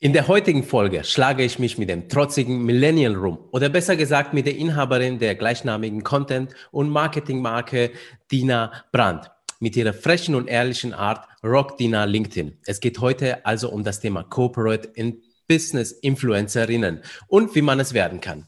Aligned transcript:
In 0.00 0.12
der 0.12 0.28
heutigen 0.28 0.62
Folge 0.62 1.02
schlage 1.02 1.42
ich 1.42 1.58
mich 1.58 1.76
mit 1.76 1.88
dem 1.88 2.08
trotzigen 2.08 2.62
Millennial 2.62 3.16
rum 3.16 3.40
oder 3.50 3.68
besser 3.68 3.96
gesagt 3.96 4.32
mit 4.32 4.46
der 4.46 4.54
Inhaberin 4.54 5.18
der 5.18 5.34
gleichnamigen 5.34 6.04
Content- 6.04 6.54
und 6.70 6.88
Marketingmarke 6.88 7.90
Dina 8.30 8.84
Brandt. 8.92 9.28
Mit 9.58 9.74
ihrer 9.74 9.92
frechen 9.92 10.36
und 10.36 10.46
ehrlichen 10.46 10.94
Art 10.94 11.26
Rock 11.42 11.78
Dina 11.78 12.04
LinkedIn. 12.04 12.58
Es 12.64 12.78
geht 12.78 13.00
heute 13.00 13.44
also 13.44 13.72
um 13.72 13.82
das 13.82 13.98
Thema 13.98 14.22
Corporate 14.22 14.88
in 14.94 15.20
Business 15.48 15.90
Influencerinnen 15.90 17.02
und 17.26 17.56
wie 17.56 17.62
man 17.62 17.80
es 17.80 17.92
werden 17.92 18.20
kann. 18.20 18.46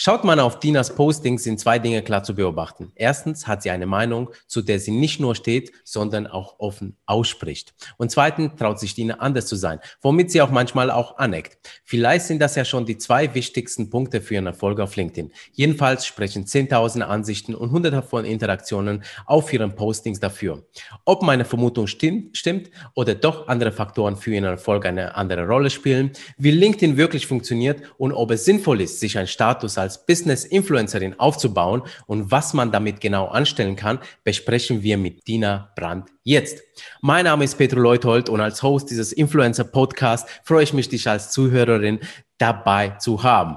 Schaut 0.00 0.22
man 0.22 0.38
auf 0.38 0.60
Dinas 0.60 0.94
Postings, 0.94 1.42
sind 1.42 1.58
zwei 1.58 1.80
Dinge 1.80 2.02
klar 2.02 2.22
zu 2.22 2.36
beobachten. 2.36 2.92
Erstens 2.94 3.48
hat 3.48 3.64
sie 3.64 3.70
eine 3.70 3.86
Meinung, 3.86 4.30
zu 4.46 4.62
der 4.62 4.78
sie 4.78 4.92
nicht 4.92 5.18
nur 5.18 5.34
steht, 5.34 5.72
sondern 5.82 6.28
auch 6.28 6.60
offen 6.60 6.96
ausspricht. 7.04 7.74
Und 7.96 8.12
zweitens 8.12 8.52
traut 8.56 8.78
sich 8.78 8.94
Dina 8.94 9.14
anders 9.14 9.46
zu 9.46 9.56
sein, 9.56 9.80
womit 10.00 10.30
sie 10.30 10.40
auch 10.40 10.52
manchmal 10.52 10.92
auch 10.92 11.18
aneckt. 11.18 11.58
Vielleicht 11.82 12.26
sind 12.26 12.38
das 12.38 12.54
ja 12.54 12.64
schon 12.64 12.86
die 12.86 12.96
zwei 12.96 13.34
wichtigsten 13.34 13.90
Punkte 13.90 14.20
für 14.20 14.34
ihren 14.34 14.46
Erfolg 14.46 14.78
auf 14.78 14.94
LinkedIn. 14.94 15.32
Jedenfalls 15.50 16.06
sprechen 16.06 16.46
Zehntausende 16.46 17.08
Ansichten 17.08 17.56
und 17.56 17.72
Hunderte 17.72 18.02
von 18.02 18.24
Interaktionen 18.24 19.02
auf 19.26 19.52
ihren 19.52 19.74
Postings 19.74 20.20
dafür. 20.20 20.64
Ob 21.06 21.24
meine 21.24 21.44
Vermutung 21.44 21.88
stimmt, 21.88 22.36
stimmt 22.36 22.70
oder 22.94 23.16
doch 23.16 23.48
andere 23.48 23.72
Faktoren 23.72 24.14
für 24.14 24.32
ihren 24.32 24.44
Erfolg 24.44 24.86
eine 24.86 25.16
andere 25.16 25.44
Rolle 25.44 25.70
spielen, 25.70 26.12
wie 26.36 26.52
LinkedIn 26.52 26.96
wirklich 26.96 27.26
funktioniert 27.26 27.82
und 27.98 28.12
ob 28.12 28.30
es 28.30 28.44
sinnvoll 28.44 28.80
ist, 28.80 29.00
sich 29.00 29.18
ein 29.18 29.26
Status 29.26 29.76
als 29.76 29.87
als 29.88 30.04
Business-Influencerin 30.04 31.18
aufzubauen 31.18 31.82
und 32.06 32.30
was 32.30 32.52
man 32.52 32.70
damit 32.70 33.00
genau 33.00 33.28
anstellen 33.28 33.74
kann, 33.74 33.98
besprechen 34.22 34.82
wir 34.82 34.98
mit 34.98 35.26
Dina 35.26 35.72
Brandt 35.76 36.10
jetzt. 36.24 36.62
Mein 37.00 37.24
Name 37.24 37.44
ist 37.44 37.56
Petro 37.56 37.80
Leuthold 37.80 38.28
und 38.28 38.42
als 38.42 38.62
Host 38.62 38.90
dieses 38.90 39.14
Influencer-Podcasts 39.14 40.30
freue 40.44 40.64
ich 40.64 40.74
mich, 40.74 40.90
dich 40.90 41.08
als 41.08 41.30
Zuhörerin 41.30 42.00
dabei 42.36 42.90
zu 42.98 43.22
haben. 43.22 43.56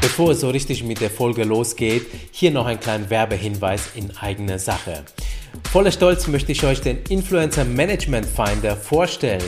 Bevor 0.00 0.30
es 0.30 0.40
so 0.40 0.50
richtig 0.50 0.84
mit 0.84 1.00
der 1.00 1.10
Folge 1.10 1.42
losgeht, 1.42 2.06
hier 2.30 2.52
noch 2.52 2.66
ein 2.66 2.78
kleiner 2.78 3.10
Werbehinweis 3.10 3.88
in 3.96 4.16
eigener 4.16 4.60
Sache. 4.60 5.04
Voller 5.72 5.90
Stolz 5.90 6.28
möchte 6.28 6.52
ich 6.52 6.62
euch 6.64 6.80
den 6.80 6.98
Influencer 7.08 7.64
Management 7.64 8.26
Finder 8.26 8.76
vorstellen. 8.76 9.42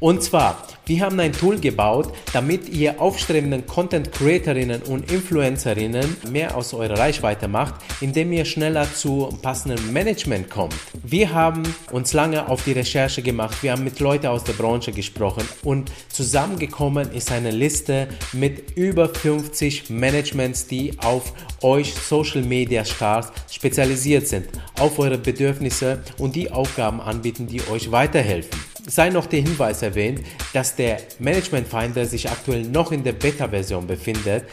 Und 0.00 0.22
zwar, 0.22 0.66
wir 0.84 1.00
haben 1.00 1.20
ein 1.20 1.32
Tool 1.32 1.60
gebaut, 1.60 2.12
damit 2.32 2.68
ihr 2.68 3.00
aufstrebenden 3.00 3.66
Content 3.68 4.10
Creatorinnen 4.10 4.82
und 4.82 5.12
Influencerinnen 5.12 6.16
mehr 6.30 6.56
aus 6.56 6.74
eurer 6.74 6.98
Reichweite 6.98 7.46
macht, 7.46 7.74
indem 8.00 8.32
ihr 8.32 8.44
schneller 8.44 8.92
zu 8.92 9.28
passendem 9.42 9.92
Management 9.92 10.50
kommt. 10.50 10.74
Wir 11.04 11.32
haben 11.32 11.62
uns 11.92 12.12
lange 12.12 12.48
auf 12.48 12.64
die 12.64 12.72
Recherche 12.72 13.22
gemacht, 13.22 13.62
wir 13.62 13.72
haben 13.72 13.84
mit 13.84 14.00
Leuten 14.00 14.26
aus 14.26 14.42
der 14.42 14.54
Branche 14.54 14.90
gesprochen 14.90 15.46
und 15.62 15.92
zusammengekommen 16.08 17.12
ist 17.12 17.30
eine 17.30 17.52
Liste 17.52 18.08
mit 18.32 18.76
über 18.76 19.08
50 19.08 19.88
Managements, 19.90 20.66
die 20.66 20.98
auf 20.98 21.32
euch 21.62 21.94
Social 21.94 22.42
Media 22.42 22.84
Stars 22.84 23.30
spezialisiert 23.50 24.26
sind, 24.26 24.48
auf 24.80 24.98
eure 24.98 25.18
Bedürfnisse 25.18 26.02
und 26.18 26.34
die 26.34 26.50
Aufgaben 26.50 27.00
anbieten, 27.00 27.46
die 27.46 27.60
euch 27.68 27.92
weiterhelfen 27.92 28.71
sei 28.86 29.10
noch 29.10 29.26
der 29.26 29.40
Hinweis 29.40 29.82
erwähnt, 29.82 30.20
dass 30.52 30.76
der 30.76 30.98
Management 31.18 31.68
Finder 31.68 32.06
sich 32.06 32.30
aktuell 32.30 32.62
noch 32.62 32.92
in 32.92 33.04
der 33.04 33.12
Beta-Version 33.12 33.86
befindet. 33.86 34.44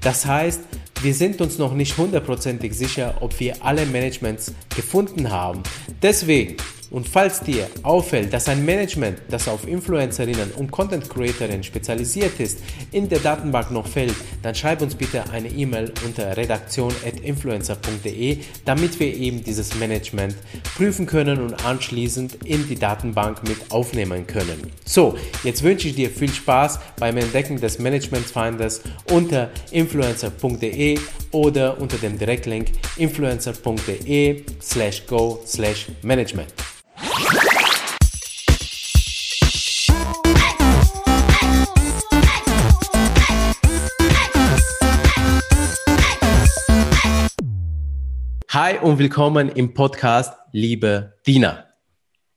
Das 0.00 0.26
heißt, 0.26 0.60
wir 1.02 1.14
sind 1.14 1.40
uns 1.40 1.58
noch 1.58 1.74
nicht 1.74 1.96
hundertprozentig 1.96 2.74
sicher, 2.74 3.18
ob 3.20 3.38
wir 3.38 3.64
alle 3.64 3.86
Managements 3.86 4.52
gefunden 4.74 5.30
haben. 5.30 5.62
Deswegen 6.02 6.56
und 6.90 7.08
falls 7.08 7.40
dir 7.40 7.68
auffällt, 7.82 8.32
dass 8.32 8.48
ein 8.48 8.64
Management, 8.64 9.18
das 9.28 9.48
auf 9.48 9.66
Influencerinnen 9.66 10.52
und 10.52 10.70
Content 10.70 11.10
Creatorinnen 11.10 11.64
spezialisiert 11.64 12.38
ist, 12.38 12.60
in 12.92 13.08
der 13.08 13.18
Datenbank 13.18 13.70
noch 13.70 13.86
fällt, 13.86 14.14
dann 14.42 14.54
schreib 14.54 14.82
uns 14.82 14.94
bitte 14.94 15.24
eine 15.30 15.48
E-Mail 15.48 15.92
unter 16.04 16.36
redaktion.influencer.de, 16.36 18.38
damit 18.64 19.00
wir 19.00 19.14
eben 19.14 19.42
dieses 19.42 19.74
Management 19.76 20.36
prüfen 20.76 21.06
können 21.06 21.40
und 21.40 21.64
anschließend 21.64 22.44
in 22.44 22.68
die 22.68 22.76
Datenbank 22.76 23.48
mit 23.48 23.72
aufnehmen 23.72 24.26
können. 24.26 24.70
So, 24.84 25.16
jetzt 25.42 25.62
wünsche 25.62 25.88
ich 25.88 25.94
dir 25.96 26.10
viel 26.10 26.32
Spaß 26.32 26.78
beim 26.98 27.16
Entdecken 27.16 27.58
des 27.60 27.78
Management 27.78 28.26
Finders 28.26 28.82
unter 29.10 29.50
influencer.de 29.70 30.98
oder 31.36 31.78
unter 31.78 31.98
dem 31.98 32.18
Direktlink 32.18 32.72
influencer.de 32.96 34.42
slash 34.62 35.06
go 35.06 35.38
slash 35.44 35.86
management. 36.02 36.48
Hi 48.48 48.78
und 48.80 48.98
willkommen 48.98 49.50
im 49.50 49.74
Podcast, 49.74 50.32
liebe 50.52 51.18
Dina. 51.26 51.66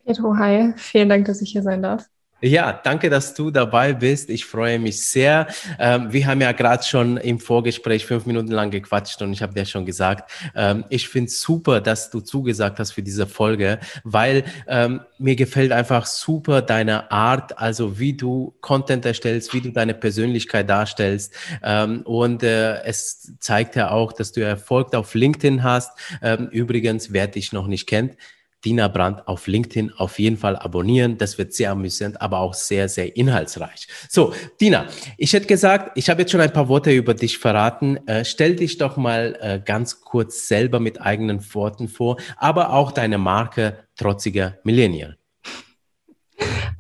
Pedro, 0.04 0.36
hi. 0.36 0.74
Vielen 0.76 1.08
Dank, 1.08 1.26
dass 1.26 1.42
ich 1.42 1.54
hier 1.54 1.64
sein 1.64 1.82
darf. 1.82 2.10
Ja, 2.42 2.72
danke, 2.72 3.10
dass 3.10 3.34
du 3.34 3.52
dabei 3.52 3.92
bist. 3.92 4.30
Ich 4.30 4.46
freue 4.46 4.80
mich 4.80 5.06
sehr. 5.06 5.48
Ähm, 5.78 6.14
wir 6.14 6.26
haben 6.26 6.40
ja 6.40 6.54
gerade 6.54 6.84
schon 6.84 7.18
im 7.18 7.38
Vorgespräch 7.38 8.06
fünf 8.06 8.26
Minuten 8.26 8.52
lang 8.52 8.72
gequatscht 8.72 9.22
und 9.22 9.34
ich 9.34 9.42
habe 9.42 9.54
dir 9.54 9.66
schon 9.66 9.86
gesagt, 9.86 10.32
ähm, 10.56 10.86
ich 10.88 11.10
finde 11.10 11.30
super, 11.30 11.82
dass 11.82 12.10
du 12.10 12.22
zugesagt 12.22 12.80
hast 12.80 12.94
für 12.94 13.04
diese 13.04 13.28
Folge, 13.28 13.80
weil 14.06 14.46
ähm, 14.68 15.02
mir 15.18 15.36
gefällt 15.36 15.74
einfach 15.74 16.06
super 16.06 16.62
deine 16.62 17.12
Art, 17.12 17.58
also 17.60 18.00
wie 18.00 18.14
du 18.14 18.56
Content 18.62 19.06
erstellst, 19.06 19.54
wie 19.54 19.60
du 19.60 19.74
deine 19.74 19.94
Persönlichkeit 19.94 20.70
darstellst. 20.70 21.34
Ähm, 21.62 22.04
und 22.04 22.42
äh, 22.44 22.82
es 22.84 23.34
zeigt 23.40 23.76
ja 23.76 23.92
auch, 23.92 24.14
dass 24.14 24.32
du 24.32 24.40
Erfolg 24.42 24.96
auf 24.96 25.14
LinkedIn 25.14 25.62
hast. 25.64 25.92
Ähm, 26.22 26.48
übrigens, 26.52 27.12
wer 27.12 27.28
dich 27.28 27.52
noch 27.52 27.68
nicht 27.68 27.86
kennt, 27.86 28.16
Dina 28.66 28.88
Brandt 28.88 29.28
auf 29.28 29.48
LinkedIn 29.48 29.94
auf 29.98 30.20
jeden 30.20 30.38
Fall 30.38 30.56
abonnieren. 30.56 31.18
Das 31.18 31.38
wird 31.38 31.54
sehr 31.54 31.72
amüsant, 31.72 32.22
aber 32.22 32.40
auch 32.40 32.54
sehr, 32.54 32.90
sehr 32.90 33.16
inhaltsreich. 33.16 33.88
So, 34.10 34.34
Dina, 34.60 34.88
ich 35.18 35.34
hätte 35.34 35.48
gesagt, 35.48 35.92
ich 35.96 36.10
habe 36.10 36.22
jetzt 36.22 36.32
schon 36.32 36.42
ein 36.42 36.54
paar 36.54 36.68
Worte 36.68 36.92
über 36.92 37.14
dich 37.14 37.38
verraten. 37.38 37.98
Äh, 38.08 38.26
stell 38.26 38.56
dich 38.56 38.78
doch 38.78 38.98
mal 38.98 39.38
äh, 39.40 39.62
ganz 39.64 40.02
kurz 40.02 40.48
selber 40.48 40.80
mit 40.80 41.02
eigenen 41.02 41.42
Worten 41.54 41.88
vor, 41.88 42.18
aber 42.38 42.74
auch 42.74 42.92
deine 42.92 43.18
Marke 43.18 43.78
Trotziger 43.96 44.58
Millennial. 44.64 45.18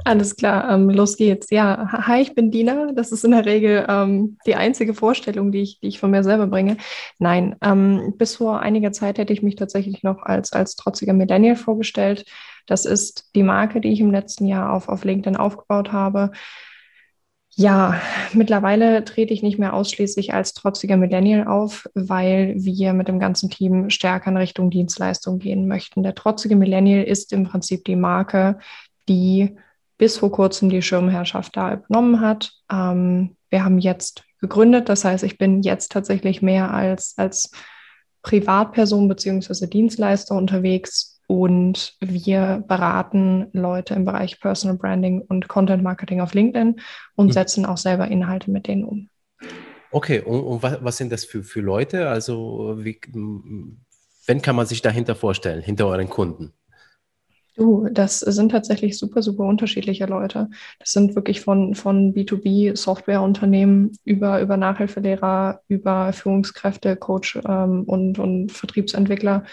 Alles 0.06 0.36
klar, 0.36 0.72
ähm, 0.72 0.90
los 0.90 1.18
geht's. 1.18 1.50
Ja, 1.52 1.90
hi, 1.92 2.22
ich 2.22 2.34
bin 2.34 2.52
Dina. 2.52 2.92
Das 2.94 3.12
ist 3.12 3.25
in 3.25 3.31
der 3.31 3.46
Regel 3.46 3.86
ähm, 3.88 4.38
die 4.46 4.56
einzige 4.56 4.94
Vorstellung, 4.94 5.52
die 5.52 5.62
ich, 5.62 5.80
die 5.81 5.88
ich 5.88 6.00
von 6.00 6.12
mir 6.12 6.24
selber 6.24 6.47
bringe. 6.47 6.78
Nein, 7.20 7.56
ähm, 7.62 8.14
bis 8.18 8.38
vor 8.38 8.62
einiger 8.62 8.92
Zeit 8.92 9.18
hätte 9.18 9.34
ich 9.34 9.44
mich 9.44 9.56
tatsächlich 9.56 10.02
noch 10.03 10.24
als, 10.24 10.53
als 10.53 10.75
trotziger 10.75 11.14
Millennial 11.14 11.56
vorgestellt. 11.56 12.25
Das 12.66 12.86
ist 12.86 13.36
die 13.36 13.44
Marke, 13.44 13.81
die 13.81 13.92
ich 13.92 14.00
im 14.00 14.12
letzten 14.12 14.46
Jahr 14.47 14.74
auf, 14.74 14.90
auf 14.90 15.03
LinkedIn 15.03 15.36
aufgebaut 15.36 15.91
habe. 15.91 16.31
Ja, 17.56 18.00
mittlerweile 18.31 19.03
trete 19.03 19.34
ich 19.34 19.44
nicht 19.44 19.59
mehr 19.59 19.74
ausschließlich 19.74 20.34
als 20.34 20.53
trotziger 20.53 20.96
Millennial 20.96 21.46
auf, 21.47 21.90
weil 21.94 22.53
wir 22.58 22.94
mit 22.94 23.09
dem 23.09 23.20
ganzen 23.20 23.50
Team 23.50 23.90
stärker 23.90 24.30
in 24.30 24.38
Richtung 24.38 24.70
Dienstleistung 24.70 25.40
gehen 25.40 25.68
möchten. 25.68 26.03
Der 26.03 26.16
trotzige 26.16 26.56
Millennial 26.56 27.03
ist 27.03 27.34
im 27.34 27.44
Prinzip 27.44 27.84
die 27.84 27.97
Marke, 27.97 28.59
die 29.09 29.58
bis 29.97 30.18
vor 30.18 30.31
kurzem 30.31 30.70
die 30.70 30.81
Schirmherrschaft 30.81 31.58
da 31.58 31.74
übernommen 31.74 32.22
hat. 32.22 32.53
Ähm, 32.72 33.36
wir 33.50 33.64
haben 33.64 33.80
jetzt 33.80 34.24
gegründet, 34.40 34.88
das 34.88 35.03
heißt, 35.03 35.24
ich 35.24 35.38
bin 35.38 35.62
jetzt 35.62 35.92
tatsächlich 35.92 36.42
mehr 36.42 36.74
als, 36.74 37.16
als 37.18 37.52
Privatperson 38.24 39.08
beziehungsweise 39.08 39.68
Dienstleister 39.68 40.36
unterwegs 40.36 41.20
und 41.28 41.96
wir 42.00 42.64
beraten 42.68 43.47
Leute 43.53 43.94
im 43.94 44.06
Bereich 44.06 44.40
Personal 44.40 44.78
Branding 44.78 45.22
und 45.22 45.47
Content 45.47 45.84
Marketing 45.84 46.22
auf 46.22 46.34
LinkedIn 46.34 46.81
und 47.16 47.28
mhm. 47.28 47.31
setzen 47.31 47.66
auch 47.66 47.78
selber 47.78 48.08
Inhalte 48.08 48.50
mit 48.50 48.67
denen 48.67 48.84
um. 48.84 49.09
Okay, 49.91 50.22
und, 50.22 50.41
und 50.41 50.64
was, 50.64 50.84
was, 50.84 50.97
sind 50.97 51.12
das 51.12 51.26
für, 51.26 51.44
für 51.44 51.62
Leute? 51.62 52.09
Also, 52.09 52.78
wie, 52.79 53.00
wenn 54.26 54.41
kann 54.41 54.55
man 54.55 54.66
sich 54.66 54.82
dahinter 54.82 55.16
vorstellen, 55.16 55.62
hinter 55.62 55.88
euren 55.88 56.09
Kunden? 56.09 56.53
Du, 57.59 57.90
das 57.91 58.22
sind 58.22 58.53
tatsächlich 58.53 58.97
super, 58.97 59.22
super 59.22 59.44
unterschiedliche 59.44 60.06
Leute. 60.06 60.50
Das 60.79 60.94
sind 60.94 61.16
wirklich 61.16 61.41
von, 61.41 61.76
von 61.76 62.14
B2B-Softwareunternehmen 62.14 63.91
über, 64.06 64.40
über 64.40 64.56
Nachhilfelehrer, 64.56 65.59
über 65.67 66.14
Führungskräfte, 66.14 66.96
Coach 66.96 67.38
ähm, 67.46 67.84
und, 67.84 68.17
und 68.17 68.53
Vertriebsentwickler. 68.53 69.44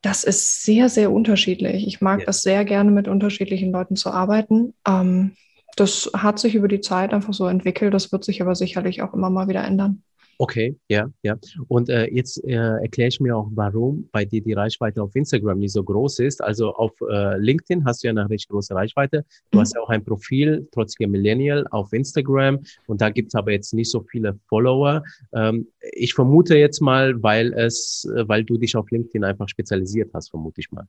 Das 0.00 0.24
ist 0.24 0.62
sehr, 0.64 0.88
sehr 0.88 1.12
unterschiedlich. 1.12 1.86
Ich 1.86 2.00
mag 2.00 2.20
ja. 2.20 2.26
das 2.26 2.40
sehr 2.40 2.64
gerne, 2.64 2.90
mit 2.90 3.08
unterschiedlichen 3.08 3.72
Leuten 3.72 3.96
zu 3.96 4.10
arbeiten. 4.10 4.72
Ähm, 4.88 5.32
das 5.76 6.10
hat 6.14 6.38
sich 6.38 6.54
über 6.54 6.68
die 6.68 6.80
Zeit 6.80 7.12
einfach 7.12 7.34
so 7.34 7.46
entwickelt. 7.46 7.92
Das 7.92 8.10
wird 8.10 8.24
sich 8.24 8.40
aber 8.40 8.54
sicherlich 8.54 9.02
auch 9.02 9.12
immer 9.12 9.28
mal 9.28 9.48
wieder 9.48 9.64
ändern. 9.64 10.02
Okay, 10.40 10.74
ja, 10.88 11.10
ja. 11.20 11.36
Und 11.68 11.90
äh, 11.90 12.06
jetzt 12.06 12.42
äh, 12.44 12.54
erkläre 12.54 13.08
ich 13.08 13.20
mir 13.20 13.36
auch, 13.36 13.50
warum 13.52 14.08
bei 14.10 14.24
dir 14.24 14.40
die 14.40 14.54
Reichweite 14.54 15.02
auf 15.02 15.14
Instagram 15.14 15.58
nicht 15.58 15.72
so 15.72 15.84
groß 15.84 16.18
ist. 16.20 16.42
Also 16.42 16.72
auf 16.72 16.92
äh, 17.10 17.36
LinkedIn 17.36 17.84
hast 17.84 18.02
du 18.02 18.06
ja 18.06 18.12
eine 18.12 18.30
recht 18.30 18.48
große 18.48 18.74
Reichweite. 18.74 19.26
Du 19.50 19.58
mhm. 19.58 19.60
hast 19.60 19.74
ja 19.74 19.82
auch 19.82 19.90
ein 19.90 20.02
Profil, 20.02 20.66
trotzige 20.72 21.08
Millennial, 21.08 21.66
auf 21.70 21.92
Instagram. 21.92 22.60
Und 22.86 23.02
da 23.02 23.10
gibt 23.10 23.28
es 23.28 23.34
aber 23.34 23.52
jetzt 23.52 23.74
nicht 23.74 23.90
so 23.90 24.00
viele 24.00 24.38
Follower. 24.48 25.02
Ähm, 25.34 25.68
ich 25.92 26.14
vermute 26.14 26.56
jetzt 26.56 26.80
mal, 26.80 27.22
weil 27.22 27.52
es, 27.52 28.10
äh, 28.16 28.26
weil 28.26 28.42
du 28.42 28.56
dich 28.56 28.76
auf 28.76 28.90
LinkedIn 28.90 29.24
einfach 29.24 29.50
spezialisiert 29.50 30.10
hast, 30.14 30.30
vermute 30.30 30.62
ich 30.62 30.72
mal. 30.72 30.86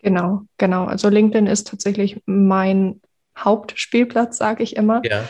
Genau, 0.00 0.42
genau. 0.58 0.84
Also 0.84 1.08
LinkedIn 1.08 1.46
ist 1.46 1.68
tatsächlich 1.68 2.20
mein 2.26 3.00
Hauptspielplatz, 3.38 4.36
sage 4.36 4.62
ich 4.62 4.76
immer. 4.76 5.00
Ja. 5.06 5.24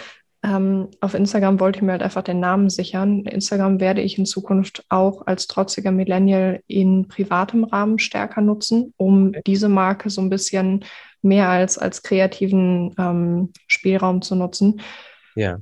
Ähm, 0.44 0.88
auf 1.00 1.14
Instagram 1.14 1.60
wollte 1.60 1.78
ich 1.78 1.82
mir 1.82 1.92
halt 1.92 2.02
einfach 2.02 2.22
den 2.22 2.40
Namen 2.40 2.68
sichern. 2.68 3.24
Instagram 3.26 3.78
werde 3.78 4.00
ich 4.00 4.18
in 4.18 4.26
Zukunft 4.26 4.84
auch 4.88 5.26
als 5.26 5.46
trotziger 5.46 5.92
Millennial 5.92 6.60
in 6.66 7.06
privatem 7.06 7.64
Rahmen 7.64 8.00
stärker 8.00 8.40
nutzen, 8.40 8.92
um 8.96 9.32
diese 9.46 9.68
Marke 9.68 10.10
so 10.10 10.20
ein 10.20 10.30
bisschen 10.30 10.84
mehr 11.22 11.48
als, 11.48 11.78
als 11.78 12.02
kreativen 12.02 12.92
ähm, 12.98 13.52
Spielraum 13.68 14.20
zu 14.22 14.34
nutzen. 14.34 14.80
Ja. 15.36 15.60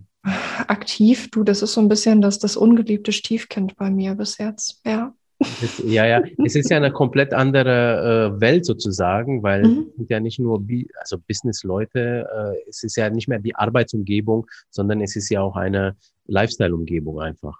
Aktiv, 0.67 1.31
du, 1.31 1.45
das 1.45 1.63
ist 1.63 1.75
so 1.75 1.81
ein 1.81 1.89
bisschen 1.89 2.23
das, 2.23 2.39
das 2.39 2.57
ungeliebte 2.57 3.13
Stiefkind 3.13 3.77
bei 3.77 3.91
mir 3.91 4.15
bis 4.15 4.39
jetzt, 4.39 4.81
ja. 4.87 5.13
Es, 5.41 5.83
ja, 5.87 6.07
ja, 6.07 6.23
es 6.45 6.55
ist 6.55 6.71
ja 6.71 6.77
eine 6.77 6.93
komplett 6.93 7.33
andere 7.33 8.35
äh, 8.37 8.41
Welt 8.41 8.67
sozusagen, 8.67 9.43
weil 9.43 9.63
mhm. 9.63 9.87
es 9.89 9.97
sind 9.97 10.11
ja 10.11 10.21
nicht 10.21 10.39
nur 10.39 10.63
also 11.01 11.17
Business-Leute, 11.19 12.29
äh, 12.31 12.69
es 12.69 12.83
ist 12.83 12.97
ja 12.97 13.09
nicht 13.09 13.27
mehr 13.27 13.39
die 13.39 13.57
Arbeitsumgebung, 13.57 14.47
sondern 14.69 15.01
es 15.01 15.17
ist 15.17 15.31
ja 15.31 15.41
auch 15.41 15.57
eine 15.57 15.97
Lifestyle-Umgebung 16.27 17.21
einfach. 17.21 17.59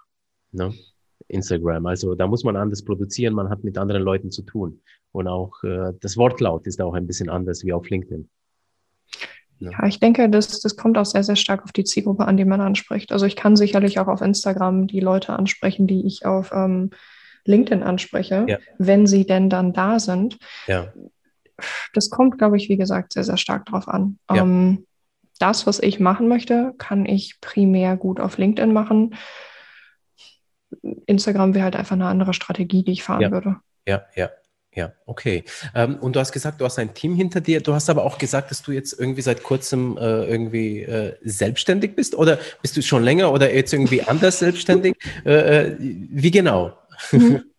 Ne? 0.51 0.73
Instagram. 1.27 1.85
Also 1.85 2.15
da 2.15 2.27
muss 2.27 2.43
man 2.43 2.55
anders 2.55 2.83
produzieren, 2.83 3.33
man 3.33 3.49
hat 3.49 3.63
mit 3.63 3.77
anderen 3.77 4.03
Leuten 4.03 4.31
zu 4.31 4.43
tun. 4.43 4.81
Und 5.11 5.27
auch 5.27 5.63
äh, 5.63 5.93
das 5.99 6.17
Wortlaut 6.17 6.67
ist 6.67 6.81
auch 6.81 6.93
ein 6.93 7.07
bisschen 7.07 7.29
anders 7.29 7.63
wie 7.63 7.73
auf 7.73 7.89
LinkedIn. 7.89 8.29
Ja, 9.59 9.71
ja 9.71 9.87
ich 9.87 9.99
denke, 9.99 10.29
das, 10.29 10.59
das 10.59 10.75
kommt 10.75 10.97
auch 10.97 11.05
sehr, 11.05 11.23
sehr 11.23 11.35
stark 11.35 11.63
auf 11.63 11.71
die 11.71 11.83
Zielgruppe 11.83 12.25
an, 12.25 12.37
die 12.37 12.45
man 12.45 12.61
anspricht. 12.61 13.11
Also 13.11 13.25
ich 13.25 13.35
kann 13.35 13.55
sicherlich 13.55 13.99
auch 13.99 14.07
auf 14.07 14.21
Instagram 14.21 14.87
die 14.87 14.99
Leute 14.99 15.33
ansprechen, 15.33 15.87
die 15.87 16.05
ich 16.05 16.25
auf 16.25 16.51
ähm, 16.53 16.91
LinkedIn 17.45 17.83
anspreche, 17.83 18.45
ja. 18.47 18.57
wenn 18.77 19.07
sie 19.07 19.25
denn 19.25 19.49
dann 19.49 19.73
da 19.73 19.99
sind. 19.99 20.37
Ja. 20.67 20.91
Das 21.93 22.09
kommt, 22.09 22.37
glaube 22.37 22.57
ich, 22.57 22.69
wie 22.69 22.77
gesagt, 22.77 23.13
sehr, 23.13 23.23
sehr 23.23 23.37
stark 23.37 23.65
drauf 23.65 23.87
an. 23.87 24.17
Ja. 24.29 24.43
Ähm, 24.43 24.85
das, 25.39 25.65
was 25.65 25.79
ich 25.79 25.99
machen 25.99 26.27
möchte, 26.27 26.73
kann 26.77 27.05
ich 27.05 27.39
primär 27.41 27.97
gut 27.97 28.19
auf 28.19 28.37
LinkedIn 28.37 28.73
machen. 28.73 29.15
Instagram 31.05 31.53
wäre 31.53 31.65
halt 31.65 31.75
einfach 31.75 31.95
eine 31.95 32.05
andere 32.05 32.33
Strategie, 32.33 32.83
die 32.83 32.91
ich 32.91 33.03
fahren 33.03 33.31
würde. 33.31 33.57
Ja, 33.87 34.03
ja. 34.15 34.29
Ja, 34.73 34.93
okay. 35.05 35.43
Ähm, 35.75 35.97
und 35.97 36.15
du 36.15 36.21
hast 36.21 36.31
gesagt, 36.31 36.61
du 36.61 36.65
hast 36.65 36.79
ein 36.79 36.93
Team 36.93 37.13
hinter 37.13 37.41
dir. 37.41 37.59
Du 37.59 37.73
hast 37.73 37.89
aber 37.89 38.05
auch 38.05 38.17
gesagt, 38.17 38.51
dass 38.51 38.61
du 38.61 38.71
jetzt 38.71 38.97
irgendwie 38.97 39.21
seit 39.21 39.43
kurzem 39.43 39.97
äh, 39.97 40.23
irgendwie 40.25 40.83
äh, 40.83 41.17
selbstständig 41.23 41.93
bist 41.93 42.15
oder 42.15 42.39
bist 42.61 42.77
du 42.77 42.81
schon 42.81 43.03
länger 43.03 43.33
oder 43.33 43.53
jetzt 43.53 43.73
irgendwie 43.73 44.01
anders 44.01 44.39
selbstständig? 44.39 44.95
Äh, 45.25 45.71
äh, 45.71 45.75
wie 45.77 46.31
genau? 46.31 46.77
Mhm. 47.11 47.43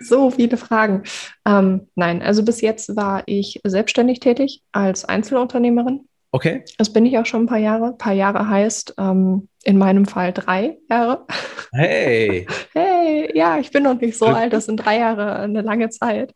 So 0.00 0.30
viele 0.32 0.56
Fragen. 0.56 1.04
Ähm, 1.46 1.88
nein, 1.94 2.20
also 2.20 2.44
bis 2.44 2.60
jetzt 2.60 2.96
war 2.96 3.22
ich 3.26 3.60
selbstständig 3.64 4.18
tätig 4.18 4.62
als 4.72 5.04
Einzelunternehmerin. 5.04 6.08
Okay. 6.32 6.64
Das 6.78 6.92
bin 6.92 7.06
ich 7.06 7.16
auch 7.16 7.26
schon 7.26 7.44
ein 7.44 7.46
paar 7.46 7.58
Jahre. 7.58 7.86
Ein 7.86 7.98
paar 7.98 8.12
Jahre 8.12 8.48
heißt 8.48 8.94
ähm, 8.98 9.48
in 9.64 9.78
meinem 9.78 10.04
Fall 10.04 10.32
drei 10.32 10.78
Jahre. 10.90 11.26
Hey. 11.72 12.46
Hey, 12.72 13.30
ja, 13.34 13.58
ich 13.58 13.70
bin 13.70 13.84
noch 13.84 13.98
nicht 13.98 14.18
so 14.18 14.26
alt. 14.26 14.52
Das 14.52 14.66
sind 14.66 14.76
drei 14.76 14.98
Jahre 14.98 15.36
eine 15.36 15.62
lange 15.62 15.88
Zeit. 15.88 16.34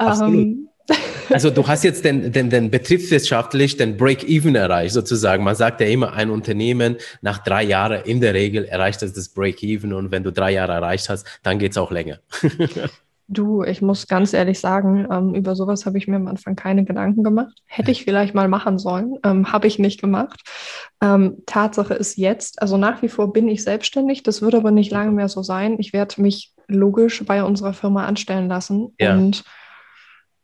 Ähm, 0.00 0.68
also 1.30 1.50
du 1.50 1.66
hast 1.66 1.84
jetzt 1.84 2.04
den, 2.04 2.32
den, 2.32 2.50
den 2.50 2.70
betriebswirtschaftlich 2.70 3.76
den 3.76 3.96
Break-Even 3.96 4.54
erreicht, 4.54 4.94
sozusagen. 4.94 5.44
Man 5.44 5.54
sagt 5.54 5.80
ja 5.80 5.86
immer, 5.86 6.12
ein 6.14 6.30
Unternehmen 6.30 6.96
nach 7.20 7.38
drei 7.38 7.64
Jahren 7.64 8.02
in 8.04 8.20
der 8.20 8.34
Regel 8.34 8.64
erreicht 8.64 9.02
es 9.02 9.12
das 9.12 9.28
Break-Even 9.28 9.92
und 9.92 10.10
wenn 10.10 10.22
du 10.22 10.32
drei 10.32 10.52
Jahre 10.52 10.72
erreicht 10.72 11.08
hast, 11.08 11.26
dann 11.42 11.58
geht 11.58 11.72
es 11.72 11.78
auch 11.78 11.90
länger. 11.90 12.18
Du, 13.30 13.62
ich 13.62 13.82
muss 13.82 14.06
ganz 14.06 14.32
ehrlich 14.32 14.58
sagen, 14.58 15.06
ähm, 15.12 15.34
über 15.34 15.54
sowas 15.54 15.84
habe 15.84 15.98
ich 15.98 16.08
mir 16.08 16.16
am 16.16 16.28
Anfang 16.28 16.56
keine 16.56 16.86
Gedanken 16.86 17.22
gemacht. 17.22 17.62
Hätte 17.66 17.90
ich 17.90 18.04
vielleicht 18.04 18.34
mal 18.34 18.48
machen 18.48 18.78
sollen, 18.78 19.16
ähm, 19.22 19.52
habe 19.52 19.66
ich 19.66 19.78
nicht 19.78 20.00
gemacht. 20.00 20.40
Ähm, 21.02 21.42
Tatsache 21.44 21.92
ist 21.92 22.16
jetzt, 22.16 22.62
also 22.62 22.78
nach 22.78 23.02
wie 23.02 23.10
vor 23.10 23.34
bin 23.34 23.46
ich 23.46 23.62
selbstständig, 23.62 24.22
das 24.22 24.40
wird 24.40 24.54
aber 24.54 24.70
nicht 24.70 24.90
lange 24.90 25.10
mehr 25.12 25.28
so 25.28 25.42
sein. 25.42 25.76
Ich 25.78 25.92
werde 25.92 26.22
mich 26.22 26.54
logisch 26.68 27.22
bei 27.26 27.44
unserer 27.44 27.74
Firma 27.74 28.06
anstellen 28.06 28.48
lassen 28.48 28.94
ja. 28.98 29.14
und 29.14 29.44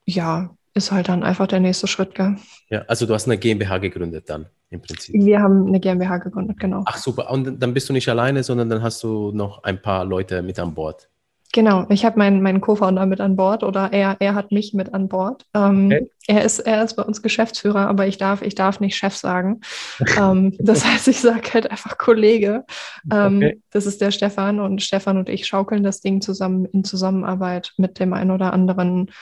ja, 0.05 0.51
ist 0.75 0.91
halt 0.91 1.09
dann 1.09 1.23
einfach 1.23 1.47
der 1.47 1.61
nächste 1.61 1.87
Schritt, 1.87 2.15
gell? 2.15 2.37
Ja, 2.69 2.83
also 2.89 3.07
du 3.07 3.15
hast 3.15 3.27
eine 3.27 3.39
GmbH 3.39 3.79
gegründet 3.79 4.29
dann 4.29 4.47
im 4.71 4.83
Prinzip. 4.83 5.15
Wir 5.15 5.41
haben 5.41 5.69
eine 5.69 5.81
GmbH 5.81 6.19
gegründet, 6.19 6.59
genau. 6.59 6.83
Ach 6.87 6.97
super, 6.97 7.31
und 7.31 7.63
dann 7.63 7.75
bist 7.75 7.89
du 7.89 7.93
nicht 7.93 8.09
alleine, 8.09 8.43
sondern 8.43 8.69
dann 8.69 8.83
hast 8.83 9.03
du 9.03 9.31
noch 9.33 9.63
ein 9.63 9.81
paar 9.81 10.05
Leute 10.05 10.43
mit 10.43 10.59
an 10.59 10.75
Bord. 10.75 11.09
Genau, 11.55 11.87
ich 11.89 12.05
habe 12.05 12.19
meinen, 12.19 12.43
meinen 12.43 12.61
Co-Founder 12.61 13.07
mit 13.07 13.21
an 13.21 13.37
Bord 13.37 13.63
oder 13.63 13.93
er, 13.93 14.17
er 14.19 14.35
hat 14.35 14.51
mich 14.51 14.75
mit 14.75 14.93
an 14.93 15.09
Bord. 15.09 15.47
Ähm, 15.55 15.87
okay. 15.87 16.11
er, 16.27 16.45
ist, 16.45 16.59
er 16.59 16.83
ist 16.83 16.97
bei 16.97 17.05
uns 17.05 17.23
Geschäftsführer, 17.23 17.87
aber 17.87 18.09
ich 18.09 18.19
darf, 18.19 18.43
ich 18.43 18.57
darf 18.57 18.81
nicht 18.81 18.97
Chef 18.97 19.15
sagen. 19.15 19.61
ähm, 20.21 20.57
das 20.59 20.85
heißt, 20.85 21.07
ich 21.07 21.21
sage 21.21 21.55
halt 21.55 21.71
einfach 21.71 21.97
Kollege. 21.97 22.65
Ähm, 23.13 23.37
okay. 23.37 23.63
Das 23.71 23.87
ist 23.87 24.01
der 24.01 24.11
Stefan 24.11 24.59
und 24.59 24.83
Stefan 24.83 25.17
und 25.17 25.29
ich 25.29 25.47
schaukeln 25.47 25.85
das 25.85 26.01
Ding 26.01 26.21
zusammen 26.21 26.65
in 26.65 26.83
Zusammenarbeit 26.83 27.73
mit 27.77 28.01
dem 28.01 28.15
einen 28.15 28.33
oder 28.33 28.53
anderen 28.53 29.13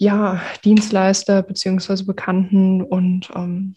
ja, 0.00 0.40
Dienstleister 0.64 1.42
beziehungsweise 1.42 2.06
Bekannten 2.06 2.82
und 2.82 3.28
ähm, 3.36 3.76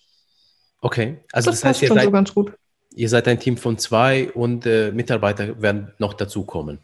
okay, 0.80 1.18
also 1.34 1.52
das, 1.52 1.60
das 1.60 1.70
heißt, 1.70 1.82
ihr 1.82 1.90
seid, 1.90 2.06
so 2.06 2.12
ganz 2.12 2.34
gut. 2.34 2.54
ihr 2.96 3.10
seid 3.10 3.28
ein 3.28 3.40
Team 3.40 3.58
von 3.58 3.78
zwei 3.78 4.32
und 4.32 4.66
äh, 4.66 4.94
Mitarbeiter 4.94 5.62
werden 5.62 5.92
noch 6.00 6.14
dazukommen. 6.14 6.80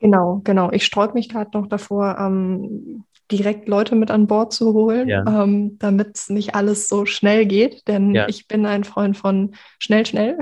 Genau, 0.00 0.40
genau. 0.42 0.72
Ich 0.72 0.84
sträube 0.84 1.14
mich 1.14 1.28
gerade 1.28 1.56
noch 1.56 1.68
davor, 1.68 2.18
ähm, 2.18 3.04
direkt 3.30 3.68
Leute 3.68 3.94
mit 3.94 4.10
an 4.10 4.26
Bord 4.26 4.52
zu 4.52 4.74
holen, 4.74 5.08
ja. 5.08 5.44
ähm, 5.44 5.78
damit 5.78 6.16
es 6.16 6.28
nicht 6.28 6.56
alles 6.56 6.88
so 6.88 7.06
schnell 7.06 7.46
geht, 7.46 7.86
denn 7.86 8.16
ja. 8.16 8.28
ich 8.28 8.48
bin 8.48 8.66
ein 8.66 8.82
Freund 8.82 9.16
von 9.16 9.54
schnell, 9.78 10.06
schnell. 10.06 10.38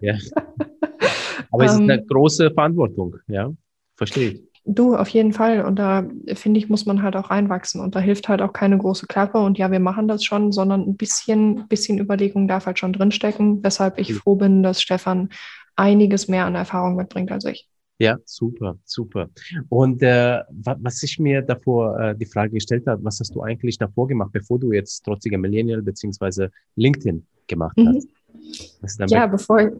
ja. 0.00 0.14
Aber 1.50 1.64
es 1.64 1.72
ist 1.72 1.80
eine 1.80 1.98
ähm, 1.98 2.06
große 2.06 2.52
Verantwortung, 2.52 3.16
ja, 3.26 3.50
verstehe 3.96 4.30
ich. 4.30 4.49
Du, 4.72 4.94
auf 4.94 5.08
jeden 5.08 5.32
Fall. 5.32 5.64
Und 5.64 5.80
da 5.80 6.08
finde 6.34 6.58
ich, 6.58 6.68
muss 6.68 6.86
man 6.86 7.02
halt 7.02 7.16
auch 7.16 7.30
reinwachsen. 7.30 7.80
Und 7.80 7.96
da 7.96 8.00
hilft 8.00 8.28
halt 8.28 8.40
auch 8.40 8.52
keine 8.52 8.78
große 8.78 9.08
Klappe. 9.08 9.38
Und 9.38 9.58
ja, 9.58 9.72
wir 9.72 9.80
machen 9.80 10.06
das 10.06 10.22
schon, 10.22 10.52
sondern 10.52 10.82
ein 10.82 10.96
bisschen, 10.96 11.66
bisschen 11.66 11.98
Überlegung 11.98 12.46
darf 12.46 12.66
halt 12.66 12.78
schon 12.78 12.92
drinstecken, 12.92 13.64
weshalb 13.64 13.98
ich 13.98 14.14
froh 14.14 14.36
bin, 14.36 14.62
dass 14.62 14.80
Stefan 14.80 15.30
einiges 15.74 16.28
mehr 16.28 16.44
an 16.44 16.54
Erfahrung 16.54 16.94
mitbringt 16.94 17.32
als 17.32 17.44
ich. 17.46 17.68
Ja, 17.98 18.16
super, 18.24 18.78
super. 18.84 19.28
Und 19.68 20.02
äh, 20.02 20.38
was 20.50 21.02
ich 21.02 21.18
mir 21.18 21.42
davor 21.42 21.98
äh, 21.98 22.16
die 22.16 22.26
Frage 22.26 22.52
gestellt 22.52 22.86
habe, 22.86 23.02
was 23.02 23.18
hast 23.18 23.34
du 23.34 23.42
eigentlich 23.42 23.76
davor 23.76 24.06
gemacht, 24.06 24.30
bevor 24.32 24.60
du 24.60 24.72
jetzt 24.72 25.04
trotziger 25.04 25.36
Millennial 25.36 25.82
beziehungsweise 25.82 26.50
LinkedIn 26.76 27.26
gemacht 27.48 27.76
hast? 27.76 28.06
Mhm. 28.06 29.08
Ja, 29.08 29.26
bevor 29.26 29.60
ich, 29.60 29.72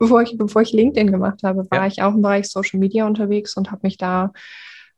bevor 0.00 0.22
ich, 0.22 0.36
bevor 0.36 0.62
ich 0.62 0.72
LinkedIn 0.72 1.12
gemacht 1.12 1.42
habe, 1.44 1.70
war 1.70 1.82
ja. 1.82 1.86
ich 1.86 2.02
auch 2.02 2.14
im 2.14 2.22
Bereich 2.22 2.48
Social 2.48 2.80
Media 2.80 3.06
unterwegs 3.06 3.56
und 3.56 3.70
habe 3.70 3.82
mich 3.84 3.98
da 3.98 4.32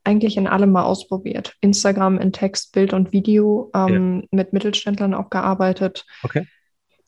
eigentlich 0.04 0.36
in 0.36 0.46
allem 0.46 0.72
mal 0.72 0.84
ausprobiert. 0.84 1.54
Instagram 1.60 2.18
in 2.18 2.32
Text, 2.32 2.72
Bild 2.72 2.92
und 2.92 3.12
Video, 3.12 3.70
ähm, 3.74 4.20
ja. 4.22 4.28
mit 4.30 4.52
Mittelständlern 4.52 5.12
auch 5.12 5.28
gearbeitet. 5.28 6.06
Okay. 6.22 6.46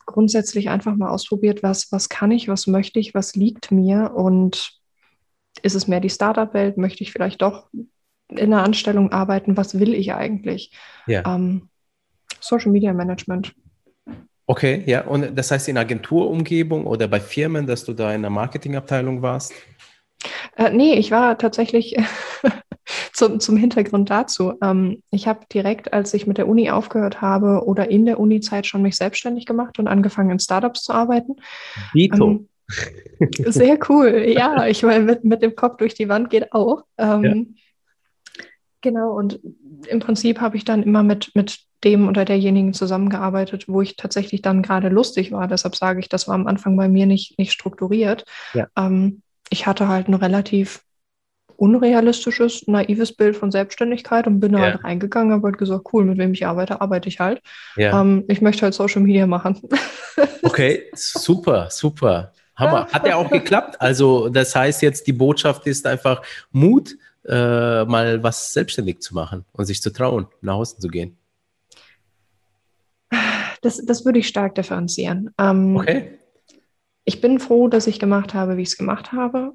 Grundsätzlich 0.05 0.69
einfach 0.69 0.95
mal 0.95 1.09
ausprobiert, 1.09 1.63
was, 1.63 1.91
was 1.91 2.09
kann 2.09 2.31
ich, 2.31 2.47
was 2.47 2.67
möchte 2.67 2.99
ich, 2.99 3.15
was 3.15 3.35
liegt 3.35 3.71
mir 3.71 4.13
und 4.13 4.77
ist 5.63 5.73
es 5.75 5.87
mehr 5.87 6.01
die 6.01 6.09
Startup-Welt? 6.09 6.77
Möchte 6.77 7.01
ich 7.03 7.11
vielleicht 7.11 7.41
doch 7.41 7.69
in 8.29 8.53
einer 8.53 8.63
Anstellung 8.63 9.11
arbeiten? 9.11 9.57
Was 9.57 9.79
will 9.79 9.93
ich 9.93 10.13
eigentlich? 10.13 10.77
Ja. 11.07 11.23
Ähm, 11.25 11.69
Social 12.41 12.71
Media 12.71 12.93
Management. 12.93 13.55
Okay, 14.47 14.83
ja. 14.85 15.05
Und 15.05 15.37
das 15.37 15.51
heißt 15.51 15.67
in 15.69 15.77
Agenturumgebung 15.77 16.85
oder 16.85 17.07
bei 17.07 17.19
Firmen, 17.19 17.65
dass 17.65 17.83
du 17.83 17.93
da 17.93 18.13
in 18.13 18.21
der 18.21 18.31
Marketingabteilung 18.31 19.21
warst? 19.21 19.53
Äh, 20.55 20.71
nee, 20.71 20.93
ich 20.93 21.11
war 21.11 21.37
tatsächlich 21.37 21.95
zum, 23.13 23.39
zum 23.39 23.57
Hintergrund 23.57 24.09
dazu. 24.09 24.53
Ähm, 24.61 25.01
ich 25.11 25.27
habe 25.27 25.41
direkt, 25.51 25.93
als 25.93 26.13
ich 26.13 26.27
mit 26.27 26.37
der 26.37 26.47
Uni 26.47 26.69
aufgehört 26.69 27.21
habe 27.21 27.63
oder 27.65 27.89
in 27.89 28.05
der 28.05 28.19
Uni-Zeit 28.19 28.67
schon 28.67 28.81
mich 28.81 28.95
selbstständig 28.95 29.45
gemacht 29.45 29.79
und 29.79 29.87
angefangen 29.87 30.31
in 30.31 30.39
Startups 30.39 30.83
zu 30.83 30.93
arbeiten. 30.93 31.35
Dito. 31.93 32.27
Ähm, 32.27 32.49
sehr 33.45 33.77
cool. 33.89 34.25
Ja, 34.27 34.67
ich 34.67 34.83
meine, 34.83 35.03
mit, 35.03 35.23
mit 35.23 35.41
dem 35.41 35.55
Kopf 35.55 35.77
durch 35.77 35.93
die 35.93 36.09
Wand 36.09 36.29
geht 36.29 36.51
auch. 36.53 36.83
Ähm, 36.97 37.23
ja. 37.23 37.33
Genau, 38.85 39.13
und 39.17 39.39
im 39.87 39.99
Prinzip 39.99 40.41
habe 40.41 40.57
ich 40.57 40.63
dann 40.63 40.83
immer 40.83 41.01
mit, 41.01 41.31
mit 41.33 41.57
dem 41.83 42.07
oder 42.07 42.23
derjenigen 42.23 42.71
zusammengearbeitet, 42.71 43.67
wo 43.67 43.81
ich 43.81 43.95
tatsächlich 43.95 44.43
dann 44.43 44.61
gerade 44.61 44.89
lustig 44.89 45.31
war. 45.31 45.47
Deshalb 45.47 45.75
sage 45.75 45.99
ich, 45.99 46.07
das 46.07 46.27
war 46.27 46.35
am 46.35 46.45
Anfang 46.45 46.77
bei 46.77 46.87
mir 46.87 47.07
nicht, 47.07 47.39
nicht 47.39 47.51
strukturiert. 47.51 48.25
Ja. 48.53 48.67
Ähm, 48.77 49.23
ich 49.49 49.65
hatte 49.65 49.87
halt 49.87 50.07
ein 50.07 50.13
relativ 50.13 50.83
unrealistisches, 51.57 52.67
naives 52.67 53.15
Bild 53.15 53.35
von 53.35 53.49
Selbstständigkeit 53.49 54.27
und 54.27 54.39
bin 54.39 54.53
ja. 54.53 54.59
halt 54.59 54.83
reingegangen, 54.83 55.33
habe 55.33 55.47
halt 55.47 55.57
gesagt, 55.57 55.87
cool, 55.91 56.05
mit 56.05 56.19
wem 56.19 56.33
ich 56.33 56.45
arbeite, 56.45 56.81
arbeite 56.81 57.09
ich 57.09 57.19
halt. 57.19 57.41
Ja. 57.75 57.99
Ähm, 57.99 58.23
ich 58.27 58.39
möchte 58.39 58.61
halt 58.61 58.75
Social 58.75 59.01
Media 59.01 59.25
machen. 59.25 59.59
Okay, 60.43 60.83
super, 60.93 61.69
super. 61.71 62.31
Hammer. 62.55 62.87
Hat 62.91 63.05
ja 63.07 63.15
auch 63.15 63.29
geklappt. 63.29 63.81
Also 63.81 64.29
das 64.29 64.55
heißt 64.55 64.81
jetzt, 64.83 65.07
die 65.07 65.13
Botschaft 65.13 65.65
ist 65.67 65.85
einfach 65.87 66.21
Mut, 66.51 66.95
äh, 67.27 67.85
mal 67.85 68.21
was 68.23 68.53
selbstständig 68.53 68.99
zu 68.99 69.13
machen 69.13 69.45
und 69.51 69.65
sich 69.65 69.81
zu 69.81 69.91
trauen, 69.91 70.27
nach 70.41 70.55
außen 70.55 70.79
zu 70.79 70.87
gehen. 70.87 71.17
Das, 73.61 73.83
das 73.83 74.05
würde 74.05 74.19
ich 74.19 74.27
stark 74.27 74.55
differenzieren. 74.55 75.31
Ähm, 75.39 75.77
okay. 75.77 76.19
Ich 77.03 77.21
bin 77.21 77.39
froh, 77.39 77.67
dass 77.67 77.87
ich 77.87 77.99
gemacht 77.99 78.33
habe, 78.33 78.57
wie 78.57 78.61
ich 78.61 78.69
es 78.69 78.77
gemacht 78.77 79.11
habe. 79.11 79.53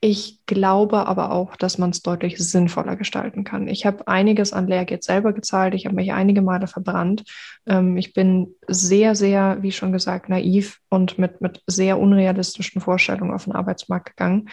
Ich 0.00 0.44
glaube 0.44 1.06
aber 1.06 1.32
auch, 1.32 1.56
dass 1.56 1.78
man 1.78 1.90
es 1.90 2.02
deutlich 2.02 2.38
sinnvoller 2.38 2.96
gestalten 2.96 3.44
kann. 3.44 3.66
Ich 3.66 3.86
habe 3.86 4.06
einiges 4.06 4.52
an 4.52 4.66
Lehrgeld 4.66 5.02
selber 5.02 5.32
gezahlt. 5.32 5.74
Ich 5.74 5.86
habe 5.86 5.96
mich 5.96 6.12
einige 6.12 6.42
Male 6.42 6.66
verbrannt. 6.66 7.24
Ähm, 7.66 7.96
ich 7.96 8.12
bin 8.12 8.54
sehr, 8.68 9.14
sehr, 9.14 9.58
wie 9.62 9.72
schon 9.72 9.92
gesagt, 9.92 10.28
naiv 10.28 10.80
und 10.90 11.18
mit, 11.18 11.40
mit 11.40 11.62
sehr 11.66 11.98
unrealistischen 11.98 12.82
Vorstellungen 12.82 13.32
auf 13.32 13.44
den 13.44 13.54
Arbeitsmarkt 13.54 14.10
gegangen. 14.10 14.50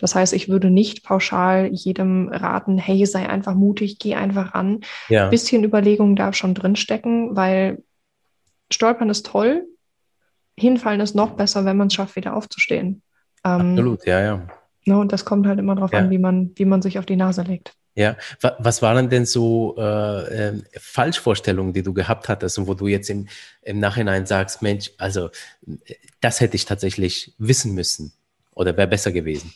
Das 0.00 0.14
heißt, 0.14 0.32
ich 0.32 0.48
würde 0.48 0.70
nicht 0.70 1.04
pauschal 1.04 1.68
jedem 1.72 2.28
raten, 2.28 2.78
hey, 2.78 3.04
sei 3.06 3.28
einfach 3.28 3.54
mutig, 3.54 3.98
geh 3.98 4.14
einfach 4.14 4.54
ran. 4.54 4.80
Ja. 5.08 5.24
Ein 5.24 5.30
bisschen 5.30 5.62
Überlegung 5.62 6.16
darf 6.16 6.34
schon 6.34 6.54
drinstecken, 6.54 7.36
weil 7.36 7.82
Stolpern 8.72 9.10
ist 9.10 9.26
toll, 9.26 9.66
hinfallen 10.56 11.00
ist 11.00 11.14
noch 11.14 11.32
besser, 11.32 11.64
wenn 11.64 11.76
man 11.76 11.88
es 11.88 11.94
schafft, 11.94 12.16
wieder 12.16 12.34
aufzustehen. 12.34 13.02
Ähm, 13.44 13.72
Absolut, 13.72 14.06
ja, 14.06 14.20
ja. 14.20 14.46
Ne, 14.86 14.98
und 14.98 15.12
das 15.12 15.24
kommt 15.24 15.46
halt 15.46 15.58
immer 15.58 15.74
darauf 15.74 15.92
ja. 15.92 16.00
an, 16.00 16.10
wie 16.10 16.18
man, 16.18 16.52
wie 16.56 16.64
man 16.64 16.82
sich 16.82 16.98
auf 16.98 17.06
die 17.06 17.16
Nase 17.16 17.42
legt. 17.42 17.74
Ja, 17.96 18.16
was 18.40 18.82
waren 18.82 19.10
denn 19.10 19.26
so 19.26 19.74
äh, 19.76 20.48
äh, 20.48 20.62
Falschvorstellungen, 20.78 21.72
die 21.72 21.82
du 21.82 21.92
gehabt 21.92 22.28
hattest 22.28 22.56
und 22.58 22.68
wo 22.68 22.74
du 22.74 22.86
jetzt 22.86 23.10
im, 23.10 23.28
im 23.62 23.80
Nachhinein 23.80 24.26
sagst, 24.26 24.62
Mensch, 24.62 24.92
also 24.96 25.30
das 26.20 26.40
hätte 26.40 26.54
ich 26.56 26.64
tatsächlich 26.64 27.34
wissen 27.38 27.74
müssen 27.74 28.12
oder 28.54 28.76
wäre 28.76 28.86
besser 28.86 29.10
gewesen? 29.10 29.52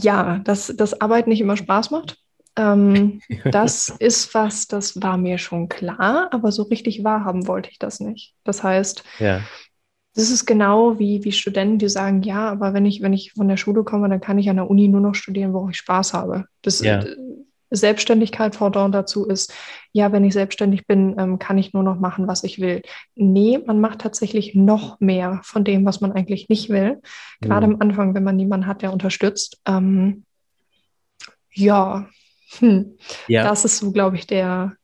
Ja, 0.00 0.38
dass 0.38 0.72
das 0.76 1.00
Arbeit 1.00 1.26
nicht 1.26 1.40
immer 1.40 1.56
Spaß 1.56 1.90
macht. 1.90 2.18
Ähm, 2.56 3.20
das 3.44 3.88
ist 3.98 4.34
was, 4.34 4.66
das 4.66 5.00
war 5.00 5.16
mir 5.16 5.38
schon 5.38 5.68
klar, 5.68 6.28
aber 6.32 6.52
so 6.52 6.64
richtig 6.64 7.04
wahrhaben 7.04 7.46
wollte 7.46 7.70
ich 7.70 7.78
das 7.78 8.00
nicht. 8.00 8.34
Das 8.44 8.62
heißt, 8.62 9.04
ja. 9.18 9.40
das 10.14 10.30
ist 10.30 10.46
genau 10.46 10.98
wie, 10.98 11.24
wie 11.24 11.32
Studenten, 11.32 11.78
die 11.78 11.88
sagen, 11.88 12.22
ja, 12.22 12.48
aber 12.50 12.74
wenn 12.74 12.86
ich, 12.86 13.00
wenn 13.02 13.12
ich 13.12 13.32
von 13.32 13.48
der 13.48 13.56
Schule 13.56 13.84
komme, 13.84 14.08
dann 14.08 14.20
kann 14.20 14.38
ich 14.38 14.50
an 14.50 14.56
der 14.56 14.70
Uni 14.70 14.88
nur 14.88 15.00
noch 15.00 15.14
studieren, 15.14 15.52
wo 15.52 15.68
ich 15.68 15.76
Spaß 15.76 16.14
habe. 16.14 16.46
Das, 16.62 16.80
ja. 16.80 17.04
Selbstständigkeit 17.70 18.56
Pendant 18.56 18.94
dazu 18.94 19.26
ist, 19.26 19.52
ja, 19.92 20.12
wenn 20.12 20.24
ich 20.24 20.32
selbstständig 20.32 20.86
bin, 20.86 21.16
ähm, 21.18 21.38
kann 21.38 21.58
ich 21.58 21.72
nur 21.72 21.82
noch 21.82 21.98
machen, 21.98 22.26
was 22.26 22.44
ich 22.44 22.60
will. 22.60 22.82
Nee, 23.14 23.58
man 23.66 23.80
macht 23.80 24.00
tatsächlich 24.00 24.54
noch 24.54 25.00
mehr 25.00 25.40
von 25.44 25.64
dem, 25.64 25.84
was 25.84 26.00
man 26.00 26.12
eigentlich 26.12 26.48
nicht 26.48 26.70
will. 26.70 27.00
Gerade 27.40 27.66
mhm. 27.66 27.74
am 27.74 27.80
Anfang, 27.80 28.14
wenn 28.14 28.24
man 28.24 28.36
niemanden 28.36 28.66
hat, 28.66 28.82
der 28.82 28.92
unterstützt. 28.92 29.60
Ähm, 29.66 30.24
ja, 31.52 32.08
hm. 32.58 32.96
ja, 33.26 33.44
das 33.44 33.64
ist 33.64 33.78
so, 33.78 33.92
glaube 33.92 34.16
ich, 34.16 34.26
der, 34.26 34.74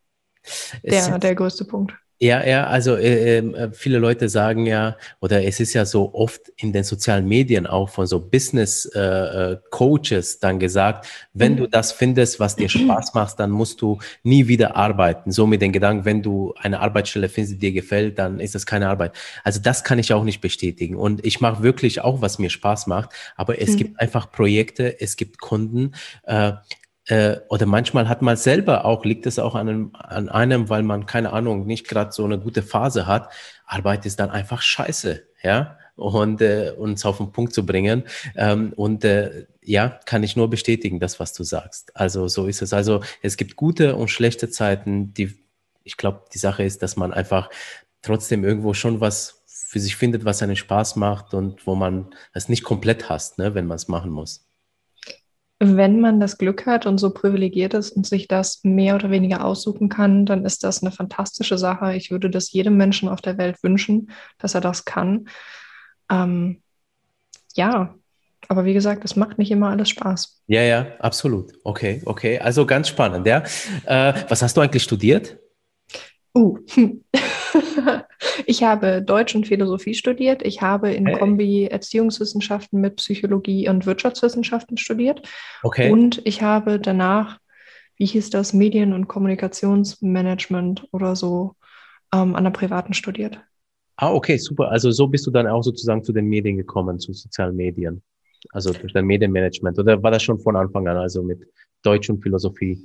der, 0.83 1.19
der 1.19 1.35
größte 1.35 1.65
Punkt. 1.65 1.95
Ja, 2.21 2.47
ja, 2.47 2.67
also 2.69 2.95
äh, 2.95 3.39
ähm, 3.39 3.55
äh, 3.55 3.73
viele 3.73 3.99
Leute 3.99 4.29
sagen 4.29 4.67
ja, 4.67 4.97
oder 5.21 5.45
es 5.45 5.59
ist 5.59 5.75
ja 5.75 5.85
so 5.85 6.15
oft 6.15 6.49
in 6.57 6.73
den 6.73 6.85
sozialen 6.85 7.27
Medien 7.27 7.67
auch 7.67 7.89
von 7.89 8.07
so 8.07 8.21
Business 8.21 8.87
äh, 8.95 9.01
äh 9.01 9.59
Coaches 9.71 10.39
dann 10.39 10.61
gesagt, 10.61 11.09
wenn 11.33 11.53
mhm. 11.53 11.57
du 11.57 11.67
das 11.67 11.91
findest, 11.91 12.39
was 12.39 12.55
dir 12.55 12.69
Spaß 12.69 13.15
macht, 13.15 13.41
dann 13.41 13.51
musst 13.51 13.83
du 13.83 13.99
nie 14.23 14.47
wieder 14.47 14.77
arbeiten. 14.77 15.33
So 15.33 15.47
mit 15.47 15.61
den 15.61 15.73
Gedanken, 15.73 16.05
wenn 16.05 16.23
du 16.23 16.55
eine 16.57 16.79
Arbeitsstelle 16.81 17.29
findest, 17.29 17.55
die 17.55 17.59
dir 17.59 17.73
gefällt, 17.73 18.19
dann 18.19 18.39
ist 18.39 18.55
das 18.55 18.65
keine 18.65 18.89
Arbeit. 18.89 19.13
Also 19.43 19.61
das 19.61 19.83
kann 19.83 19.99
ich 19.99 20.13
auch 20.13 20.25
nicht 20.25 20.41
bestätigen. 20.41 20.97
Und 20.97 21.27
ich 21.27 21.41
mache 21.41 21.65
wirklich 21.65 22.01
auch, 22.01 22.21
was 22.23 22.39
mir 22.39 22.49
Spaß 22.49 22.87
macht, 22.87 23.11
aber 23.35 23.61
es 23.61 23.71
mhm. 23.71 23.77
gibt 23.77 24.01
einfach 24.01 24.31
Projekte, 24.31 25.01
es 25.01 25.17
gibt 25.17 25.41
Kunden, 25.41 25.93
äh, 26.23 26.53
äh, 27.07 27.37
oder 27.49 27.67
manchmal 27.67 28.09
hat 28.09 28.23
man 28.23 28.37
selber 28.37 28.85
auch, 28.85 29.05
liegt 29.05 29.27
es 29.27 29.39
auch 29.39 29.55
an 29.55 29.69
einem, 29.69 29.91
an 29.95 30.29
einem 30.29 30.69
weil 30.69 30.83
man, 30.83 31.07
keine 31.07 31.33
Ahnung, 31.33 31.67
nicht 31.67 31.87
gerade 31.87 32.13
so 32.13 32.25
eine 32.25 32.39
gute 32.39 32.63
Phase 32.63 33.07
hat, 33.07 33.31
Arbeit 33.67 34.07
ist 34.07 34.21
dann 34.21 34.31
einfach 34.31 34.63
scheiße, 34.63 35.23
ja, 35.43 35.79
und 35.97 36.41
äh, 36.41 36.73
uns 36.77 37.05
auf 37.05 37.19
den 37.19 37.33
Punkt 37.33 37.53
zu 37.53 37.65
bringen. 37.67 38.05
Ähm, 38.37 38.73
und 38.75 39.05
äh, 39.05 39.47
ja, 39.63 39.89
kann 40.07 40.23
ich 40.23 40.35
nur 40.37 40.51
bestätigen, 40.51 40.99
das, 40.99 41.21
was 41.21 41.33
du 41.33 41.45
sagst. 41.45 41.95
Also 41.97 42.27
so 42.29 42.47
ist 42.47 42.63
es. 42.63 42.73
Also 42.73 43.03
es 43.23 43.37
gibt 43.37 43.57
gute 43.57 43.97
und 43.97 44.09
schlechte 44.09 44.51
Zeiten, 44.51 45.15
die, 45.15 45.39
ich 45.85 45.97
glaube, 45.97 46.25
die 46.33 46.39
Sache 46.39 46.65
ist, 46.65 46.83
dass 46.83 46.97
man 46.97 47.13
einfach 47.13 47.51
trotzdem 48.03 48.45
irgendwo 48.45 48.75
schon 48.75 49.01
was 49.01 49.43
für 49.47 49.79
sich 49.81 49.97
findet, 49.97 50.25
was 50.25 50.43
einen 50.43 50.57
Spaß 50.57 50.97
macht 50.97 51.35
und 51.35 51.67
wo 51.67 51.75
man 51.75 52.15
es 52.33 52.49
nicht 52.49 52.65
komplett 52.65 53.09
hasst, 53.09 53.39
ne, 53.39 53.55
wenn 53.55 53.67
man 53.67 53.77
es 53.77 53.89
machen 53.89 54.11
muss 54.11 54.47
wenn 55.61 56.01
man 56.01 56.21
das 56.21 56.39
Glück 56.39 56.67
hat 56.67 56.87
und 56.87 56.99
so 56.99 57.11
privilegiert 57.11 57.75
ist 57.75 57.93
und 57.93 58.07
sich 58.07 58.29
das 58.29 58.61
mehr 58.65 58.97
oder 58.97 59.11
weniger 59.11 59.45
aussuchen 59.45 59.89
kann, 59.89 60.27
dann 60.27 60.45
ist 60.45 60.65
das 60.65 60.83
eine 60.83 60.91
fantastische 60.91 61.59
Sache. 61.59 61.95
Ich 61.95 62.11
würde 62.11 62.29
das 62.29 62.53
jedem 62.53 62.77
Menschen 62.77 63.09
auf 63.09 63.21
der 63.21 63.39
Welt 63.39 63.63
wünschen, 63.63 64.11
dass 64.39 64.55
er 64.55 64.61
das 64.61 64.85
kann. 64.85 65.29
Ähm, 66.11 66.63
ja, 67.55 67.95
aber 68.49 68.65
wie 68.65 68.75
gesagt, 68.75 69.05
es 69.05 69.17
macht 69.17 69.39
nicht 69.39 69.51
immer 69.51 69.71
alles 69.71 69.89
Spaß. 69.89 70.43
Ja, 70.49 70.63
ja, 70.63 70.87
absolut. 70.99 71.53
Okay, 71.65 72.03
okay. 72.05 72.39
Also 72.39 72.67
ganz 72.67 72.89
spannend, 72.89 73.27
ja. 73.27 73.43
Äh, 73.87 74.13
was 74.29 74.43
hast 74.43 74.57
du 74.57 74.61
eigentlich 74.61 74.83
studiert? 74.83 75.39
Uh, 76.37 76.59
ich 78.47 78.63
habe 78.63 79.03
Deutsch 79.03 79.35
und 79.35 79.47
Philosophie 79.47 79.95
studiert. 79.95 80.43
Ich 80.43 80.63
habe 80.63 80.93
in 80.93 81.07
hey. 81.07 81.19
Kombi 81.19 81.67
Erziehungswissenschaften 81.67 82.81
mit 82.81 82.97
Psychologie 82.97 83.69
und 83.69 83.87
Wirtschaftswissenschaften 83.87 84.77
studiert. 84.77 85.23
Okay. 85.63 85.91
Und 85.91 86.21
ich 86.25 86.43
habe 86.43 86.79
danach, 86.79 87.39
wie 87.97 88.07
hieß 88.07 88.31
das, 88.31 88.53
Medien- 88.53 88.93
und 88.93 89.09
Kommunikationsmanagement 89.09 90.89
oder 90.93 91.17
so 91.17 91.55
ähm, 92.13 92.35
an 92.35 92.45
der 92.45 92.51
privaten 92.51 92.95
studiert. 92.95 93.41
Ah, 93.97 94.13
okay, 94.13 94.37
super. 94.37 94.71
Also 94.71 94.91
so 94.91 95.07
bist 95.07 95.27
du 95.27 95.31
dann 95.31 95.47
auch 95.47 95.63
sozusagen 95.63 96.03
zu 96.03 96.13
den 96.13 96.27
Medien 96.27 96.57
gekommen, 96.57 96.99
zu 96.99 97.13
sozialen 97.13 97.55
Medien. 97.55 98.03
Also 98.51 98.73
durch 98.73 98.93
dein 98.93 99.07
Medienmanagement. 99.07 99.79
Oder 99.79 100.03
war 100.03 100.11
das 100.11 100.23
schon 100.23 100.39
von 100.39 100.57
Anfang 100.57 100.87
an, 100.89 100.97
also 100.97 101.23
mit 101.23 101.47
Deutsch 101.83 102.11
und 102.11 102.23
Philosophie? 102.23 102.85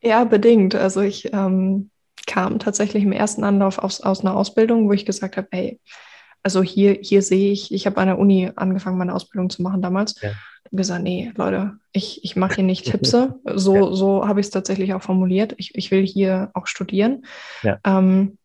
Ja, 0.00 0.24
bedingt. 0.24 0.74
Also 0.74 1.00
ich 1.00 1.32
ähm, 1.32 1.90
kam 2.32 2.58
tatsächlich 2.58 3.04
im 3.04 3.12
ersten 3.12 3.44
Anlauf 3.44 3.78
aus, 3.78 4.00
aus 4.00 4.22
einer 4.22 4.34
Ausbildung, 4.34 4.88
wo 4.88 4.92
ich 4.94 5.04
gesagt 5.04 5.36
habe, 5.36 5.48
hey, 5.50 5.80
also 6.42 6.62
hier, 6.62 6.96
hier 7.02 7.20
sehe 7.20 7.52
ich, 7.52 7.74
ich 7.74 7.84
habe 7.84 7.98
an 7.98 8.06
der 8.06 8.18
Uni 8.18 8.50
angefangen, 8.56 8.96
meine 8.96 9.14
Ausbildung 9.14 9.50
zu 9.50 9.60
machen 9.60 9.82
damals. 9.82 10.18
Ja. 10.22 10.30
gesagt, 10.70 11.02
nee, 11.02 11.30
Leute, 11.36 11.74
ich, 11.92 12.24
ich 12.24 12.34
mache 12.34 12.54
hier 12.54 12.64
nicht 12.64 12.86
Tipse. 12.90 13.38
So, 13.44 13.74
ja. 13.74 13.92
so 13.92 14.26
habe 14.26 14.40
ich 14.40 14.46
es 14.46 14.50
tatsächlich 14.50 14.94
auch 14.94 15.02
formuliert. 15.02 15.54
Ich, 15.58 15.74
ich 15.74 15.90
will 15.90 16.06
hier 16.06 16.50
auch 16.54 16.66
studieren. 16.66 17.26
Ja. 17.62 17.78
Ähm, 17.84 18.38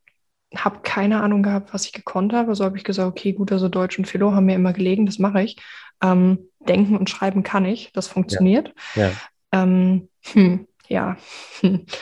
habe 0.54 0.80
keine 0.84 1.22
Ahnung 1.22 1.42
gehabt, 1.42 1.74
was 1.74 1.86
ich 1.86 1.94
gekonnt 1.94 2.34
habe. 2.34 2.56
So 2.56 2.66
habe 2.66 2.76
ich 2.76 2.84
gesagt, 2.84 3.08
okay, 3.08 3.32
gut, 3.32 3.54
also 3.54 3.70
Deutsch 3.70 3.98
und 3.98 4.06
Philo 4.06 4.34
haben 4.34 4.48
mir 4.48 4.56
immer 4.56 4.74
gelegen, 4.74 5.06
das 5.06 5.18
mache 5.18 5.44
ich. 5.44 5.56
Ähm, 6.04 6.50
denken 6.60 6.98
und 6.98 7.10
schreiben 7.10 7.42
kann 7.44 7.64
ich, 7.64 7.94
das 7.94 8.10
funktioniert. 8.10 8.74
Ja. 8.96 9.12
Ähm, 9.54 10.10
hm, 10.34 10.68
ja. 10.90 11.16
Hm. 11.62 11.86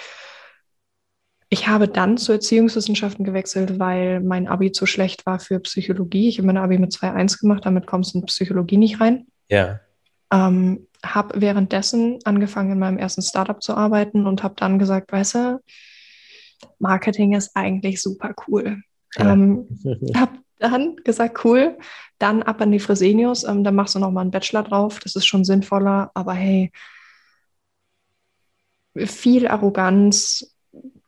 Ich 1.50 1.68
habe 1.68 1.88
dann 1.88 2.18
zu 2.18 2.32
Erziehungswissenschaften 2.32 3.24
gewechselt, 3.24 3.78
weil 3.80 4.20
mein 4.20 4.48
Abi 4.48 4.72
zu 4.72 4.86
schlecht 4.86 5.26
war 5.26 5.40
für 5.40 5.60
Psychologie. 5.60 6.28
Ich 6.28 6.38
habe 6.40 6.48
mein 6.48 6.58
Abi 6.58 6.78
mit 6.80 6.92
2.1 6.92 7.40
gemacht, 7.40 7.66
damit 7.66 7.86
kommst 7.86 8.14
du 8.14 8.20
in 8.20 8.26
Psychologie 8.26 8.78
nicht 8.78 9.00
rein. 9.00 9.28
Ja. 9.50 9.80
Ähm, 10.34 10.88
habe 11.06 11.40
währenddessen 11.40 12.20
angefangen, 12.26 12.72
in 12.72 12.80
meinem 12.80 12.98
ersten 12.98 13.22
Startup 13.22 13.62
zu 13.62 13.76
arbeiten 13.76 14.26
und 14.26 14.42
habe 14.42 14.56
dann 14.58 14.80
gesagt, 14.80 15.12
weißt 15.12 15.36
du, 15.36 15.62
Marketing 16.80 17.34
ist 17.34 17.52
eigentlich 17.56 18.02
super 18.02 18.34
cool. 18.48 18.82
Ja. 19.16 19.34
Ähm, 19.34 19.68
habe 20.16 20.40
dann 20.58 20.96
gesagt, 20.98 21.44
cool, 21.46 21.78
dann 22.18 22.42
ab 22.42 22.62
an 22.62 22.72
die 22.72 22.80
Fresenius, 22.80 23.44
ähm, 23.44 23.64
dann 23.64 23.76
machst 23.76 23.96
du 23.96 24.00
nochmal 24.00 24.24
einen 24.24 24.32
Bachelor 24.32 24.64
drauf, 24.64 25.00
das 25.00 25.16
ist 25.16 25.26
schon 25.26 25.46
sinnvoller, 25.46 26.12
aber 26.14 26.34
hey, 26.34 26.72
viel 28.98 29.48
Arroganz, 29.48 30.55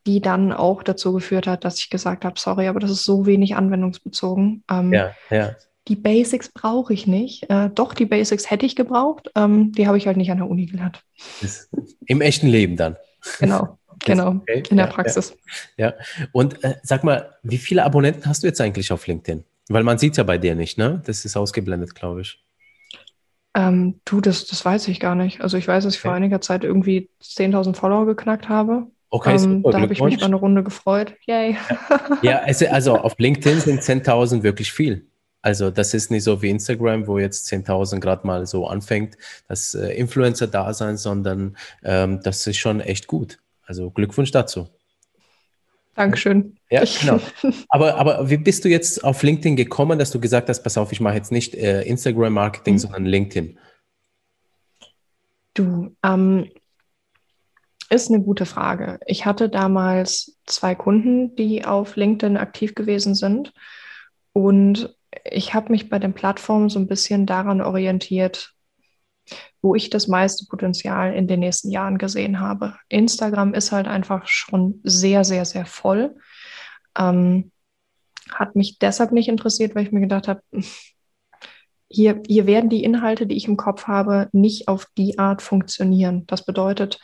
die 0.08 0.22
dann 0.22 0.52
auch 0.52 0.82
dazu 0.82 1.12
geführt 1.12 1.46
hat, 1.46 1.66
dass 1.66 1.78
ich 1.78 1.90
gesagt 1.90 2.24
habe, 2.24 2.40
sorry, 2.40 2.66
aber 2.66 2.80
das 2.80 2.90
ist 2.90 3.04
so 3.04 3.26
wenig 3.26 3.56
anwendungsbezogen. 3.56 4.64
Ähm, 4.70 4.90
ja, 4.90 5.14
ja. 5.28 5.54
Die 5.86 5.96
Basics 5.96 6.48
brauche 6.48 6.94
ich 6.94 7.06
nicht. 7.06 7.48
Äh, 7.50 7.68
doch, 7.74 7.92
die 7.92 8.06
Basics 8.06 8.50
hätte 8.50 8.64
ich 8.64 8.74
gebraucht. 8.74 9.30
Ähm, 9.34 9.72
die 9.72 9.86
habe 9.86 9.98
ich 9.98 10.06
halt 10.06 10.16
nicht 10.16 10.30
an 10.30 10.38
der 10.38 10.48
Uni 10.48 10.64
gelernt. 10.64 11.04
Im 12.06 12.22
echten 12.22 12.46
Leben 12.46 12.76
dann. 12.76 12.96
Genau. 13.38 13.78
genau, 14.02 14.28
okay. 14.28 14.62
in 14.70 14.78
der 14.78 14.86
ja, 14.86 14.92
Praxis. 14.92 15.36
Ja, 15.76 15.92
und 16.32 16.64
äh, 16.64 16.76
sag 16.82 17.04
mal, 17.04 17.34
wie 17.42 17.58
viele 17.58 17.84
Abonnenten 17.84 18.24
hast 18.24 18.42
du 18.42 18.46
jetzt 18.46 18.62
eigentlich 18.62 18.90
auf 18.90 19.06
LinkedIn? 19.06 19.44
Weil 19.68 19.82
man 19.82 19.98
sieht 19.98 20.12
es 20.12 20.16
ja 20.16 20.24
bei 20.24 20.38
dir 20.38 20.54
nicht, 20.54 20.78
ne? 20.78 21.02
Das 21.04 21.26
ist 21.26 21.36
ausgeblendet, 21.36 21.94
glaube 21.94 22.22
ich. 22.22 22.42
Ähm, 23.52 24.00
du, 24.06 24.22
das, 24.22 24.46
das 24.46 24.64
weiß 24.64 24.88
ich 24.88 25.00
gar 25.00 25.14
nicht. 25.14 25.42
Also 25.42 25.58
ich 25.58 25.68
weiß, 25.68 25.84
dass 25.84 25.94
ich 25.94 26.00
okay. 26.00 26.08
vor 26.08 26.14
einiger 26.14 26.40
Zeit 26.40 26.64
irgendwie 26.64 27.10
10.000 27.22 27.74
Follower 27.74 28.06
geknackt 28.06 28.48
habe. 28.48 28.86
Okay, 29.10 29.36
ähm, 29.36 29.62
da 29.62 29.80
habe 29.80 29.92
ich 29.92 30.02
mich 30.02 30.20
mal 30.20 30.26
eine 30.26 30.36
Runde 30.36 30.62
gefreut. 30.62 31.14
Yay. 31.26 31.56
Ja, 32.22 32.40
also, 32.40 32.66
also 32.66 32.96
auf 32.96 33.14
LinkedIn 33.18 33.60
sind 33.60 33.80
10.000 33.80 34.42
wirklich 34.42 34.72
viel. 34.72 35.06
Also 35.40 35.70
das 35.70 35.94
ist 35.94 36.10
nicht 36.10 36.24
so 36.24 36.42
wie 36.42 36.50
Instagram, 36.50 37.06
wo 37.06 37.18
jetzt 37.18 37.50
10.000 37.50 38.00
gerade 38.00 38.26
mal 38.26 38.44
so 38.46 38.66
anfängt, 38.66 39.16
das 39.46 39.74
äh, 39.74 39.92
Influencer-Dasein, 39.92 40.96
sondern 40.96 41.56
ähm, 41.84 42.20
das 42.22 42.46
ist 42.46 42.58
schon 42.58 42.80
echt 42.80 43.06
gut. 43.06 43.38
Also 43.64 43.90
Glückwunsch 43.90 44.30
dazu. 44.30 44.68
Dankeschön. 45.94 46.56
Ja, 46.70 46.84
genau. 47.00 47.18
Aber, 47.70 47.96
aber 47.96 48.30
wie 48.30 48.36
bist 48.36 48.64
du 48.64 48.68
jetzt 48.68 49.02
auf 49.02 49.24
LinkedIn 49.24 49.56
gekommen, 49.56 49.98
dass 49.98 50.12
du 50.12 50.20
gesagt 50.20 50.48
hast, 50.48 50.62
pass 50.62 50.78
auf, 50.78 50.92
ich 50.92 51.00
mache 51.00 51.16
jetzt 51.16 51.32
nicht 51.32 51.56
äh, 51.56 51.82
Instagram-Marketing, 51.82 52.74
mhm. 52.74 52.78
sondern 52.78 53.04
LinkedIn? 53.04 53.58
Du, 55.54 55.96
ähm, 56.04 56.50
ist 57.90 58.10
eine 58.10 58.22
gute 58.22 58.46
Frage. 58.46 58.98
Ich 59.06 59.24
hatte 59.24 59.48
damals 59.48 60.38
zwei 60.46 60.74
Kunden, 60.74 61.34
die 61.36 61.64
auf 61.64 61.96
LinkedIn 61.96 62.36
aktiv 62.36 62.74
gewesen 62.74 63.14
sind. 63.14 63.52
Und 64.32 64.94
ich 65.24 65.54
habe 65.54 65.72
mich 65.72 65.88
bei 65.88 65.98
den 65.98 66.12
Plattformen 66.12 66.68
so 66.68 66.78
ein 66.78 66.86
bisschen 66.86 67.26
daran 67.26 67.60
orientiert, 67.60 68.54
wo 69.62 69.74
ich 69.74 69.90
das 69.90 70.06
meiste 70.06 70.46
Potenzial 70.46 71.14
in 71.14 71.26
den 71.26 71.40
nächsten 71.40 71.70
Jahren 71.70 71.98
gesehen 71.98 72.40
habe. 72.40 72.76
Instagram 72.88 73.54
ist 73.54 73.72
halt 73.72 73.88
einfach 73.88 74.26
schon 74.26 74.80
sehr, 74.84 75.24
sehr, 75.24 75.44
sehr 75.44 75.66
voll. 75.66 76.16
Ähm, 76.96 77.52
hat 78.30 78.54
mich 78.54 78.78
deshalb 78.78 79.12
nicht 79.12 79.28
interessiert, 79.28 79.74
weil 79.74 79.84
ich 79.84 79.92
mir 79.92 80.00
gedacht 80.00 80.28
habe, 80.28 80.42
hier, 81.90 82.22
hier 82.26 82.46
werden 82.46 82.68
die 82.68 82.84
Inhalte, 82.84 83.26
die 83.26 83.36
ich 83.36 83.48
im 83.48 83.56
Kopf 83.56 83.86
habe, 83.86 84.28
nicht 84.32 84.68
auf 84.68 84.86
die 84.98 85.18
Art 85.18 85.40
funktionieren. 85.40 86.26
Das 86.26 86.44
bedeutet, 86.44 87.00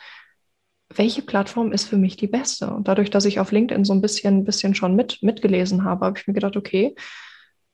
welche 0.97 1.21
Plattform 1.21 1.71
ist 1.71 1.85
für 1.85 1.97
mich 1.97 2.17
die 2.17 2.27
beste? 2.27 2.69
Und 2.69 2.87
dadurch, 2.87 3.09
dass 3.09 3.25
ich 3.25 3.39
auf 3.39 3.51
LinkedIn 3.51 3.85
so 3.85 3.93
ein 3.93 4.01
bisschen, 4.01 4.43
bisschen 4.45 4.75
schon 4.75 4.95
mit, 4.95 5.21
mitgelesen 5.21 5.83
habe, 5.83 6.05
habe 6.05 6.19
ich 6.19 6.27
mir 6.27 6.33
gedacht, 6.33 6.57
okay, 6.57 6.95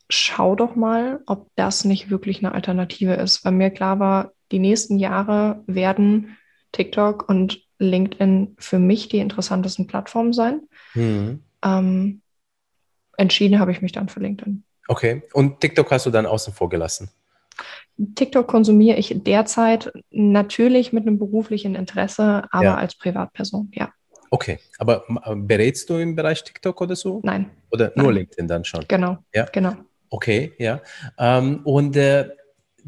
schau 0.10 0.56
doch 0.56 0.76
mal, 0.76 1.22
ob 1.26 1.50
das 1.56 1.86
nicht 1.86 2.10
wirklich 2.10 2.40
eine 2.40 2.54
Alternative 2.54 3.14
ist. 3.14 3.46
Weil 3.46 3.54
mir 3.54 3.70
klar 3.70 4.00
war, 4.00 4.32
die 4.52 4.60
nächsten 4.60 5.00
Jahre 5.00 5.64
werden 5.68 6.38
TikTok 6.72 7.28
und 7.28 7.62
LinkedIn 7.80 8.56
für 8.60 8.80
mich 8.80 9.10
die 9.10 9.20
interessantesten 9.20 9.88
Plattformen 9.88 10.34
sein. 10.34 10.62
Mhm. 10.94 11.44
Ähm, 11.64 12.22
entschieden 13.18 13.60
habe 13.60 13.72
ich 13.72 13.82
mich 13.82 13.92
dann 13.92 14.10
für 14.10 14.20
LinkedIn. 14.20 14.64
Okay, 14.88 15.24
und 15.34 15.60
TikTok 15.60 15.90
hast 15.92 16.06
du 16.06 16.10
dann 16.10 16.26
außen 16.26 16.54
vor 16.54 16.70
gelassen? 16.70 17.10
TikTok 18.16 18.48
konsumiere 18.48 18.98
ich 18.98 19.14
derzeit 19.24 19.92
natürlich 20.12 20.94
mit 20.94 21.06
einem 21.06 21.20
beruflichen 21.20 21.76
Interesse, 21.76 22.44
aber 22.52 22.64
ja. 22.64 22.76
als 22.76 22.96
Privatperson, 22.96 23.72
ja. 23.74 23.90
Okay, 24.30 24.60
aber 24.80 25.04
berätst 25.36 25.90
du 25.90 25.98
im 25.98 26.16
Bereich 26.16 26.44
TikTok 26.44 26.80
oder 26.82 26.96
so? 26.96 27.20
Nein. 27.24 27.52
Oder 27.70 27.92
nur 27.96 28.08
Nein. 28.08 28.16
LinkedIn 28.16 28.48
dann 28.48 28.64
schon? 28.64 28.86
Genau. 28.88 29.18
Ja, 29.34 29.46
genau. 29.52 29.74
Okay, 30.10 30.54
ja. 30.58 30.82
Ähm, 31.18 31.62
und 31.66 31.96
äh, 31.98 32.30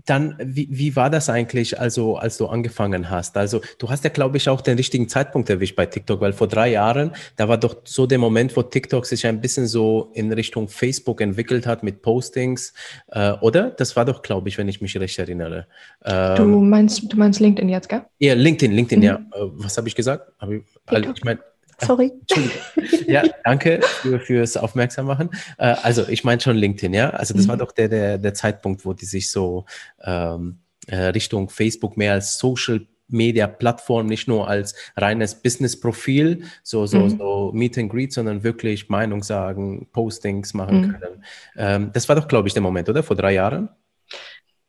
dann, 0.06 0.36
wie, 0.40 0.68
wie 0.72 0.96
war 0.96 1.10
das 1.10 1.30
eigentlich, 1.30 1.80
also 1.80 2.18
als 2.18 2.38
du 2.38 2.48
angefangen 2.48 3.10
hast? 3.10 3.38
Also 3.38 3.62
du 3.78 3.90
hast 3.90 4.04
ja, 4.04 4.10
glaube 4.10 4.38
ich, 4.38 4.50
auch 4.50 4.62
den 4.62 4.78
richtigen 4.78 5.08
Zeitpunkt 5.08 5.50
erwischt 5.50 5.76
bei 5.76 5.86
TikTok, 5.86 6.22
weil 6.22 6.34
vor 6.34 6.48
drei 6.48 6.72
Jahren, 6.72 7.12
da 7.36 7.48
war 7.48 7.58
doch 7.58 7.78
so 7.84 8.06
der 8.06 8.18
Moment, 8.18 8.56
wo 8.56 8.64
TikTok 8.64 9.06
sich 9.06 9.26
ein 9.28 9.42
bisschen 9.42 9.68
so 9.68 10.12
in 10.14 10.32
Richtung 10.32 10.68
Facebook 10.68 11.22
entwickelt 11.22 11.66
hat 11.66 11.84
mit 11.84 12.02
Postings, 12.02 12.74
äh, 13.10 13.34
oder? 13.42 13.70
Das 13.72 13.96
war 13.96 14.06
doch, 14.06 14.22
glaube 14.22 14.50
ich, 14.50 14.58
wenn 14.58 14.68
ich 14.68 14.82
mich 14.82 14.98
recht 14.98 15.20
erinnere. 15.20 15.68
Ähm, 16.04 16.36
du 16.36 16.46
meinst, 16.46 17.12
du 17.12 17.18
meinst 17.18 17.40
LinkedIn 17.40 17.70
jetzt, 17.70 17.90
gell? 17.90 18.04
Ja, 18.20 18.34
LinkedIn, 18.34 18.76
LinkedIn, 18.76 19.00
mhm. 19.00 19.06
ja. 19.06 19.16
Äh, 19.16 19.50
was 19.54 19.78
habe 19.78 19.88
ich 19.88 19.96
gesagt? 19.96 20.32
Hab 20.40 20.50
ich, 20.52 20.64
also, 20.88 21.12
ich 21.16 21.24
meine, 21.24 21.40
Sorry. 21.86 22.12
Ja, 23.08 23.24
danke 23.44 23.82
für, 23.82 24.20
fürs 24.20 24.58
Aufmerksam 24.58 25.06
machen. 25.06 25.30
Äh, 25.58 25.76
also 25.84 26.08
ich 26.08 26.24
meine 26.24 26.42
schon 26.42 26.56
LinkedIn, 26.56 26.94
ja. 26.94 27.10
Also 27.12 27.34
das 27.34 27.46
mhm. 27.46 27.50
war 27.50 27.58
doch 27.58 27.72
der, 27.72 27.90
der, 27.90 28.18
der 28.18 28.34
Zeitpunkt, 28.34 28.86
wo 28.86 28.94
die 28.94 29.06
sich 29.06 29.30
so 29.30 29.66
ähm, 30.04 30.60
äh, 30.88 30.98
Richtung 30.98 31.50
Facebook 31.50 31.98
mehr 31.98 32.14
als 32.14 32.38
Social 32.38 32.86
Media 33.08 33.48
Plattform, 33.48 34.08
nicht 34.08 34.28
nur 34.28 34.48
als 34.48 34.76
reines 34.98 35.36
Business-Profil, 35.36 36.44
so, 36.64 36.86
so, 36.86 37.00
mhm. 37.00 37.18
so 37.18 37.52
Meet 37.54 37.78
and 37.78 37.92
Greet, 37.92 38.14
sondern 38.14 38.44
wirklich 38.44 38.90
Meinung 38.90 39.24
sagen, 39.24 39.88
Postings 39.92 40.54
machen 40.54 40.82
mhm. 40.82 40.92
können. 40.92 41.24
Ähm, 41.56 41.92
das 41.94 42.10
war 42.10 42.16
doch, 42.16 42.28
glaube 42.28 42.48
ich, 42.48 42.54
der 42.54 42.64
Moment, 42.64 42.90
oder? 42.90 43.04
Vor 43.04 43.16
drei 43.16 43.34
Jahren? 43.34 43.70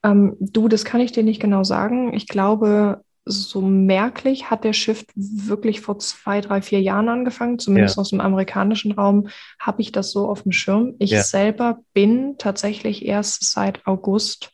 Ähm, 0.02 0.36
du, 0.38 0.68
das 0.68 0.84
kann 0.84 1.00
ich 1.00 1.12
dir 1.12 1.22
nicht 1.22 1.40
genau 1.40 1.64
sagen. 1.64 2.12
Ich 2.12 2.28
glaube, 2.28 3.02
so 3.26 3.60
merklich 3.62 4.50
hat 4.50 4.64
der 4.64 4.74
Shift 4.74 5.10
wirklich 5.14 5.80
vor 5.80 5.98
zwei, 5.98 6.40
drei, 6.40 6.60
vier 6.60 6.80
Jahren 6.80 7.08
angefangen. 7.08 7.58
Zumindest 7.58 7.96
ja. 7.96 8.02
aus 8.02 8.10
dem 8.10 8.20
amerikanischen 8.20 8.92
Raum 8.92 9.28
habe 9.58 9.80
ich 9.82 9.92
das 9.92 10.10
so 10.10 10.28
auf 10.28 10.42
dem 10.42 10.52
Schirm. 10.52 10.94
Ich 10.98 11.10
ja. 11.10 11.22
selber 11.22 11.80
bin 11.94 12.36
tatsächlich 12.38 13.04
erst 13.04 13.50
seit 13.50 13.86
August 13.86 14.52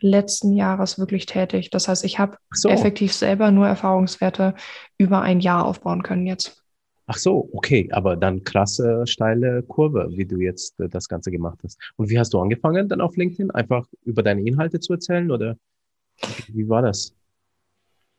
letzten 0.00 0.52
Jahres 0.52 0.98
wirklich 0.98 1.26
tätig. 1.26 1.70
Das 1.70 1.88
heißt, 1.88 2.04
ich 2.04 2.18
habe 2.18 2.38
so. 2.50 2.68
effektiv 2.68 3.12
selber 3.12 3.50
nur 3.50 3.66
Erfahrungswerte 3.66 4.54
über 4.98 5.22
ein 5.22 5.40
Jahr 5.40 5.66
aufbauen 5.66 6.02
können 6.02 6.26
jetzt. 6.26 6.62
Ach 7.08 7.16
so, 7.16 7.48
okay, 7.52 7.88
aber 7.92 8.16
dann 8.16 8.42
krasse, 8.42 9.06
steile 9.06 9.62
Kurve, 9.62 10.08
wie 10.10 10.26
du 10.26 10.38
jetzt 10.38 10.80
äh, 10.80 10.88
das 10.88 11.08
Ganze 11.08 11.30
gemacht 11.30 11.60
hast. 11.62 11.78
Und 11.96 12.10
wie 12.10 12.18
hast 12.18 12.34
du 12.34 12.40
angefangen 12.40 12.88
dann 12.88 13.00
auf 13.00 13.16
LinkedIn? 13.16 13.52
Einfach 13.52 13.86
über 14.04 14.24
deine 14.24 14.42
Inhalte 14.42 14.80
zu 14.80 14.94
erzählen 14.94 15.30
oder 15.30 15.56
wie 16.48 16.68
war 16.68 16.82
das? 16.82 17.15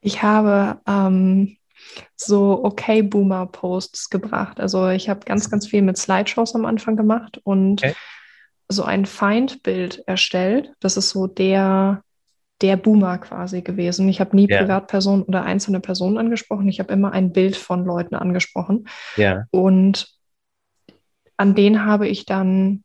Ich 0.01 0.21
habe 0.21 0.79
ähm, 0.87 1.57
so 2.15 2.63
Okay-Boomer-Posts 2.63 4.09
gebracht. 4.09 4.59
Also 4.59 4.89
ich 4.89 5.09
habe 5.09 5.21
ganz, 5.25 5.49
ganz 5.49 5.67
viel 5.67 5.81
mit 5.81 5.97
Slideshows 5.97 6.55
am 6.55 6.65
Anfang 6.65 6.95
gemacht 6.95 7.39
und 7.43 7.83
okay. 7.83 7.93
so 8.67 8.83
ein 8.83 9.05
Feindbild 9.05 10.03
erstellt. 10.07 10.73
Das 10.79 10.97
ist 10.97 11.09
so 11.09 11.27
der, 11.27 12.03
der 12.61 12.77
Boomer 12.77 13.17
quasi 13.19 13.61
gewesen. 13.61 14.09
Ich 14.09 14.19
habe 14.19 14.35
nie 14.35 14.49
yeah. 14.49 14.61
Privatpersonen 14.61 15.23
oder 15.23 15.43
einzelne 15.43 15.79
Personen 15.79 16.17
angesprochen. 16.17 16.67
Ich 16.67 16.79
habe 16.79 16.93
immer 16.93 17.11
ein 17.11 17.31
Bild 17.31 17.55
von 17.55 17.85
Leuten 17.85 18.15
angesprochen. 18.15 18.87
Yeah. 19.17 19.45
Und 19.51 20.07
an 21.37 21.53
denen 21.53 21.85
habe 21.85 22.07
ich 22.07 22.25
dann, 22.25 22.83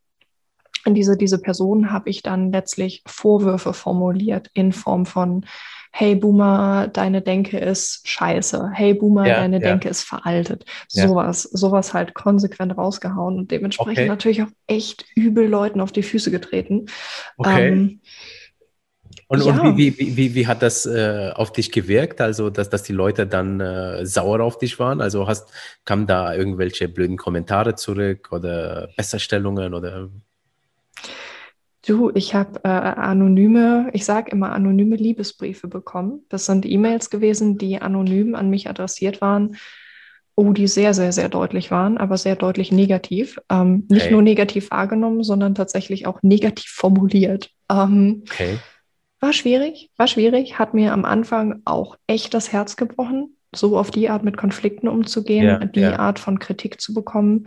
an 0.85 0.95
diese, 0.95 1.17
diese 1.17 1.39
Personen 1.39 1.93
habe 1.93 2.11
ich 2.11 2.23
dann 2.23 2.53
letztlich 2.53 3.03
Vorwürfe 3.07 3.73
formuliert 3.73 4.51
in 4.55 4.73
Form 4.73 5.07
von 5.07 5.45
hey 5.93 6.15
Boomer, 6.15 6.89
deine 6.89 7.21
Denke 7.21 7.59
ist 7.59 8.09
scheiße, 8.09 8.71
hey 8.73 8.95
Boomer, 8.95 9.27
ja, 9.27 9.37
deine 9.37 9.61
ja. 9.61 9.69
Denke 9.69 9.91
ist 9.91 10.03
veraltet. 10.03 10.65
Ja. 10.91 11.07
Sowas, 11.07 11.43
sowas 11.43 11.93
halt 11.93 12.15
konsequent 12.15 12.77
rausgehauen 12.77 13.37
und 13.39 13.51
dementsprechend 13.51 13.99
okay. 13.99 14.09
natürlich 14.09 14.43
auch 14.43 14.49
echt 14.67 15.05
übel 15.15 15.47
Leuten 15.47 15.81
auf 15.81 15.93
die 15.93 16.03
Füße 16.03 16.31
getreten. 16.31 16.87
Okay. 17.37 17.69
Ähm, 17.69 18.01
und, 19.29 19.43
und 19.43 19.77
wie, 19.79 19.99
wie, 19.99 20.17
wie, 20.17 20.35
wie, 20.35 20.47
hat 20.47 20.63
das 20.63 20.85
äh, 20.85 21.31
auf 21.35 21.53
dich 21.53 21.73
gewirkt? 21.73 22.21
Also, 22.21 22.51
dass, 22.51 22.69
dass 22.69 22.83
die 22.83 22.93
Leute 22.93 23.27
dann 23.27 23.61
äh, 23.61 24.05
sauer 24.05 24.41
auf 24.41 24.59
dich 24.59 24.79
waren? 24.79 25.01
Also, 25.01 25.27
hast, 25.27 25.51
kamen 25.85 26.07
da 26.07 26.35
irgendwelche 26.35 26.89
blöden 26.89 27.17
Kommentare 27.17 27.75
zurück 27.75 28.29
oder 28.31 28.89
Besserstellungen 28.97 29.73
oder 29.73 30.11
Du, 31.85 32.13
ich 32.15 32.35
habe 32.35 32.61
äh, 32.63 32.69
anonyme, 32.69 33.91
ich 33.93 34.05
sage 34.05 34.31
immer 34.31 34.53
anonyme 34.53 34.95
Liebesbriefe 34.95 35.67
bekommen. 35.67 36.25
Das 36.29 36.47
sind 36.47 36.65
E-Mails 36.65 37.11
gewesen, 37.11 37.59
die 37.59 37.81
anonym 37.83 38.37
an 38.37 38.51
mich 38.51 38.69
adressiert 38.69 39.21
waren. 39.21 39.57
Oh, 40.35 40.53
die 40.53 40.69
sehr, 40.69 40.95
sehr, 40.95 41.13
sehr 41.13 41.29
deutlich 41.29 41.71
waren, 41.71 41.99
aber 41.99 42.17
sehr 42.17 42.37
deutlich 42.37 42.73
negativ. 42.73 43.39
Ähm, 43.51 43.85
okay. 43.85 43.95
Nicht 43.95 44.11
nur 44.13 44.23
negativ 44.23 44.71
wahrgenommen, 44.71 45.25
sondern 45.25 45.55
tatsächlich 45.55 46.07
auch 46.07 46.23
negativ 46.23 46.71
formuliert. 46.71 47.51
Ähm, 47.71 48.23
okay. 48.31 48.59
War 49.21 49.33
schwierig, 49.33 49.91
war 49.97 50.07
schwierig, 50.07 50.59
hat 50.59 50.75
mir 50.75 50.93
am 50.93 51.05
Anfang 51.05 51.63
auch 51.65 51.97
echt 52.07 52.33
das 52.33 52.53
Herz 52.53 52.77
gebrochen, 52.77 53.37
so 53.55 53.77
auf 53.77 53.91
die 53.91 54.09
Art 54.09 54.25
mit 54.25 54.37
Konflikten 54.37 54.89
umzugehen, 54.89 55.45
ja, 55.45 55.59
die 55.59 55.81
ja. 55.81 55.99
Art 55.99 56.19
von 56.19 56.39
Kritik 56.39 56.81
zu 56.81 56.95
bekommen, 56.95 57.47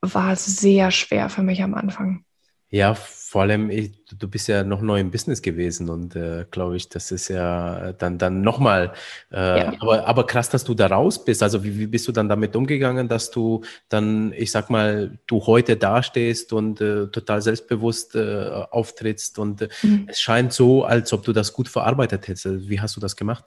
war 0.00 0.34
sehr 0.36 0.90
schwer 0.90 1.28
für 1.28 1.42
mich 1.42 1.62
am 1.62 1.74
Anfang. 1.74 2.24
Ja, 2.68 2.94
vor 2.94 3.42
allem, 3.42 3.70
ich, 3.70 3.92
du 4.06 4.28
bist 4.28 4.48
ja 4.48 4.64
noch 4.64 4.80
neu 4.80 4.98
im 4.98 5.12
Business 5.12 5.40
gewesen 5.40 5.88
und 5.88 6.16
äh, 6.16 6.46
glaube 6.50 6.76
ich, 6.76 6.88
das 6.88 7.12
ist 7.12 7.28
ja 7.28 7.92
dann, 7.92 8.18
dann 8.18 8.40
nochmal, 8.40 8.92
äh, 9.30 9.60
ja. 9.60 9.72
aber, 9.78 10.06
aber 10.06 10.26
krass, 10.26 10.50
dass 10.50 10.64
du 10.64 10.74
da 10.74 10.88
raus 10.88 11.24
bist. 11.24 11.44
Also 11.44 11.62
wie, 11.62 11.78
wie 11.78 11.86
bist 11.86 12.08
du 12.08 12.12
dann 12.12 12.28
damit 12.28 12.56
umgegangen, 12.56 13.06
dass 13.06 13.30
du 13.30 13.62
dann, 13.88 14.32
ich 14.32 14.50
sag 14.50 14.68
mal, 14.68 15.16
du 15.28 15.46
heute 15.46 15.76
dastehst 15.76 16.52
und 16.52 16.80
äh, 16.80 17.06
total 17.06 17.40
selbstbewusst 17.40 18.16
äh, 18.16 18.64
auftrittst 18.70 19.38
und 19.38 19.62
äh, 19.62 19.68
mhm. 19.82 20.06
es 20.08 20.20
scheint 20.20 20.52
so, 20.52 20.84
als 20.84 21.12
ob 21.12 21.22
du 21.22 21.32
das 21.32 21.52
gut 21.52 21.68
verarbeitet 21.68 22.26
hättest. 22.26 22.68
Wie 22.68 22.80
hast 22.80 22.96
du 22.96 23.00
das 23.00 23.14
gemacht? 23.14 23.44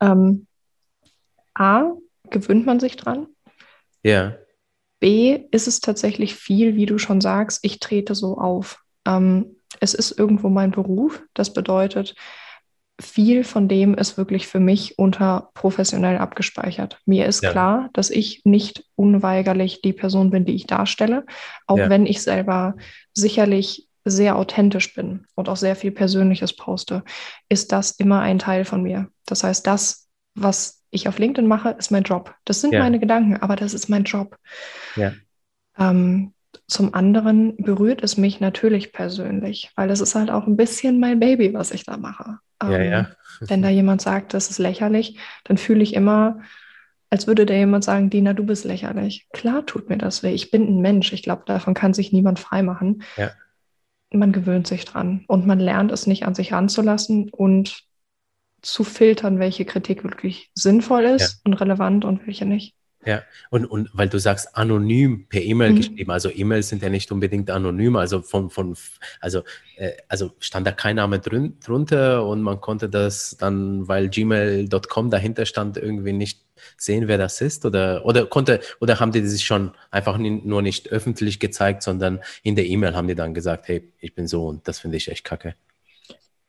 Ähm, 0.00 0.46
A, 1.52 1.92
gewöhnt 2.30 2.64
man 2.64 2.80
sich 2.80 2.96
dran. 2.96 3.26
Ja. 4.02 4.36
B, 5.00 5.40
ist 5.50 5.66
es 5.66 5.80
tatsächlich 5.80 6.34
viel, 6.34 6.76
wie 6.76 6.86
du 6.86 6.98
schon 6.98 7.20
sagst, 7.20 7.60
ich 7.62 7.80
trete 7.80 8.14
so 8.14 8.38
auf. 8.38 8.82
Ähm, 9.06 9.56
es 9.80 9.94
ist 9.94 10.16
irgendwo 10.18 10.48
mein 10.48 10.70
Beruf. 10.70 11.22
Das 11.34 11.52
bedeutet, 11.52 12.14
viel 13.00 13.44
von 13.44 13.66
dem 13.66 13.94
ist 13.94 14.18
wirklich 14.18 14.46
für 14.46 14.60
mich 14.60 14.98
unter 14.98 15.50
professionell 15.54 16.18
abgespeichert. 16.18 16.98
Mir 17.06 17.26
ist 17.26 17.42
ja. 17.42 17.50
klar, 17.50 17.90
dass 17.94 18.10
ich 18.10 18.42
nicht 18.44 18.84
unweigerlich 18.94 19.80
die 19.82 19.94
Person 19.94 20.30
bin, 20.30 20.44
die 20.44 20.54
ich 20.54 20.66
darstelle, 20.66 21.24
auch 21.66 21.78
ja. 21.78 21.88
wenn 21.88 22.06
ich 22.06 22.22
selber 22.22 22.76
sicherlich 23.14 23.88
sehr 24.04 24.36
authentisch 24.36 24.94
bin 24.94 25.26
und 25.34 25.48
auch 25.48 25.56
sehr 25.56 25.76
viel 25.76 25.92
Persönliches 25.92 26.54
poste, 26.54 27.02
ist 27.48 27.72
das 27.72 27.92
immer 27.92 28.20
ein 28.20 28.38
Teil 28.38 28.64
von 28.64 28.82
mir. 28.82 29.08
Das 29.26 29.44
heißt, 29.44 29.66
das, 29.66 30.08
was 30.34 30.79
ich 30.90 31.08
auf 31.08 31.18
LinkedIn 31.18 31.48
mache, 31.48 31.70
ist 31.70 31.90
mein 31.90 32.02
Job. 32.02 32.34
Das 32.44 32.60
sind 32.60 32.72
ja. 32.72 32.80
meine 32.80 32.98
Gedanken, 32.98 33.36
aber 33.36 33.56
das 33.56 33.74
ist 33.74 33.88
mein 33.88 34.04
Job. 34.04 34.36
Ähm, 35.78 36.32
zum 36.66 36.94
anderen 36.94 37.56
berührt 37.56 38.02
es 38.02 38.16
mich 38.16 38.40
natürlich 38.40 38.92
persönlich, 38.92 39.70
weil 39.76 39.90
es 39.90 40.00
ist 40.00 40.14
halt 40.14 40.30
auch 40.30 40.46
ein 40.46 40.56
bisschen 40.56 41.00
mein 41.00 41.20
Baby, 41.20 41.54
was 41.54 41.70
ich 41.70 41.84
da 41.84 41.96
mache. 41.96 42.38
Ähm, 42.62 42.70
ja, 42.72 42.82
ja. 42.82 43.06
Wenn 43.40 43.62
da 43.62 43.68
jemand 43.68 44.02
sagt, 44.02 44.34
das 44.34 44.50
ist 44.50 44.58
lächerlich, 44.58 45.18
dann 45.44 45.58
fühle 45.58 45.82
ich 45.82 45.94
immer, 45.94 46.40
als 47.08 47.26
würde 47.26 47.46
da 47.46 47.54
jemand 47.54 47.84
sagen, 47.84 48.10
Dina, 48.10 48.34
du 48.34 48.44
bist 48.44 48.64
lächerlich. 48.64 49.26
Klar 49.32 49.66
tut 49.66 49.88
mir 49.88 49.98
das 49.98 50.22
weh. 50.22 50.32
Ich 50.32 50.50
bin 50.50 50.66
ein 50.66 50.80
Mensch. 50.80 51.12
Ich 51.12 51.22
glaube, 51.22 51.42
davon 51.46 51.74
kann 51.74 51.94
sich 51.94 52.12
niemand 52.12 52.38
freimachen. 52.38 53.02
Ja. 53.16 53.30
Man 54.12 54.32
gewöhnt 54.32 54.66
sich 54.66 54.84
dran 54.84 55.24
und 55.28 55.46
man 55.46 55.60
lernt 55.60 55.92
es 55.92 56.06
nicht 56.06 56.26
an 56.26 56.34
sich 56.34 56.52
ranzulassen 56.52 57.30
und 57.30 57.84
zu 58.62 58.84
filtern, 58.84 59.38
welche 59.38 59.64
Kritik 59.64 60.04
wirklich 60.04 60.50
sinnvoll 60.54 61.04
ist 61.04 61.20
ja. 61.20 61.38
und 61.44 61.54
relevant 61.54 62.04
und 62.04 62.26
welche 62.26 62.44
nicht. 62.44 62.74
Ja, 63.06 63.22
und, 63.48 63.64
und 63.64 63.88
weil 63.94 64.10
du 64.10 64.18
sagst 64.18 64.54
anonym 64.58 65.26
per 65.26 65.40
E-Mail 65.40 65.70
mhm. 65.72 65.76
geschrieben, 65.76 66.10
also 66.10 66.28
E-Mails 66.30 66.68
sind 66.68 66.82
ja 66.82 66.90
nicht 66.90 67.10
unbedingt 67.10 67.50
anonym, 67.50 67.96
also 67.96 68.20
von, 68.20 68.50
von 68.50 68.76
also, 69.20 69.42
äh, 69.76 69.92
also 70.08 70.32
stand 70.38 70.66
da 70.66 70.72
kein 70.72 70.96
Name 70.96 71.18
drin, 71.18 71.56
drunter 71.64 72.26
und 72.26 72.42
man 72.42 72.60
konnte 72.60 72.90
das 72.90 73.38
dann, 73.38 73.88
weil 73.88 74.10
gmail.com 74.10 75.08
dahinter 75.08 75.46
stand, 75.46 75.78
irgendwie 75.78 76.12
nicht 76.12 76.42
sehen, 76.76 77.08
wer 77.08 77.16
das 77.16 77.40
ist 77.40 77.64
oder, 77.64 78.04
oder 78.04 78.26
konnte, 78.26 78.60
oder 78.80 79.00
haben 79.00 79.12
die 79.12 79.26
sich 79.26 79.44
schon 79.44 79.72
einfach 79.90 80.18
nur 80.18 80.60
nicht 80.60 80.90
öffentlich 80.90 81.40
gezeigt, 81.40 81.82
sondern 81.82 82.20
in 82.42 82.54
der 82.54 82.66
E-Mail 82.66 82.94
haben 82.94 83.08
die 83.08 83.14
dann 83.14 83.32
gesagt, 83.32 83.68
hey, 83.68 83.90
ich 84.00 84.14
bin 84.14 84.26
so 84.26 84.46
und 84.46 84.68
das 84.68 84.78
finde 84.78 84.98
ich 84.98 85.10
echt 85.10 85.24
kacke. 85.24 85.54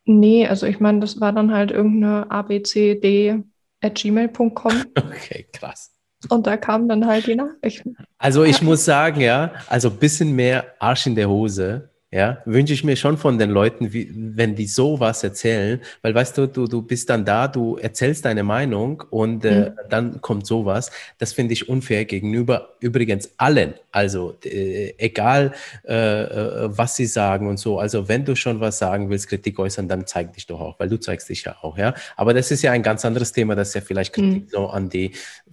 Nee, 0.05 0.47
also 0.47 0.65
ich 0.65 0.79
meine, 0.79 0.99
das 0.99 1.21
war 1.21 1.31
dann 1.31 1.51
halt 1.51 1.71
irgendeine 1.71 2.29
abcd 2.31 3.43
at 3.81 3.95
gmail.com. 3.95 4.73
Okay, 4.97 5.47
krass. 5.53 5.91
Und 6.29 6.45
da 6.47 6.57
kamen 6.57 6.87
dann 6.87 7.05
halt 7.07 7.27
die 7.27 7.35
Nachrichten. 7.35 7.95
Also 8.17 8.43
ich 8.43 8.61
muss 8.61 8.85
sagen, 8.85 9.21
ja, 9.21 9.53
also 9.67 9.89
ein 9.89 9.97
bisschen 9.97 10.35
mehr 10.35 10.75
Arsch 10.79 11.07
in 11.07 11.15
der 11.15 11.29
Hose 11.29 11.90
ja, 12.13 12.39
wünsche 12.43 12.73
ich 12.73 12.83
mir 12.83 12.97
schon 12.97 13.17
von 13.17 13.37
den 13.37 13.49
Leuten, 13.49 13.93
wie, 13.93 14.11
wenn 14.13 14.53
die 14.53 14.67
sowas 14.67 15.23
erzählen, 15.23 15.79
weil 16.01 16.13
weißt 16.13 16.37
du, 16.37 16.47
du, 16.47 16.67
du 16.67 16.81
bist 16.81 17.09
dann 17.09 17.23
da, 17.23 17.47
du 17.47 17.77
erzählst 17.77 18.25
deine 18.25 18.43
Meinung 18.43 19.01
und 19.09 19.45
äh, 19.45 19.69
mhm. 19.69 19.75
dann 19.89 20.21
kommt 20.21 20.45
sowas. 20.45 20.91
Das 21.19 21.31
finde 21.31 21.53
ich 21.53 21.69
unfair 21.69 22.03
gegenüber 22.03 22.73
übrigens 22.81 23.31
allen. 23.37 23.75
Also 23.93 24.35
äh, 24.43 24.93
egal, 24.97 25.53
äh, 25.87 25.93
äh, 25.93 26.77
was 26.77 26.97
sie 26.97 27.05
sagen 27.05 27.47
und 27.47 27.57
so. 27.57 27.79
Also 27.79 28.09
wenn 28.09 28.25
du 28.25 28.35
schon 28.35 28.59
was 28.59 28.77
sagen 28.77 29.09
willst, 29.09 29.29
Kritik 29.29 29.57
äußern, 29.57 29.87
dann 29.87 30.05
zeig 30.05 30.33
dich 30.33 30.47
doch 30.47 30.59
auch, 30.59 30.79
weil 30.81 30.89
du 30.89 30.99
zeigst 30.99 31.29
dich 31.29 31.45
ja 31.45 31.55
auch, 31.61 31.77
ja. 31.77 31.93
Aber 32.17 32.33
das 32.33 32.51
ist 32.51 32.61
ja 32.61 32.73
ein 32.73 32.83
ganz 32.83 33.05
anderes 33.05 33.31
Thema, 33.31 33.55
das 33.55 33.69
ist 33.69 33.75
ja 33.75 33.81
vielleicht 33.81 34.13
Kritik 34.13 34.43
mhm. 34.43 34.49
so 34.49 34.67
an 34.67 34.89
die, 34.89 35.11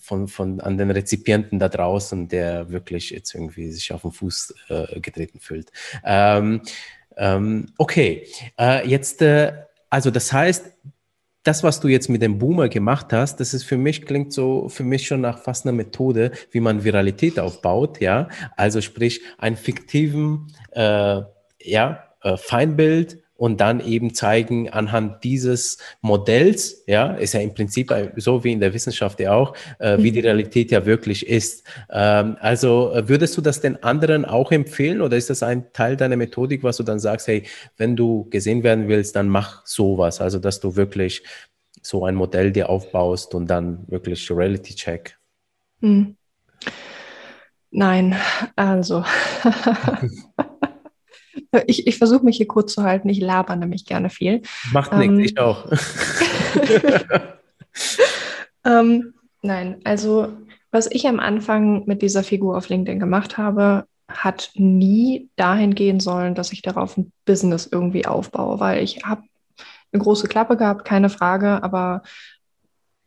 von, 0.08 0.26
von, 0.26 0.60
an 0.60 0.78
den 0.78 0.90
Rezipienten 0.90 1.58
da 1.58 1.68
draußen, 1.68 2.28
der 2.28 2.70
wirklich 2.70 3.10
jetzt 3.10 3.34
irgendwie 3.34 3.70
sich 3.70 3.92
auf 3.92 4.02
den 4.02 4.12
Fuß 4.12 4.54
äh, 4.68 5.00
getreten 5.00 5.38
fühlt. 5.38 5.70
Ähm, 6.04 6.62
ähm, 7.16 7.66
okay, 7.76 8.26
äh, 8.58 8.88
jetzt, 8.88 9.20
äh, 9.20 9.52
also 9.90 10.10
das 10.10 10.32
heißt, 10.32 10.72
das, 11.42 11.62
was 11.62 11.80
du 11.80 11.88
jetzt 11.88 12.08
mit 12.08 12.22
dem 12.22 12.38
Boomer 12.38 12.68
gemacht 12.68 13.12
hast, 13.12 13.40
das 13.40 13.54
ist 13.54 13.64
für 13.64 13.76
mich, 13.76 14.06
klingt 14.06 14.32
so 14.32 14.68
für 14.68 14.84
mich 14.84 15.06
schon 15.06 15.20
nach 15.20 15.38
fast 15.38 15.66
einer 15.66 15.72
Methode, 15.72 16.32
wie 16.50 16.60
man 16.60 16.84
Viralität 16.84 17.38
aufbaut, 17.38 18.00
ja. 18.00 18.28
Also 18.56 18.80
sprich, 18.80 19.20
einen 19.38 19.56
fiktiven, 19.56 20.52
äh, 20.72 21.20
ja, 21.60 22.04
äh, 22.22 22.36
Feindbild 22.36 23.22
und 23.38 23.60
dann 23.60 23.78
eben 23.78 24.14
zeigen 24.14 24.68
anhand 24.68 25.22
dieses 25.22 25.78
Modells, 26.00 26.82
ja, 26.88 27.14
ist 27.14 27.34
ja 27.34 27.40
im 27.40 27.54
Prinzip 27.54 27.94
so 28.16 28.42
wie 28.42 28.52
in 28.52 28.58
der 28.58 28.74
Wissenschaft 28.74 29.20
ja 29.20 29.32
auch, 29.32 29.54
äh, 29.78 29.96
wie 29.98 30.10
die 30.10 30.18
mhm. 30.18 30.26
Realität 30.26 30.72
ja 30.72 30.84
wirklich 30.84 31.26
ist. 31.26 31.64
Ähm, 31.88 32.36
also 32.40 32.92
äh, 32.92 33.08
würdest 33.08 33.36
du 33.36 33.40
das 33.40 33.60
den 33.60 33.80
anderen 33.84 34.24
auch 34.24 34.50
empfehlen 34.50 35.00
oder 35.00 35.16
ist 35.16 35.30
das 35.30 35.44
ein 35.44 35.72
Teil 35.72 35.96
deiner 35.96 36.16
Methodik, 36.16 36.64
was 36.64 36.78
du 36.78 36.82
dann 36.82 36.98
sagst, 36.98 37.28
hey, 37.28 37.44
wenn 37.76 37.94
du 37.94 38.28
gesehen 38.28 38.64
werden 38.64 38.88
willst, 38.88 39.14
dann 39.14 39.28
mach 39.28 39.64
sowas, 39.64 40.20
also 40.20 40.40
dass 40.40 40.58
du 40.58 40.74
wirklich 40.74 41.22
so 41.80 42.04
ein 42.04 42.16
Modell 42.16 42.50
dir 42.50 42.68
aufbaust 42.68 43.36
und 43.36 43.46
dann 43.46 43.84
wirklich 43.86 44.28
Reality 44.32 44.74
Check? 44.74 45.16
Hm. 45.80 46.16
Nein, 47.70 48.16
also 48.56 49.04
Ich, 51.66 51.86
ich 51.86 51.98
versuche 51.98 52.24
mich 52.24 52.36
hier 52.36 52.48
kurz 52.48 52.74
zu 52.74 52.82
halten. 52.82 53.08
Ich 53.08 53.20
laber 53.20 53.56
nämlich 53.56 53.84
gerne 53.84 54.10
viel. 54.10 54.42
Macht 54.72 54.92
ähm, 54.92 55.16
nichts, 55.16 55.32
ich 55.32 55.38
auch. 55.38 55.66
ähm, 58.64 59.14
nein, 59.42 59.80
also 59.84 60.28
was 60.70 60.90
ich 60.90 61.06
am 61.06 61.20
Anfang 61.20 61.86
mit 61.86 62.02
dieser 62.02 62.22
Figur 62.22 62.56
auf 62.56 62.68
LinkedIn 62.68 63.00
gemacht 63.00 63.38
habe, 63.38 63.86
hat 64.08 64.50
nie 64.54 65.28
dahin 65.36 65.74
gehen 65.74 66.00
sollen, 66.00 66.34
dass 66.34 66.52
ich 66.52 66.62
darauf 66.62 66.96
ein 66.96 67.12
Business 67.24 67.68
irgendwie 67.70 68.06
aufbaue, 68.06 68.58
weil 68.60 68.82
ich 68.82 69.04
habe 69.04 69.22
eine 69.92 70.02
große 70.02 70.28
Klappe 70.28 70.56
gehabt, 70.56 70.84
keine 70.84 71.08
Frage, 71.10 71.62
aber 71.62 72.02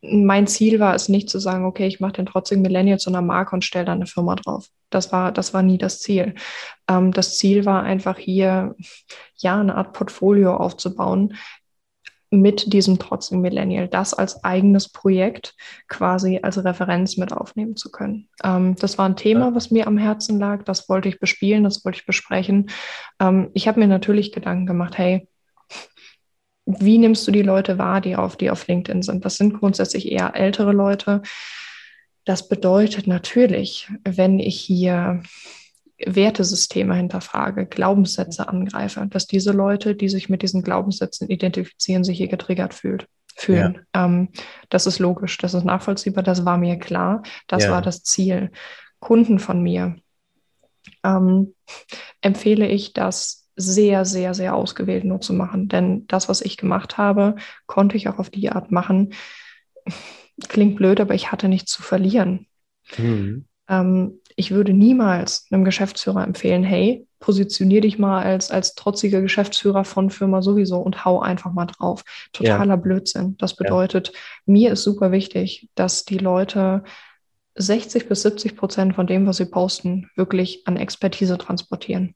mein 0.02 0.48
Ziel 0.48 0.80
war 0.80 0.96
es 0.96 1.10
nicht 1.10 1.30
zu 1.30 1.40
sagen, 1.40 1.66
okay, 1.66 1.88
ich 1.88 2.00
mache 2.00 2.14
den 2.14 2.26
trotzdem 2.26 2.62
Millennial 2.62 3.00
zu 3.00 3.10
einer 3.10 3.22
Marke 3.22 3.56
und 3.56 3.64
stelle 3.64 3.86
da 3.86 3.94
eine 3.94 4.08
Firma 4.08 4.36
drauf. 4.36 4.68
Das 4.90 5.12
war, 5.12 5.32
das 5.32 5.54
war 5.54 5.62
nie 5.62 5.78
das 5.78 6.00
Ziel. 6.00 6.36
Ähm, 6.88 7.12
das 7.12 7.38
Ziel 7.38 7.66
war 7.66 7.84
einfach 7.84 8.18
hier, 8.18 8.76
ja, 9.38 9.60
eine 9.60 9.76
Art 9.76 9.94
Portfolio 9.94 10.56
aufzubauen 10.56 11.36
mit 12.32 12.72
diesem 12.72 12.98
trotzdem 12.98 13.42
Millennial, 13.42 13.90
das 13.90 14.14
als 14.14 14.44
eigenes 14.44 14.90
Projekt 14.90 15.54
quasi 15.90 16.40
als 16.42 16.64
Referenz 16.64 17.18
mit 17.18 17.34
aufnehmen 17.34 17.76
zu 17.76 17.92
können. 17.92 18.30
Ähm, 18.44 18.76
das 18.78 18.98
war 18.98 19.08
ein 19.08 19.18
Thema, 19.18 19.54
was 19.54 19.70
mir 19.70 19.86
am 19.86 19.98
Herzen 19.98 20.40
lag. 20.40 20.64
Das 20.64 20.88
wollte 20.88 21.10
ich 21.10 21.20
bespielen, 21.20 21.66
das 21.66 21.84
wollte 21.86 22.00
ich 22.00 22.06
besprechen. 22.06 22.70
Ähm, 23.20 23.52
ich 23.54 23.68
habe 23.68 23.80
mir 23.80 23.88
natürlich 23.88 24.32
Gedanken 24.32 24.66
gemacht, 24.66 24.98
hey, 24.98 25.28
wie 26.66 26.98
nimmst 26.98 27.28
du 27.28 27.32
die 27.32 27.42
Leute 27.42 27.78
wahr, 27.78 28.02
die 28.02 28.16
auf, 28.16 28.36
die 28.36 28.52
auf 28.52 28.68
LinkedIn 28.68 29.02
sind? 29.02 29.26
Das 29.26 29.38
sind 29.38 29.60
grundsätzlich 29.60 30.12
eher 30.12 30.36
ältere 30.36 30.72
Leute. 30.72 31.22
Das 32.26 32.48
bedeutet 32.48 33.08
natürlich, 33.08 33.90
wenn 34.04 34.40
ich 34.40 34.60
hier 34.60 35.24
Wertesysteme 36.06 36.96
hinterfrage, 36.96 37.66
Glaubenssätze 37.66 38.48
angreife, 38.48 39.06
dass 39.08 39.28
diese 39.28 39.52
Leute, 39.52 39.96
die 39.96 40.10
sich 40.10 40.30
mit 40.30 40.42
diesen 40.42 40.64
Glaubenssätzen 40.64 41.30
identifizieren, 41.30 42.04
sich 42.04 42.18
hier 42.18 42.28
getriggert 42.28 42.74
fühlt, 42.74 43.08
fühlen. 43.36 43.86
Ja. 43.96 44.06
Ähm, 44.06 44.30
das 44.70 44.88
ist 44.88 45.00
logisch, 45.00 45.38
das 45.38 45.54
ist 45.54 45.64
nachvollziehbar, 45.64 46.24
das 46.24 46.46
war 46.46 46.58
mir 46.58 46.78
klar, 46.78 47.24
das 47.48 47.66
ja. 47.66 47.72
war 47.72 47.82
das 47.82 48.04
Ziel. 48.04 48.52
Kunden 49.00 49.40
von 49.40 49.62
mir 49.62 49.96
ähm, 51.04 51.54
empfehle 52.22 52.68
ich, 52.68 52.94
dass 52.94 53.41
sehr, 53.62 54.06
sehr, 54.06 54.34
sehr 54.34 54.56
ausgewählt 54.56 55.04
nur 55.04 55.22
zu 55.22 55.34
machen. 55.34 55.68
Denn 55.68 56.08
das, 56.08 56.30
was 56.30 56.42
ich 56.42 56.58
gemacht 56.58 56.98
habe, 56.98 57.36
konnte 57.68 57.98
ich 57.98 58.08
auch 58.08 58.20
auf 58.20 58.30
die 58.30 58.50
Art 58.50 58.72
machen. 58.72 59.14
Klingt 60.48 60.76
blöd, 60.76 61.00
aber 61.00 61.14
ich 61.14 61.32
hatte 61.32 61.48
nichts 61.48 61.72
zu 61.72 61.82
verlieren. 61.82 62.48
Mhm. 62.98 63.46
Ähm, 63.68 64.20
ich 64.36 64.52
würde 64.52 64.74
niemals 64.74 65.48
einem 65.52 65.64
Geschäftsführer 65.64 66.24
empfehlen, 66.24 66.64
hey, 66.64 67.08
positionier 67.20 67.82
dich 67.82 68.00
mal 68.00 68.24
als, 68.24 68.52
als 68.52 68.76
trotziger 68.76 69.22
Geschäftsführer 69.22 69.86
von 69.86 70.10
Firma 70.10 70.42
sowieso 70.42 70.80
und 70.80 71.06
hau 71.06 71.22
einfach 71.22 71.52
mal 71.54 71.68
drauf. 71.68 72.04
Totaler 72.34 72.74
ja. 72.74 72.76
Blödsinn. 72.76 73.38
Das 73.38 73.56
bedeutet, 73.56 74.10
ja. 74.10 74.14
mir 74.46 74.72
ist 74.72 74.84
super 74.84 75.12
wichtig, 75.12 75.70
dass 75.76 76.04
die 76.04 76.18
Leute 76.18 76.84
60 77.56 78.08
bis 78.08 78.24
70 78.24 78.56
Prozent 78.56 78.96
von 78.96 79.08
dem, 79.08 79.28
was 79.28 79.38
sie 79.38 79.46
posten, 79.46 80.10
wirklich 80.16 80.64
an 80.66 80.78
Expertise 80.78 81.38
transportieren. 81.38 82.16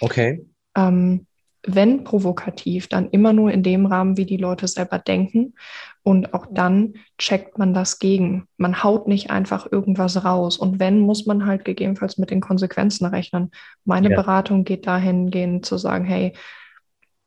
Okay 0.00 0.44
ähm, 0.76 1.26
wenn 1.66 2.04
provokativ, 2.04 2.88
dann 2.88 3.08
immer 3.10 3.32
nur 3.32 3.50
in 3.50 3.62
dem 3.62 3.86
Rahmen, 3.86 4.16
wie 4.16 4.26
die 4.26 4.36
Leute 4.36 4.68
selber 4.68 4.98
denken. 4.98 5.54
Und 6.02 6.34
auch 6.34 6.46
dann 6.50 6.94
checkt 7.18 7.58
man 7.58 7.72
das 7.72 7.98
gegen. 7.98 8.46
Man 8.58 8.82
haut 8.82 9.08
nicht 9.08 9.30
einfach 9.30 9.70
irgendwas 9.70 10.24
raus. 10.24 10.58
Und 10.58 10.78
wenn, 10.78 11.00
muss 11.00 11.24
man 11.24 11.46
halt 11.46 11.64
gegebenenfalls 11.64 12.18
mit 12.18 12.30
den 12.30 12.40
Konsequenzen 12.40 13.06
rechnen. 13.06 13.50
Meine 13.84 14.10
ja. 14.10 14.16
Beratung 14.16 14.64
geht 14.64 14.86
dahingehend 14.86 15.64
zu 15.64 15.78
sagen, 15.78 16.04
hey, 16.04 16.34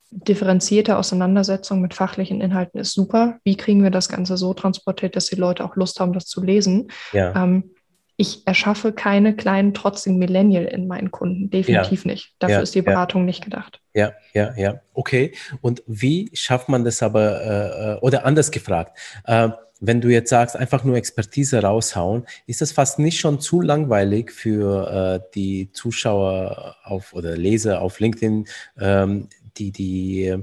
differenzierte 0.09 0.97
Auseinandersetzung 0.97 1.81
mit 1.81 1.93
fachlichen 1.93 2.39
Inhalten 2.39 2.79
ist 2.79 2.93
super. 2.93 3.39
Wie 3.43 3.57
kriegen 3.57 3.83
wir 3.83 3.91
das 3.91 4.07
Ganze 4.07 4.37
so 4.37 4.53
transportiert, 4.53 5.15
dass 5.15 5.25
die 5.25 5.35
Leute 5.35 5.65
auch 5.65 5.75
Lust 5.75 5.99
haben, 5.99 6.13
das 6.13 6.27
zu 6.27 6.43
lesen? 6.43 6.89
Ja. 7.11 7.43
Ähm, 7.43 7.71
ich 8.19 8.47
erschaffe 8.47 8.91
keine 8.91 9.35
kleinen, 9.35 9.75
trotzigen 9.75 10.17
Millennial 10.17 10.65
in 10.65 10.87
meinen 10.87 11.11
Kunden. 11.11 11.51
Definitiv 11.51 12.03
ja. 12.03 12.11
nicht. 12.11 12.33
Dafür 12.39 12.55
ja, 12.57 12.61
ist 12.61 12.73
die 12.73 12.81
Beratung 12.81 13.21
ja. 13.21 13.25
nicht 13.27 13.43
gedacht. 13.43 13.79
Ja, 13.93 14.11
ja, 14.33 14.53
ja. 14.57 14.81
Okay. 14.93 15.33
Und 15.61 15.83
wie 15.85 16.31
schafft 16.33 16.67
man 16.67 16.83
das 16.83 17.03
aber, 17.03 17.41
äh, 17.41 17.93
äh, 17.93 17.99
oder 17.99 18.25
anders 18.25 18.49
gefragt, 18.49 18.97
äh, 19.25 19.49
wenn 19.79 20.01
du 20.01 20.09
jetzt 20.09 20.31
sagst, 20.31 20.55
einfach 20.57 20.83
nur 20.83 20.95
Expertise 20.95 21.61
raushauen, 21.61 22.25
ist 22.47 22.61
das 22.61 22.71
fast 22.71 22.97
nicht 22.97 23.19
schon 23.19 23.39
zu 23.39 23.61
langweilig 23.61 24.31
für 24.31 25.21
äh, 25.21 25.29
die 25.35 25.71
Zuschauer 25.71 26.75
auf 26.83 27.13
oder 27.13 27.37
Leser 27.37 27.81
auf 27.81 27.99
LinkedIn, 27.99 28.47
ähm, 28.79 29.29
die, 29.57 29.71
die, 29.71 30.35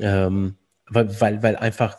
ähm, 0.00 0.56
weil, 0.88 1.20
weil, 1.20 1.42
weil 1.42 1.56
einfach 1.56 1.98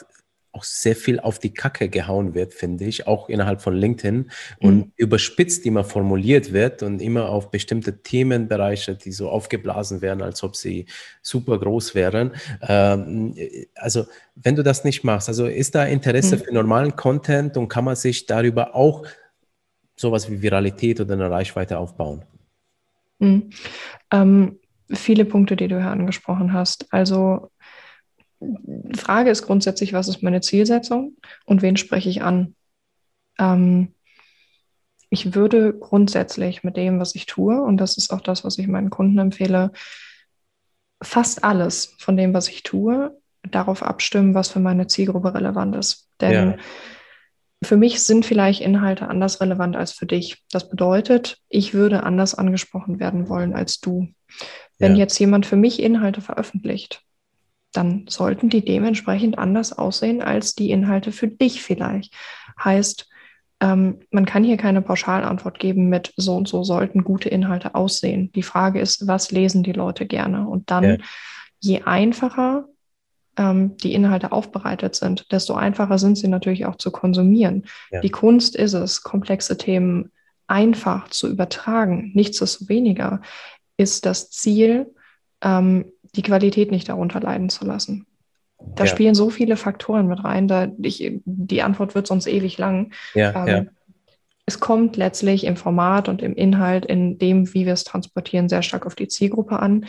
auch 0.58 0.63
sehr 0.63 0.96
viel 0.96 1.20
auf 1.20 1.38
die 1.38 1.54
Kacke 1.54 1.88
gehauen 1.88 2.34
wird, 2.34 2.54
finde 2.54 2.86
ich, 2.86 3.06
auch 3.06 3.30
innerhalb 3.30 3.62
von 3.62 3.76
LinkedIn 3.76 4.32
und 4.60 4.76
mhm. 4.76 4.91
überspitzt 4.96 5.65
immer 5.65 5.84
formuliert 5.84 6.52
wird 6.52 6.82
und 6.82 7.02
immer 7.02 7.30
auf 7.30 7.52
bestimmte 7.52 8.02
Themenbereiche, 8.02 8.96
die 8.96 9.12
so 9.12 9.30
aufgeblasen 9.30 10.02
werden, 10.02 10.24
als 10.24 10.43
ob 10.43 10.56
sie 10.56 10.88
super 11.22 11.60
groß 11.60 11.93
wären. 11.93 12.32
Ähm, 12.62 13.36
also 13.76 14.06
wenn 14.36 14.56
du 14.56 14.63
das 14.63 14.84
nicht 14.84 15.04
machst, 15.04 15.28
also 15.30 15.46
ist 15.46 15.76
da 15.76 15.86
Interesse 15.86 16.38
mhm. 16.38 16.41
für 16.41 16.54
normalen 16.54 16.96
Content 16.96 17.56
und 17.56 17.67
kann 17.67 17.86
man 17.86 17.96
sich 17.96 18.26
darüber 18.26 18.76
auch 18.76 19.06
sowas 19.96 20.30
wie 20.32 20.41
Viralität 20.41 21.00
oder 21.00 21.13
eine 21.13 21.30
Reichweite 21.30 21.78
aufbauen? 21.78 22.24
Mhm. 23.20 23.52
Ähm, 24.12 24.60
viele 24.91 25.26
Punkte, 25.26 25.56
die 25.56 25.67
du 25.67 25.80
hier 25.80 25.91
angesprochen 25.91 26.54
hast. 26.54 26.91
Also 26.91 27.52
die 28.39 28.97
Frage 28.97 29.30
ist 29.30 29.43
grundsätzlich, 29.43 29.93
was 29.93 30.08
ist 30.08 30.21
meine 30.21 30.41
Zielsetzung 30.41 31.17
und 31.45 31.62
wen 31.62 31.78
spreche 31.78 32.10
ich 32.10 32.21
an? 32.21 32.56
Ähm, 33.39 33.93
ich 35.10 35.34
würde 35.36 35.73
grundsätzlich 35.73 36.63
mit 36.63 36.78
dem, 36.78 37.00
was 37.00 37.15
ich 37.15 37.26
tue, 37.26 37.62
und 37.62 37.78
das 37.78 37.97
ist 37.97 38.12
auch 38.12 38.21
das, 38.21 38.43
was 38.43 38.58
ich 38.58 38.67
meinen 38.67 38.89
Kunden 38.89 39.17
empfehle, 39.19 39.71
fast 41.02 41.43
alles 41.43 41.95
von 42.00 42.17
dem, 42.17 42.34
was 42.34 42.50
ich 42.50 42.63
tue, 42.63 43.17
darauf 43.43 43.84
abstimmen, 43.84 44.34
was 44.34 44.50
für 44.50 44.60
meine 44.60 44.88
Zielgruppe 44.88 45.34
relevant 45.34 45.76
ist. 45.76 46.10
Denn 46.19 46.52
ja. 46.52 46.58
für 47.63 47.78
mich 47.78 48.04
sind 48.04 48.26
vielleicht 48.26 48.62
Inhalte 48.62 49.08
anders 49.08 49.39
relevant 49.39 49.76
als 49.76 49.93
für 49.93 50.06
dich. 50.06 50.43
Das 50.52 50.69
bedeutet, 50.69 51.38
ich 51.47 51.73
würde 51.73 52.04
anders 52.04 52.36
angesprochen 52.36 53.00
werden 53.00 53.30
wollen 53.30 53.54
als 53.54 53.80
du. 53.80 54.10
Wenn 54.80 54.93
ja. 54.93 55.00
jetzt 55.00 55.17
jemand 55.19 55.45
für 55.45 55.56
mich 55.56 55.82
Inhalte 55.82 56.21
veröffentlicht, 56.21 57.07
dann 57.78 58.06
sollten 58.10 58.50
die 58.50 58.66
dementsprechend 58.66 59.38
anders 59.38 59.72
aussehen 59.72 60.22
als 60.22 60.56
die 60.56 60.72
Inhalte 60.72 61.12
für 61.12 61.28
dich 61.28 61.62
vielleicht. 61.62 62.13
Heißt, 62.62 63.08
ähm, 63.60 64.00
man 64.12 64.26
kann 64.26 64.44
hier 64.44 64.58
keine 64.58 64.82
Pauschalantwort 64.82 65.60
geben 65.60 65.88
mit 65.88 66.13
so 66.18 66.36
und 66.36 66.48
so 66.48 66.63
sollten 66.63 67.04
gute 67.04 67.30
Inhalte 67.30 67.76
aussehen. 67.76 68.32
Die 68.34 68.44
Frage 68.44 68.80
ist, 68.80 69.08
was 69.08 69.32
lesen 69.32 69.63
die 69.63 69.74
Leute 69.74 70.06
gerne? 70.06 70.48
Und 70.48 70.72
dann, 70.72 70.84
ja. 70.84 70.98
je 71.60 71.82
einfacher 71.84 72.66
ähm, 73.38 73.78
die 73.78 73.94
Inhalte 73.94 74.32
aufbereitet 74.32 74.96
sind, 74.96 75.32
desto 75.32 75.54
einfacher 75.54 76.00
sind 76.00 76.18
sie 76.18 76.28
natürlich 76.28 76.66
auch 76.66 76.76
zu 76.76 76.92
konsumieren. 76.92 77.66
Ja. 77.92 78.02
Die 78.02 78.10
Kunst 78.10 78.56
ist 78.56 78.74
es, 78.74 79.04
komplexe 79.04 79.58
Themen 79.58 80.12
einfach 80.48 81.10
zu 81.10 81.28
übertragen. 81.28 82.12
Nichtsdestoweniger 82.16 83.22
ist 83.78 84.06
das 84.06 84.32
Ziel, 84.32 84.88
ähm, 85.42 85.86
die 86.15 86.22
Qualität 86.22 86.72
nicht 86.72 86.89
darunter 86.89 87.20
leiden 87.20 87.50
zu 87.50 87.65
lassen. 87.65 88.06
Da 88.60 88.86
ja. 88.86 88.89
spielen 88.89 89.15
so 89.15 89.30
viele 89.30 89.56
Faktoren 89.56 90.08
mit 90.08 90.24
rein. 90.24 90.48
Da 90.48 90.67
ich, 90.82 91.20
die 91.26 91.62
Antwort 91.62 91.96
wird 91.96 92.08
sonst 92.08 92.28
ewig 92.28 92.58
lang. 92.58 92.91
Ja, 93.13 93.46
ähm, 93.46 93.48
ja. 93.48 93.65
Es 94.46 94.60
kommt 94.60 94.96
letztlich 94.96 95.43
im 95.43 95.58
Format 95.58 96.08
und 96.08 96.22
im 96.22 96.34
Inhalt, 96.34 96.86
in 96.86 97.17
dem, 97.20 97.54
wie 97.54 97.65
wir 97.65 97.74
es 97.74 97.84
transportieren, 97.84 98.48
sehr 98.48 98.62
stark 98.62 98.86
auf 98.86 98.96
die 98.96 99.10
Zielgruppe 99.10 99.60
an. 99.60 99.86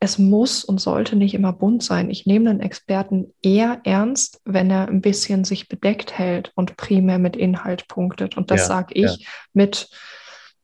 Es 0.00 0.18
muss 0.18 0.64
und 0.64 0.80
sollte 0.80 1.16
nicht 1.16 1.34
immer 1.34 1.52
bunt 1.52 1.82
sein. 1.82 2.10
Ich 2.10 2.26
nehme 2.26 2.50
den 2.50 2.60
Experten 2.60 3.32
eher 3.42 3.80
ernst, 3.84 4.40
wenn 4.44 4.70
er 4.70 4.88
ein 4.88 5.00
bisschen 5.00 5.44
sich 5.44 5.68
bedeckt 5.68 6.16
hält 6.16 6.52
und 6.54 6.76
primär 6.76 7.18
mit 7.18 7.36
Inhalt 7.36 7.88
punktet. 7.88 8.36
Und 8.36 8.50
das 8.50 8.66
sage 8.66 8.94
ich 8.94 9.26
mit 9.52 9.90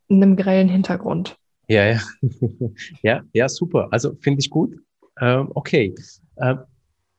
einem 0.08 0.36
grellen 0.36 0.68
Hintergrund. 0.68 1.36
Ja, 1.68 1.86
ja. 1.86 2.00
ja, 3.02 3.22
ja, 3.32 3.48
super. 3.48 3.88
Also 3.90 4.14
finde 4.20 4.40
ich 4.40 4.50
gut. 4.50 4.76
Ähm, 5.20 5.50
okay. 5.54 5.94
Ähm, 6.38 6.60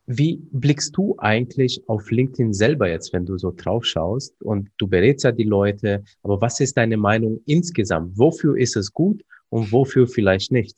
wie 0.05 0.39
blickst 0.51 0.95
du 0.95 1.15
eigentlich 1.17 1.81
auf 1.87 2.09
LinkedIn 2.09 2.53
selber 2.53 2.89
jetzt, 2.89 3.11
wenn 3.11 3.25
du 3.25 3.37
so 3.37 3.51
drauf 3.51 3.83
schaust 3.83 4.41
und 4.41 4.69
du 4.77 4.87
berätst 4.87 5.25
ja 5.25 5.33
die 5.33 5.43
Leute, 5.43 6.03
aber 6.23 6.39
was 6.39 6.61
ist 6.61 6.77
deine 6.77 6.95
Meinung 6.95 7.41
insgesamt? 7.45 8.17
Wofür 8.17 8.57
ist 8.57 8.77
es 8.77 8.93
gut 8.93 9.21
und 9.49 9.71
wofür 9.73 10.07
vielleicht 10.07 10.51
nicht? 10.51 10.77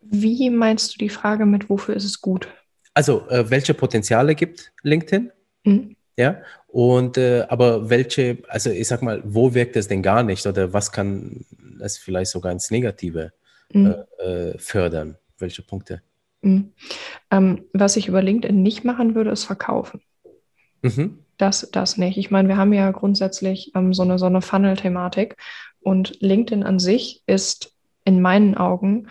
Wie 0.00 0.48
meinst 0.48 0.94
du 0.94 0.98
die 0.98 1.10
Frage 1.10 1.44
mit, 1.44 1.68
wofür 1.68 1.94
ist 1.94 2.04
es 2.04 2.20
gut? 2.22 2.48
Also, 2.94 3.28
äh, 3.28 3.48
welche 3.50 3.74
Potenziale 3.74 4.34
gibt 4.34 4.72
LinkedIn? 4.82 5.30
Mhm. 5.64 5.96
Ja, 6.20 6.42
und 6.66 7.16
äh, 7.16 7.46
aber 7.48 7.88
welche, 7.88 8.42
also 8.48 8.68
ich 8.68 8.86
sag 8.86 9.00
mal, 9.00 9.22
wo 9.24 9.54
wirkt 9.54 9.74
es 9.74 9.88
denn 9.88 10.02
gar 10.02 10.22
nicht 10.22 10.46
oder 10.46 10.74
was 10.74 10.92
kann 10.92 11.46
es 11.80 11.96
vielleicht 11.96 12.30
sogar 12.30 12.52
ins 12.52 12.70
Negative 12.70 13.32
mhm. 13.72 13.94
äh, 14.18 14.58
fördern? 14.58 15.16
Welche 15.38 15.62
Punkte? 15.62 16.02
Mhm. 16.42 16.74
Ähm, 17.30 17.64
was 17.72 17.96
ich 17.96 18.06
über 18.06 18.20
LinkedIn 18.20 18.62
nicht 18.62 18.84
machen 18.84 19.14
würde, 19.14 19.30
ist 19.30 19.44
verkaufen. 19.44 20.02
Mhm. 20.82 21.20
Das, 21.38 21.70
das 21.72 21.96
nicht. 21.96 22.18
Ich 22.18 22.30
meine, 22.30 22.48
wir 22.48 22.58
haben 22.58 22.74
ja 22.74 22.90
grundsätzlich 22.90 23.72
ähm, 23.74 23.94
so 23.94 24.02
eine, 24.02 24.18
so 24.18 24.26
eine 24.26 24.42
Funnel-Thematik 24.42 25.38
und 25.80 26.20
LinkedIn 26.20 26.64
an 26.64 26.78
sich 26.78 27.22
ist 27.26 27.74
in 28.04 28.20
meinen 28.20 28.58
Augen 28.58 29.08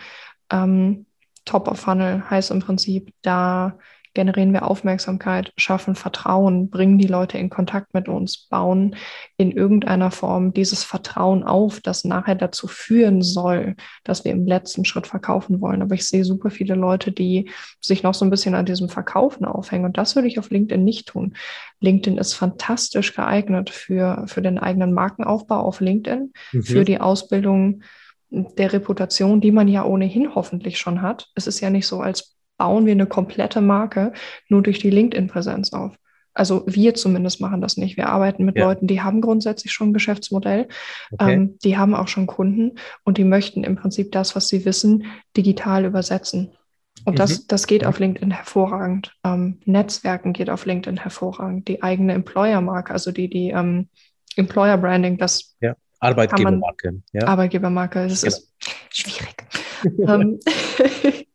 ähm, 0.52 1.06
Top 1.44 1.66
of 1.66 1.80
Funnel, 1.80 2.30
heißt 2.30 2.52
im 2.52 2.60
Prinzip, 2.60 3.12
da 3.22 3.78
generieren 4.14 4.52
wir 4.52 4.68
Aufmerksamkeit, 4.68 5.52
schaffen 5.56 5.94
Vertrauen, 5.94 6.68
bringen 6.70 6.98
die 6.98 7.06
Leute 7.06 7.38
in 7.38 7.50
Kontakt 7.50 7.94
mit 7.94 8.08
uns, 8.08 8.48
bauen 8.48 8.96
in 9.36 9.52
irgendeiner 9.52 10.10
Form 10.10 10.52
dieses 10.52 10.82
Vertrauen 10.82 11.44
auf, 11.44 11.80
das 11.80 12.04
nachher 12.04 12.34
dazu 12.34 12.66
führen 12.66 13.22
soll, 13.22 13.76
dass 14.02 14.24
wir 14.24 14.32
im 14.32 14.46
letzten 14.46 14.84
Schritt 14.84 15.06
verkaufen 15.06 15.60
wollen. 15.60 15.82
Aber 15.82 15.94
ich 15.94 16.08
sehe 16.08 16.24
super 16.24 16.50
viele 16.50 16.74
Leute, 16.74 17.12
die 17.12 17.50
sich 17.80 18.02
noch 18.02 18.14
so 18.14 18.24
ein 18.24 18.30
bisschen 18.30 18.54
an 18.54 18.66
diesem 18.66 18.88
Verkaufen 18.88 19.44
aufhängen. 19.44 19.84
Und 19.84 19.96
das 19.96 20.16
würde 20.16 20.28
ich 20.28 20.38
auf 20.38 20.50
LinkedIn 20.50 20.84
nicht 20.84 21.08
tun. 21.08 21.34
LinkedIn 21.80 22.18
ist 22.18 22.34
fantastisch 22.34 23.14
geeignet 23.14 23.70
für, 23.70 24.24
für 24.26 24.42
den 24.42 24.58
eigenen 24.58 24.92
Markenaufbau 24.92 25.60
auf 25.60 25.80
LinkedIn, 25.80 26.32
mhm. 26.52 26.62
für 26.62 26.84
die 26.84 27.00
Ausbildung 27.00 27.82
der 28.30 28.72
Reputation, 28.72 29.40
die 29.40 29.52
man 29.52 29.68
ja 29.68 29.84
ohnehin 29.84 30.34
hoffentlich 30.34 30.78
schon 30.78 31.02
hat. 31.02 31.28
Es 31.34 31.46
ist 31.46 31.60
ja 31.60 31.70
nicht 31.70 31.86
so, 31.86 32.00
als 32.00 32.36
bauen 32.60 32.84
wir 32.84 32.92
eine 32.92 33.06
komplette 33.06 33.62
Marke 33.62 34.12
nur 34.50 34.62
durch 34.62 34.80
die 34.80 34.90
LinkedIn-Präsenz 34.90 35.72
auf. 35.72 35.96
Also 36.34 36.62
wir 36.66 36.92
zumindest 36.92 37.40
machen 37.40 37.62
das 37.62 37.78
nicht. 37.78 37.96
Wir 37.96 38.10
arbeiten 38.10 38.44
mit 38.44 38.58
ja. 38.58 38.66
Leuten, 38.66 38.86
die 38.86 39.00
haben 39.00 39.22
grundsätzlich 39.22 39.72
schon 39.72 39.88
ein 39.88 39.92
Geschäftsmodell, 39.94 40.68
okay. 41.10 41.32
ähm, 41.32 41.58
die 41.64 41.78
haben 41.78 41.94
auch 41.94 42.06
schon 42.06 42.26
Kunden 42.26 42.72
und 43.02 43.16
die 43.16 43.24
möchten 43.24 43.64
im 43.64 43.76
Prinzip 43.76 44.12
das, 44.12 44.36
was 44.36 44.48
sie 44.48 44.66
wissen, 44.66 45.06
digital 45.38 45.86
übersetzen. 45.86 46.52
Und 47.06 47.14
mhm. 47.14 47.16
das, 47.16 47.46
das 47.46 47.66
geht 47.66 47.86
auf 47.86 47.98
LinkedIn 47.98 48.30
hervorragend. 48.30 49.16
Ähm, 49.24 49.58
Netzwerken 49.64 50.34
geht 50.34 50.50
auf 50.50 50.66
LinkedIn 50.66 50.98
hervorragend. 50.98 51.66
Die 51.66 51.82
eigene 51.82 52.12
Employer-Marke, 52.12 52.92
also 52.92 53.10
die, 53.10 53.30
die 53.30 53.52
ähm, 53.52 53.88
Employer-Branding, 54.36 55.16
das 55.16 55.56
ja. 55.62 55.74
Arbeitgebermarke. 55.98 57.00
Ja. 57.14 57.26
Arbeitgebermarke, 57.26 58.06
das 58.06 58.20
genau. 58.20 58.36
ist 58.36 58.52
schwierig. 58.90 59.46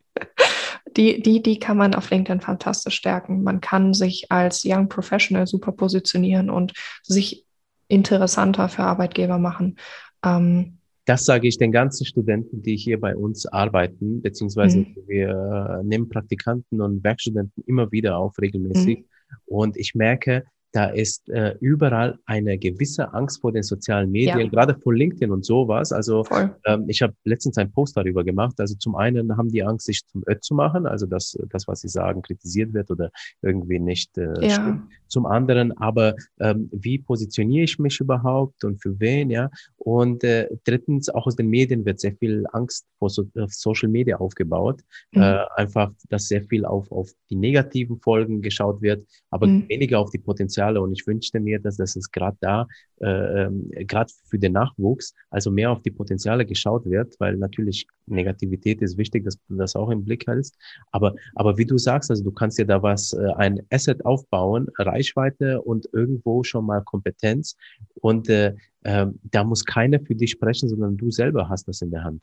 Die, 0.98 1.22
die, 1.22 1.42
die 1.42 1.60
kann 1.60 1.78
man 1.78 1.94
auf 1.94 2.10
LinkedIn 2.10 2.42
fantastisch 2.42 2.96
stärken. 2.96 3.44
Man 3.44 3.62
kann 3.62 3.94
sich 3.94 4.32
als 4.32 4.64
Young 4.66 4.88
Professional 4.88 5.46
super 5.46 5.72
positionieren 5.72 6.50
und 6.50 6.74
sich 7.04 7.46
interessanter 7.88 8.70
für 8.70 8.84
Arbeitgeber 8.84 9.38
machen. 9.38 9.78
Ähm, 10.24 10.78
das 11.06 11.26
sage 11.26 11.48
ich 11.48 11.58
den 11.58 11.72
ganzen 11.72 12.06
Studenten, 12.06 12.64
die 12.64 12.76
hier 12.76 13.00
bei 13.00 13.16
uns 13.16 13.46
arbeiten, 13.46 14.22
beziehungsweise 14.24 14.80
mhm. 14.80 14.96
wir 15.08 15.82
nehmen 15.84 16.10
Praktikanten 16.10 16.82
und 16.82 17.04
Werkstudenten 17.04 17.64
immer 17.68 17.92
wieder 17.92 18.18
auf 18.18 18.40
regelmäßig. 18.40 19.00
Mhm. 19.00 19.06
Und 19.46 19.78
ich 19.78 19.94
merke, 19.94 20.46
da 20.76 20.88
ist 20.88 21.30
äh, 21.30 21.56
überall 21.62 22.20
eine 22.26 22.58
gewisse 22.58 23.14
Angst 23.14 23.40
vor 23.40 23.54
den 23.54 23.64
sozialen 23.64 24.12
Medien, 24.12 24.40
ja. 24.40 24.48
gerade 24.48 24.76
vor 24.76 24.94
LinkedIn 24.94 25.32
und 25.32 25.46
sowas. 25.46 25.94
Also 25.94 26.26
ähm, 26.66 26.84
ich 26.90 27.02
habe 27.02 27.14
letztens 27.24 27.58
einen 27.58 27.72
Post 27.72 27.96
darüber 27.96 28.26
gemacht. 28.26 28.60
Also 28.60 28.76
zum 28.76 28.98
einen 28.98 29.38
haben 29.38 29.48
die 29.48 29.64
Angst, 29.64 29.86
sich 29.86 30.06
zum 30.06 30.26
Öd 30.30 30.44
zu 30.44 30.54
machen, 30.54 30.86
also 30.86 31.06
dass 31.06 31.38
das, 31.50 31.66
was 31.70 31.80
sie 31.80 31.88
sagen, 31.88 32.22
kritisiert 32.22 32.74
wird 32.74 32.92
oder 32.92 33.10
irgendwie 33.42 33.80
nicht 33.80 34.18
äh, 34.18 34.34
ja. 34.42 34.50
stimmt. 34.50 34.84
Zum 35.08 35.26
anderen 35.26 35.72
aber, 35.78 36.16
ähm, 36.42 36.68
wie 36.74 36.98
positioniere 36.98 37.64
ich 37.64 37.80
mich 37.80 38.02
überhaupt 38.02 38.66
und 38.66 38.82
für 38.82 39.00
wen, 39.00 39.30
ja? 39.30 39.50
Und 39.78 40.26
äh, 40.26 40.50
drittens, 40.66 41.08
auch 41.08 41.26
aus 41.26 41.38
den 41.38 41.48
Medien 41.48 41.86
wird 41.86 42.02
sehr 42.02 42.16
viel 42.16 42.44
Angst 42.52 42.86
vor 43.00 43.10
so, 43.10 43.26
Social 43.48 43.88
Media 43.88 44.18
aufgebaut. 44.18 44.82
Mhm. 45.14 45.22
Äh, 45.22 45.46
einfach, 45.56 45.94
dass 46.10 46.28
sehr 46.28 46.44
viel 46.44 46.66
auf, 46.66 46.92
auf 46.92 47.12
die 47.30 47.36
negativen 47.36 48.02
Folgen 48.02 48.42
geschaut 48.42 48.82
wird, 48.82 49.08
aber 49.30 49.48
mhm. 49.48 49.70
weniger 49.70 50.00
auf 50.00 50.10
die 50.10 50.18
Potenziale. 50.66 50.82
Und 50.82 50.94
ich 50.94 51.06
wünschte 51.08 51.40
mir, 51.40 51.60
dass 51.60 51.78
das 51.78 51.96
ist 51.96 52.12
gerade 52.12 52.38
da, 52.40 52.68
äh, 53.02 53.46
ähm, 53.46 53.70
gerade 53.88 54.12
für 54.26 54.40
den 54.40 54.54
Nachwuchs, 54.54 55.14
also 55.30 55.52
mehr 55.52 55.72
auf 55.72 55.82
die 55.82 55.92
Potenziale 55.92 56.46
geschaut 56.46 56.86
wird, 56.86 57.16
weil 57.20 57.38
natürlich 57.38 57.88
Negativität 58.08 58.82
ist 58.82 58.98
wichtig, 58.98 59.24
dass 59.26 59.38
du 59.48 59.56
das 59.56 59.76
auch 59.76 59.90
im 59.90 60.04
Blick 60.04 60.28
hältst. 60.28 60.56
Aber, 60.92 61.16
aber 61.36 61.58
wie 61.58 61.66
du 61.66 61.78
sagst, 61.78 62.10
also 62.10 62.24
du 62.24 62.32
kannst 62.32 62.58
dir 62.58 62.66
da 62.66 62.82
was, 62.82 63.14
äh, 63.14 63.34
ein 63.38 63.62
Asset 63.72 64.06
aufbauen, 64.06 64.68
Reichweite 64.78 65.62
und 65.62 65.88
irgendwo 65.94 66.44
schon 66.44 66.66
mal 66.66 66.82
Kompetenz. 66.84 67.56
Und 68.02 68.30
äh, 68.30 68.54
äh, 68.84 69.08
da 69.24 69.44
muss 69.44 69.64
keiner 69.64 70.00
für 70.00 70.16
dich 70.16 70.32
sprechen, 70.32 70.70
sondern 70.70 70.98
du 70.98 71.12
selber 71.12 71.50
hast 71.50 71.68
das 71.68 71.82
in 71.82 71.92
der 71.92 72.04
Hand. 72.04 72.22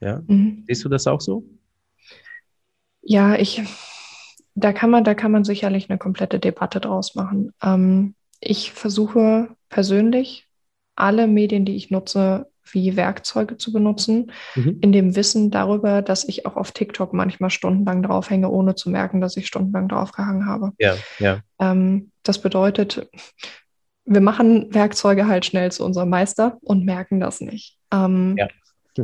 Ja? 0.00 0.22
Mhm. 0.26 0.64
Siehst 0.66 0.84
du 0.84 0.88
das 0.88 1.06
auch 1.06 1.20
so? 1.20 1.44
Ja, 3.04 3.34
ich, 3.36 3.60
da 4.54 4.72
kann 4.72 4.90
man, 4.90 5.04
da 5.04 5.14
kann 5.14 5.32
man 5.32 5.44
sicherlich 5.44 5.88
eine 5.88 5.98
komplette 5.98 6.38
Debatte 6.38 6.80
draus 6.80 7.14
machen. 7.14 7.52
Ähm, 7.62 8.14
ich 8.40 8.72
versuche 8.72 9.48
persönlich 9.68 10.46
alle 10.96 11.26
Medien, 11.26 11.64
die 11.64 11.76
ich 11.76 11.90
nutze, 11.90 12.50
wie 12.70 12.96
Werkzeuge 12.96 13.56
zu 13.56 13.72
benutzen, 13.72 14.32
mhm. 14.54 14.78
in 14.80 14.92
dem 14.92 15.16
Wissen 15.16 15.50
darüber, 15.50 16.02
dass 16.02 16.24
ich 16.24 16.46
auch 16.46 16.56
auf 16.56 16.72
TikTok 16.72 17.12
manchmal 17.12 17.50
stundenlang 17.50 18.02
draufhänge, 18.02 18.48
ohne 18.50 18.74
zu 18.74 18.90
merken, 18.90 19.20
dass 19.20 19.36
ich 19.36 19.46
stundenlang 19.46 19.88
draufgehangen 19.88 20.46
habe. 20.46 20.72
Ja, 20.78 20.96
ja. 21.18 21.40
Ähm, 21.58 22.10
das 22.22 22.40
bedeutet, 22.40 23.08
wir 24.04 24.20
machen 24.20 24.72
Werkzeuge 24.72 25.26
halt 25.26 25.44
schnell 25.44 25.72
zu 25.72 25.84
unserem 25.84 26.08
Meister 26.08 26.58
und 26.62 26.84
merken 26.84 27.20
das 27.20 27.40
nicht. 27.40 27.78
Ähm, 27.92 28.36
ja. 28.38 28.48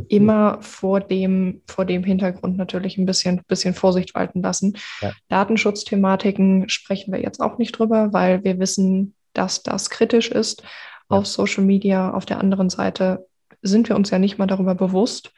Immer 0.07 0.61
vor 0.61 0.99
dem, 0.99 1.61
vor 1.67 1.85
dem 1.85 2.03
Hintergrund 2.03 2.57
natürlich 2.57 2.97
ein 2.97 3.05
bisschen, 3.05 3.41
bisschen 3.47 3.73
Vorsicht 3.73 4.13
walten 4.13 4.41
lassen. 4.41 4.77
Ja. 5.01 5.13
Datenschutzthematiken 5.29 6.69
sprechen 6.69 7.11
wir 7.11 7.21
jetzt 7.21 7.41
auch 7.41 7.57
nicht 7.57 7.71
drüber, 7.71 8.13
weil 8.13 8.43
wir 8.43 8.59
wissen, 8.59 9.15
dass 9.33 9.63
das 9.63 9.89
kritisch 9.89 10.29
ist 10.29 10.61
ja. 10.61 10.67
auf 11.09 11.25
Social 11.25 11.63
Media. 11.63 12.13
Auf 12.13 12.25
der 12.25 12.39
anderen 12.39 12.69
Seite 12.69 13.27
sind 13.61 13.89
wir 13.89 13.95
uns 13.95 14.09
ja 14.11 14.19
nicht 14.19 14.37
mal 14.37 14.47
darüber 14.47 14.75
bewusst, 14.75 15.31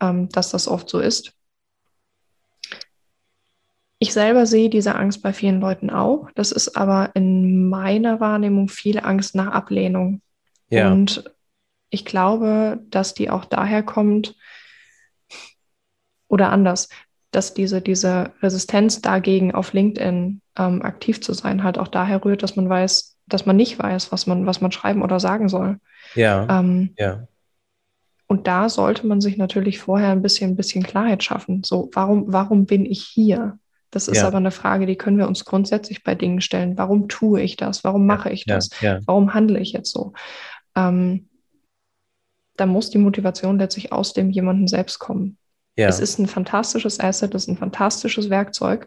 ähm, 0.00 0.28
dass 0.30 0.50
das 0.50 0.68
oft 0.68 0.88
so 0.88 0.98
ist. 0.98 1.32
Ich 3.98 4.12
selber 4.12 4.46
sehe 4.46 4.68
diese 4.68 4.96
Angst 4.96 5.22
bei 5.22 5.32
vielen 5.32 5.60
Leuten 5.60 5.88
auch. 5.88 6.28
Das 6.34 6.50
ist 6.50 6.76
aber 6.76 7.10
in 7.14 7.68
meiner 7.68 8.18
Wahrnehmung 8.18 8.68
viel 8.68 8.98
Angst 8.98 9.36
nach 9.36 9.52
Ablehnung. 9.52 10.22
Ja. 10.70 10.90
Und 10.90 11.30
ich 11.92 12.04
glaube, 12.04 12.80
dass 12.88 13.14
die 13.14 13.30
auch 13.30 13.44
daher 13.44 13.82
kommt, 13.82 14.34
oder 16.32 16.50
anders, 16.50 16.88
dass 17.30 17.52
diese, 17.52 17.82
diese 17.82 18.32
Resistenz 18.42 19.02
dagegen 19.02 19.54
auf 19.54 19.74
LinkedIn 19.74 20.40
ähm, 20.58 20.82
aktiv 20.82 21.20
zu 21.20 21.34
sein 21.34 21.62
halt 21.62 21.78
auch 21.78 21.88
daher 21.88 22.24
rührt, 22.24 22.42
dass 22.42 22.56
man 22.56 22.68
weiß, 22.68 23.18
dass 23.26 23.44
man 23.44 23.56
nicht 23.56 23.78
weiß, 23.78 24.10
was 24.10 24.26
man, 24.26 24.46
was 24.46 24.62
man 24.62 24.72
schreiben 24.72 25.02
oder 25.02 25.20
sagen 25.20 25.50
soll. 25.50 25.78
Ja. 26.14 26.60
Ähm, 26.60 26.94
ja. 26.98 27.28
Und 28.26 28.46
da 28.46 28.70
sollte 28.70 29.06
man 29.06 29.20
sich 29.20 29.36
natürlich 29.36 29.78
vorher 29.78 30.10
ein 30.10 30.22
bisschen, 30.22 30.52
ein 30.52 30.56
bisschen 30.56 30.82
Klarheit 30.82 31.22
schaffen. 31.22 31.62
So, 31.64 31.90
warum, 31.92 32.32
warum 32.32 32.64
bin 32.64 32.86
ich 32.86 33.02
hier? 33.02 33.58
Das 33.90 34.08
ist 34.08 34.18
ja. 34.18 34.26
aber 34.26 34.38
eine 34.38 34.50
Frage, 34.50 34.86
die 34.86 34.96
können 34.96 35.18
wir 35.18 35.28
uns 35.28 35.44
grundsätzlich 35.44 36.02
bei 36.02 36.14
Dingen 36.14 36.40
stellen. 36.40 36.78
Warum 36.78 37.08
tue 37.08 37.42
ich 37.42 37.56
das? 37.56 37.84
Warum 37.84 38.06
mache 38.06 38.30
ich 38.30 38.46
das? 38.46 38.70
Ja, 38.80 38.94
ja. 38.94 39.00
Warum 39.04 39.34
handle 39.34 39.60
ich 39.60 39.72
jetzt 39.72 39.92
so? 39.92 40.14
Ähm, 40.74 41.28
da 42.56 42.66
muss 42.66 42.90
die 42.90 42.98
Motivation 42.98 43.58
letztlich 43.58 43.92
aus 43.92 44.12
dem 44.12 44.30
jemanden 44.30 44.68
selbst 44.68 44.98
kommen. 44.98 45.38
Es 45.74 46.00
ist 46.00 46.18
ein 46.18 46.26
fantastisches 46.26 47.00
Asset, 47.00 47.34
es 47.34 47.44
ist 47.44 47.48
ein 47.48 47.56
fantastisches 47.56 48.28
Werkzeug. 48.30 48.86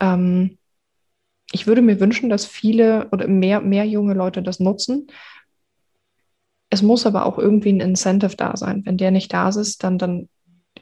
Ähm, 0.00 0.58
ich 1.52 1.66
würde 1.66 1.82
mir 1.82 2.00
wünschen, 2.00 2.30
dass 2.30 2.46
viele 2.46 3.08
oder 3.10 3.26
mehr, 3.28 3.60
mehr 3.60 3.84
junge 3.84 4.14
Leute 4.14 4.42
das 4.42 4.60
nutzen. 4.60 5.08
Es 6.68 6.82
muss 6.82 7.06
aber 7.06 7.26
auch 7.26 7.38
irgendwie 7.38 7.72
ein 7.72 7.80
Incentive 7.80 8.36
da 8.36 8.56
sein. 8.56 8.82
Wenn 8.84 8.96
der 8.96 9.10
nicht 9.10 9.32
da 9.32 9.48
ist, 9.48 9.82
dann, 9.82 9.98
dann 9.98 10.28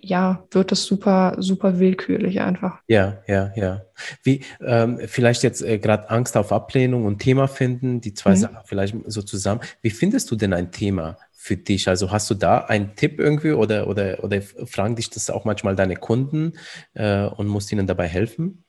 ja, 0.00 0.46
wird 0.50 0.70
es 0.72 0.84
super, 0.84 1.36
super 1.38 1.78
willkürlich 1.78 2.40
einfach. 2.40 2.80
Ja, 2.86 3.22
ja, 3.26 3.52
ja. 3.56 3.82
Wie, 4.22 4.44
ähm, 4.60 5.00
vielleicht 5.06 5.42
jetzt 5.42 5.62
äh, 5.62 5.78
gerade 5.78 6.10
Angst 6.10 6.36
auf 6.36 6.52
Ablehnung 6.52 7.06
und 7.06 7.18
Thema 7.18 7.48
finden, 7.48 8.00
die 8.00 8.14
zwei 8.14 8.30
mhm. 8.30 8.36
Sachen 8.36 8.58
vielleicht 8.64 8.94
so 9.06 9.22
zusammen. 9.22 9.60
Wie 9.80 9.90
findest 9.90 10.30
du 10.30 10.36
denn 10.36 10.52
ein 10.52 10.70
Thema 10.70 11.16
für 11.48 11.56
dich? 11.56 11.88
Also 11.88 12.12
hast 12.12 12.28
du 12.30 12.34
da 12.34 12.58
einen 12.58 12.94
Tipp 12.94 13.18
irgendwie 13.18 13.52
oder, 13.52 13.88
oder, 13.88 14.22
oder 14.22 14.40
fragen 14.42 14.96
dich 14.96 15.08
das 15.10 15.30
auch 15.30 15.44
manchmal 15.44 15.74
deine 15.74 15.96
Kunden 15.96 16.52
äh, 16.92 17.24
und 17.24 17.48
musst 17.48 17.72
ihnen 17.72 17.86
dabei 17.86 18.06
helfen? 18.06 18.64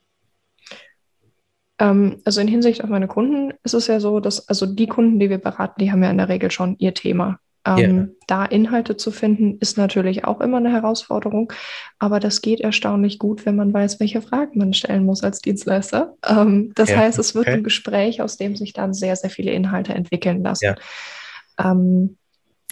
Ähm, 1.78 2.22
also 2.24 2.40
in 2.40 2.48
Hinsicht 2.48 2.84
auf 2.84 2.90
meine 2.90 3.08
Kunden 3.08 3.54
ist 3.64 3.74
es 3.74 3.88
ja 3.88 4.00
so, 4.00 4.22
dass 4.22 4.48
also 4.48 4.66
die 4.66 4.88
Kunden, 4.88 5.20
die 5.20 5.30
wir 5.30 5.40
beraten, 5.40 5.80
die 5.80 5.92
haben 5.92 6.02
ja 6.02 6.10
in 6.10 6.18
der 6.18 6.30
Regel 6.30 6.52
schon 6.52 6.78
ihr 6.80 6.94
Thema. 6.94 7.40
Ähm, 7.66 7.78
yeah. 7.78 8.08
Da 8.28 8.46
Inhalte 8.46 8.96
zu 8.96 9.12
finden, 9.12 9.58
ist 9.60 9.78
natürlich 9.78 10.24
auch 10.24 10.40
immer 10.40 10.58
eine 10.58 10.72
Herausforderung, 10.72 11.52
aber 12.00 12.22
das 12.22 12.42
geht 12.42 12.62
erstaunlich 12.62 13.20
gut, 13.20 13.46
wenn 13.46 13.58
man 13.58 13.74
weiß, 13.74 14.00
welche 14.00 14.22
Fragen 14.22 14.58
man 14.58 14.74
stellen 14.74 15.04
muss 15.04 15.26
als 15.26 15.40
Dienstleister. 15.40 16.16
Ähm, 16.26 16.72
das 16.76 16.90
yeah. 16.90 17.00
heißt, 17.00 17.20
es 17.20 17.36
wird 17.36 17.48
okay. 17.48 17.58
ein 17.58 17.64
Gespräch, 17.66 18.22
aus 18.22 18.38
dem 18.38 18.56
sich 18.56 18.72
dann 18.72 18.94
sehr, 18.94 19.18
sehr 19.18 19.30
viele 19.30 19.52
Inhalte 19.52 19.94
entwickeln 19.94 20.42
lassen. 20.42 20.64
Yeah. 20.64 20.78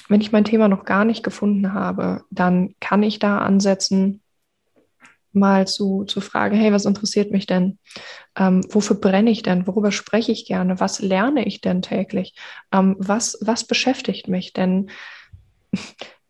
Wenn 0.09 0.21
ich 0.21 0.31
mein 0.31 0.45
Thema 0.45 0.67
noch 0.67 0.85
gar 0.85 1.05
nicht 1.05 1.23
gefunden 1.23 1.73
habe, 1.73 2.23
dann 2.31 2.75
kann 2.79 3.03
ich 3.03 3.19
da 3.19 3.39
ansetzen, 3.39 4.21
mal 5.37 5.67
zu, 5.67 6.03
zu 6.05 6.21
fragen, 6.21 6.55
hey, 6.55 6.71
was 6.73 6.85
interessiert 6.85 7.31
mich 7.31 7.45
denn? 7.45 7.77
Ähm, 8.35 8.65
wofür 8.69 8.95
brenne 8.95 9.29
ich 9.29 9.43
denn? 9.43 9.67
Worüber 9.67 9.91
spreche 9.91 10.31
ich 10.31 10.45
gerne? 10.45 10.79
Was 10.79 10.99
lerne 10.99 11.45
ich 11.45 11.61
denn 11.61 11.81
täglich? 11.81 12.33
Ähm, 12.71 12.95
was, 12.99 13.37
was 13.41 13.65
beschäftigt 13.65 14.27
mich? 14.27 14.53
Denn 14.53 14.89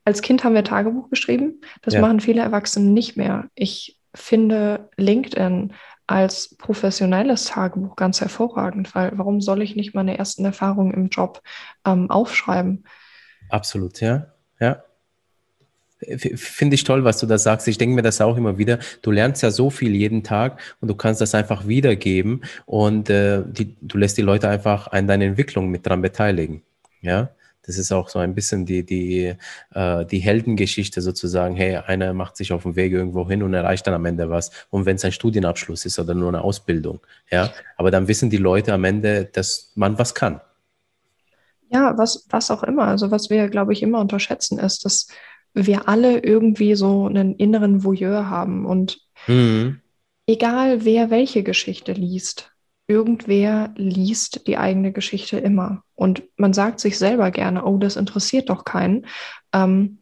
als 0.05 0.21
Kind 0.21 0.43
haben 0.43 0.55
wir 0.55 0.63
Tagebuch 0.63 1.09
geschrieben. 1.09 1.61
Das 1.81 1.93
ja. 1.93 2.01
machen 2.01 2.19
viele 2.19 2.41
Erwachsene 2.41 2.89
nicht 2.89 3.17
mehr. 3.17 3.49
Ich 3.55 3.97
finde 4.13 4.89
LinkedIn 4.97 5.73
als 6.07 6.55
professionelles 6.57 7.45
Tagebuch 7.45 7.95
ganz 7.97 8.21
hervorragend, 8.21 8.95
weil 8.95 9.11
warum 9.15 9.41
soll 9.41 9.61
ich 9.61 9.75
nicht 9.75 9.93
meine 9.93 10.17
ersten 10.17 10.45
Erfahrungen 10.45 10.93
im 10.93 11.09
Job 11.09 11.41
ähm, 11.85 12.09
aufschreiben? 12.09 12.85
Absolut, 13.49 14.01
ja. 14.01 14.27
Ja. 14.59 14.83
Finde 16.35 16.75
ich 16.75 16.83
toll, 16.83 17.03
was 17.03 17.17
du 17.19 17.25
da 17.25 17.39
sagst. 17.39 17.67
Ich 17.67 17.79
denke 17.79 17.95
mir 17.95 18.03
das 18.03 18.21
auch 18.21 18.37
immer 18.37 18.59
wieder. 18.59 18.77
Du 19.01 19.09
lernst 19.09 19.41
ja 19.41 19.49
so 19.49 19.71
viel 19.71 19.95
jeden 19.95 20.23
Tag 20.23 20.59
und 20.79 20.89
du 20.89 20.95
kannst 20.95 21.21
das 21.21 21.33
einfach 21.33 21.67
wiedergeben 21.67 22.43
und 22.67 23.09
äh, 23.09 23.41
die, 23.47 23.75
du 23.81 23.97
lässt 23.97 24.17
die 24.17 24.21
Leute 24.21 24.47
einfach 24.47 24.87
an 24.91 25.07
deiner 25.07 25.25
Entwicklung 25.25 25.69
mit 25.69 25.87
dran 25.87 26.03
beteiligen. 26.03 26.61
Ja, 27.01 27.31
das 27.67 27.77
ist 27.77 27.91
auch 27.91 28.09
so 28.09 28.19
ein 28.19 28.33
bisschen 28.33 28.65
die, 28.65 28.85
die, 28.85 29.35
äh, 29.73 30.05
die 30.05 30.19
Heldengeschichte 30.19 31.01
sozusagen. 31.01 31.55
Hey, 31.55 31.75
einer 31.75 32.13
macht 32.13 32.37
sich 32.37 32.53
auf 32.53 32.63
dem 32.63 32.77
Weg 32.77 32.93
irgendwo 32.93 33.27
hin 33.27 33.43
und 33.43 33.53
erreicht 33.53 33.85
dann 33.85 33.93
am 33.93 34.05
Ende 34.05 34.29
was. 34.29 34.51
Und 34.69 34.85
wenn 34.85 34.95
es 34.95 35.03
ein 35.03 35.11
Studienabschluss 35.11 35.85
ist 35.85 35.99
oder 35.99 36.13
nur 36.13 36.29
eine 36.29 36.41
Ausbildung. 36.41 37.01
Ja, 37.29 37.51
aber 37.75 37.91
dann 37.91 38.07
wissen 38.07 38.29
die 38.29 38.37
Leute 38.37 38.73
am 38.73 38.85
Ende, 38.85 39.25
dass 39.25 39.71
man 39.75 39.99
was 39.99 40.15
kann. 40.15 40.39
Ja, 41.69 41.97
was, 41.97 42.25
was 42.29 42.51
auch 42.51 42.63
immer. 42.63 42.83
Also 42.83 43.11
was 43.11 43.29
wir, 43.29 43.49
glaube 43.49 43.73
ich, 43.73 43.83
immer 43.83 43.99
unterschätzen 43.99 44.59
ist, 44.59 44.85
dass 44.85 45.07
wir 45.53 45.87
alle 45.87 46.19
irgendwie 46.19 46.75
so 46.75 47.07
einen 47.07 47.35
inneren 47.35 47.83
Voyeur 47.83 48.29
haben. 48.29 48.65
Und 48.65 48.99
mhm. 49.27 49.81
egal 50.27 50.85
wer 50.85 51.09
welche 51.09 51.43
Geschichte 51.43 51.93
liest, 51.93 52.51
irgendwer 52.87 53.73
liest 53.75 54.47
die 54.47 54.57
eigene 54.57 54.91
Geschichte 54.91 55.37
immer. 55.37 55.83
Und 55.95 56.23
man 56.37 56.53
sagt 56.53 56.79
sich 56.79 56.97
selber 56.97 57.31
gerne, 57.31 57.65
oh, 57.65 57.77
das 57.77 57.97
interessiert 57.97 58.49
doch 58.49 58.63
keinen. 58.63 59.05
Ähm, 59.53 59.99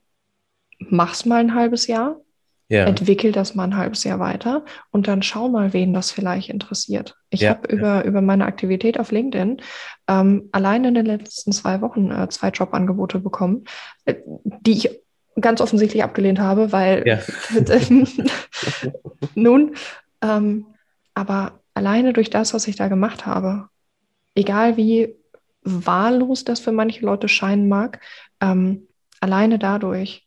mach's 0.79 1.25
mal 1.25 1.39
ein 1.39 1.55
halbes 1.55 1.87
Jahr, 1.87 2.19
ja. 2.67 2.85
entwickel 2.85 3.31
das 3.31 3.55
mal 3.55 3.65
ein 3.65 3.77
halbes 3.77 4.03
Jahr 4.03 4.19
weiter 4.19 4.65
und 4.91 5.07
dann 5.07 5.21
schau 5.21 5.49
mal, 5.49 5.73
wen 5.73 5.93
das 5.93 6.11
vielleicht 6.11 6.49
interessiert. 6.49 7.15
Ich 7.29 7.41
ja. 7.41 7.51
habe 7.51 7.67
über, 7.67 8.05
über 8.05 8.21
meine 8.21 8.45
Aktivität 8.45 8.99
auf 8.99 9.11
LinkedIn 9.11 9.61
ähm, 10.07 10.49
allein 10.51 10.83
in 10.85 10.95
den 10.95 11.05
letzten 11.05 11.51
zwei 11.51 11.81
Wochen 11.81 12.11
äh, 12.11 12.27
zwei 12.29 12.49
Jobangebote 12.49 13.19
bekommen, 13.19 13.65
äh, 14.05 14.15
die 14.25 14.73
ich 14.73 14.89
ganz 15.39 15.61
offensichtlich 15.61 16.03
abgelehnt 16.03 16.39
habe, 16.39 16.71
weil 16.71 17.03
ja. 17.05 17.19
nun, 19.35 19.75
ähm, 20.21 20.67
aber 21.13 21.59
alleine 21.73 22.13
durch 22.13 22.29
das, 22.29 22.53
was 22.53 22.67
ich 22.67 22.77
da 22.77 22.87
gemacht 22.87 23.25
habe, 23.25 23.67
egal 24.33 24.77
wie 24.77 25.15
wahllos 25.61 26.45
das 26.45 26.59
für 26.59 26.71
manche 26.71 27.05
Leute 27.05 27.27
scheinen 27.27 27.67
mag, 27.67 27.99
ähm, 28.39 28.87
alleine 29.19 29.59
dadurch, 29.59 30.25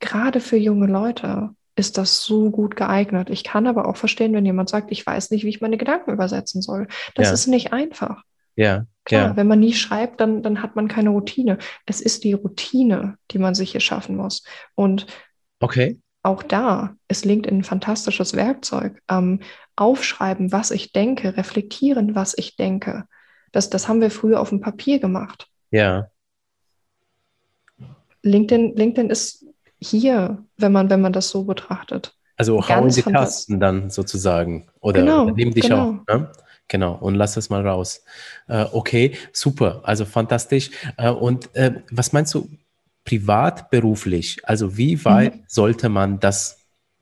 gerade 0.00 0.40
für 0.40 0.56
junge 0.56 0.86
Leute, 0.86 1.50
ist 1.80 1.98
das 1.98 2.22
so 2.22 2.50
gut 2.50 2.76
geeignet. 2.76 3.30
Ich 3.30 3.42
kann 3.42 3.66
aber 3.66 3.88
auch 3.88 3.96
verstehen, 3.96 4.34
wenn 4.34 4.44
jemand 4.44 4.68
sagt, 4.68 4.92
ich 4.92 5.04
weiß 5.04 5.30
nicht, 5.30 5.44
wie 5.44 5.48
ich 5.48 5.62
meine 5.62 5.78
Gedanken 5.78 6.12
übersetzen 6.12 6.60
soll. 6.60 6.86
Das 7.14 7.28
ja. 7.28 7.34
ist 7.34 7.46
nicht 7.46 7.72
einfach. 7.72 8.22
Ja. 8.54 8.84
Klar, 9.04 9.30
ja. 9.30 9.36
wenn 9.36 9.48
man 9.48 9.60
nie 9.60 9.72
schreibt, 9.72 10.20
dann, 10.20 10.42
dann 10.42 10.62
hat 10.62 10.76
man 10.76 10.86
keine 10.86 11.08
Routine. 11.08 11.56
Es 11.86 12.02
ist 12.02 12.22
die 12.22 12.34
Routine, 12.34 13.16
die 13.30 13.38
man 13.38 13.54
sich 13.54 13.72
hier 13.72 13.80
schaffen 13.80 14.14
muss. 14.16 14.44
Und 14.74 15.06
Okay. 15.58 15.98
auch 16.22 16.42
da 16.42 16.94
ist 17.08 17.24
LinkedIn 17.24 17.60
ein 17.60 17.64
fantastisches 17.64 18.34
Werkzeug. 18.34 19.00
Ähm, 19.08 19.40
aufschreiben, 19.76 20.52
was 20.52 20.70
ich 20.70 20.92
denke, 20.92 21.38
reflektieren, 21.38 22.14
was 22.14 22.36
ich 22.36 22.56
denke. 22.56 23.06
Das, 23.52 23.70
das 23.70 23.88
haben 23.88 24.02
wir 24.02 24.10
früher 24.10 24.40
auf 24.40 24.50
dem 24.50 24.60
Papier 24.60 24.98
gemacht. 24.98 25.48
Ja. 25.70 26.08
LinkedIn, 28.22 28.76
LinkedIn 28.76 29.08
ist 29.08 29.46
hier, 29.80 30.38
wenn 30.56 30.72
man, 30.72 30.90
wenn 30.90 31.00
man 31.00 31.12
das 31.12 31.30
so 31.30 31.44
betrachtet. 31.44 32.14
Also 32.36 32.66
hau 32.68 32.84
in 32.84 32.88
die 32.88 33.02
Tasten 33.02 33.60
dann 33.60 33.90
sozusagen. 33.90 34.68
Oder, 34.80 35.00
Genau, 35.00 35.24
oder 35.24 35.32
nimm 35.32 35.52
dich 35.52 35.64
genau. 35.64 36.00
auch. 36.08 36.14
Ne? 36.14 36.30
Genau, 36.68 36.94
und 36.94 37.16
lass 37.16 37.34
das 37.34 37.50
mal 37.50 37.66
raus. 37.66 38.04
Äh, 38.46 38.64
okay, 38.72 39.16
super, 39.32 39.80
also 39.82 40.04
fantastisch. 40.04 40.70
Äh, 40.96 41.10
und 41.10 41.54
äh, 41.56 41.82
was 41.90 42.12
meinst 42.12 42.32
du 42.34 42.48
privat, 43.04 43.70
beruflich? 43.70 44.38
Also 44.44 44.76
wie 44.76 45.04
weit 45.04 45.34
sollte 45.48 45.88
man 45.88 46.20
das 46.20 46.59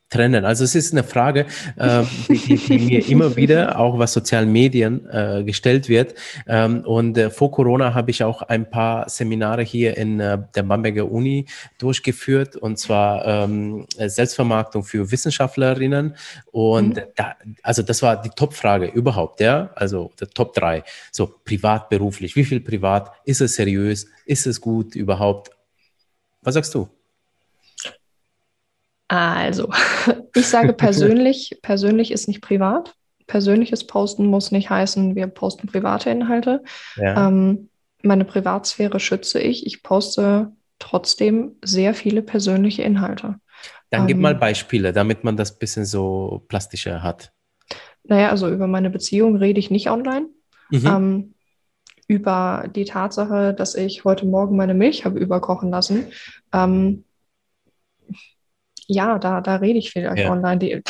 trennen? 0.09 0.45
Also 0.45 0.65
es 0.65 0.75
ist 0.75 0.93
eine 0.93 1.05
Frage, 1.05 1.47
äh, 1.77 2.03
die, 2.29 2.57
die, 2.57 2.79
mir 2.79 3.09
immer 3.09 3.37
wieder 3.37 3.79
auch 3.79 3.99
was 3.99 4.13
sozialen 4.13 4.51
Medien 4.51 5.09
äh, 5.11 5.43
gestellt 5.45 5.89
wird. 5.89 6.15
Ähm, 6.47 6.81
und 6.85 7.17
äh, 7.19 7.31
vor 7.31 7.51
Corona 7.51 7.95
habe 7.95 8.11
ich 8.11 8.23
auch 8.25 8.43
ein 8.43 8.71
paar 8.71 9.09
Seminare 9.09 9.63
hier 9.63 9.97
in 9.97 10.21
äh, 10.21 10.39
der 10.55 10.63
Bamberger 10.63 11.11
Uni 11.11 11.47
durchgeführt 11.79 12.57
und 12.57 12.79
zwar 12.79 13.25
ähm, 13.27 13.87
Selbstvermarktung 13.97 14.85
für 14.85 15.11
Wissenschaftlerinnen. 15.11 16.15
Und 16.53 16.97
Mhm. 16.97 17.03
da, 17.17 17.35
also 17.63 17.83
das 17.83 18.03
war 18.03 18.21
die 18.21 18.31
Top-Frage 18.31 18.87
überhaupt, 18.87 19.41
ja. 19.41 19.71
Also 19.75 20.11
der 20.21 20.29
Top 20.31 20.55
3. 20.55 20.83
So 21.13 21.27
privat, 21.45 21.89
beruflich. 21.89 22.37
Wie 22.37 22.45
viel 22.45 22.61
privat? 22.61 23.13
Ist 23.25 23.41
es 23.41 23.55
seriös? 23.57 24.07
Ist 24.27 24.47
es 24.47 24.61
gut 24.61 24.95
überhaupt? 24.95 25.51
Was 26.43 26.55
sagst 26.55 26.75
du? 26.75 26.89
Also, 29.09 29.71
ich 30.35 30.47
sage 30.47 30.73
persönlich, 30.73 31.59
persönlich 31.63 32.11
ist 32.11 32.29
nicht 32.29 32.43
privat. 32.43 32.95
Persönliches 33.27 33.87
Posten 33.87 34.27
muss 34.27 34.53
nicht 34.53 34.71
heißen, 34.71 35.15
wir 35.15 35.27
posten 35.27 35.67
private 35.67 36.09
Inhalte. 36.11 36.63
Ja. 36.97 37.29
Ähm, 37.29 37.69
meine 38.03 38.25
Privatsphäre 38.25 39.01
schütze 39.01 39.41
ich. 39.41 39.67
Ich 39.67 39.83
poste 39.83 40.53
trotzdem 40.79 41.57
sehr 41.63 41.95
viele 41.95 42.23
persönliche 42.23 42.83
Inhalte. 42.83 43.37
Dann 43.91 44.07
gib 44.07 44.17
ähm, 44.17 44.23
mal 44.23 44.35
Beispiele, 44.35 44.93
damit 44.93 45.25
man 45.25 45.37
das 45.37 45.59
bisschen 45.59 45.85
so 45.85 46.45
plastischer 46.49 47.03
hat. 47.03 47.33
Naja, 48.05 48.31
also 48.31 48.49
über 48.49 48.67
meine 48.67 48.91
Beziehung 48.91 49.37
rede 49.37 49.59
ich 49.59 49.71
nicht 49.71 49.91
online. 49.91 50.29
Mhm. 50.71 50.87
Ähm, 50.87 51.35
über 52.07 52.67
die 52.75 52.87
Tatsache, 52.87 53.53
dass 53.53 53.75
ich 53.75 54.05
heute 54.05 54.25
Morgen 54.27 54.57
meine 54.57 54.75
Milch 54.75 55.05
habe 55.05 55.19
überkochen 55.19 55.71
lassen. 55.71 56.07
Ähm, 56.53 57.05
ja, 58.89 59.19
da, 59.19 59.41
da 59.41 59.57
rede 59.57 59.79
ich 59.79 59.91
vielleicht 59.93 60.25
Ja. 60.25 60.33
online. 60.33 60.59
Die, 60.59 60.83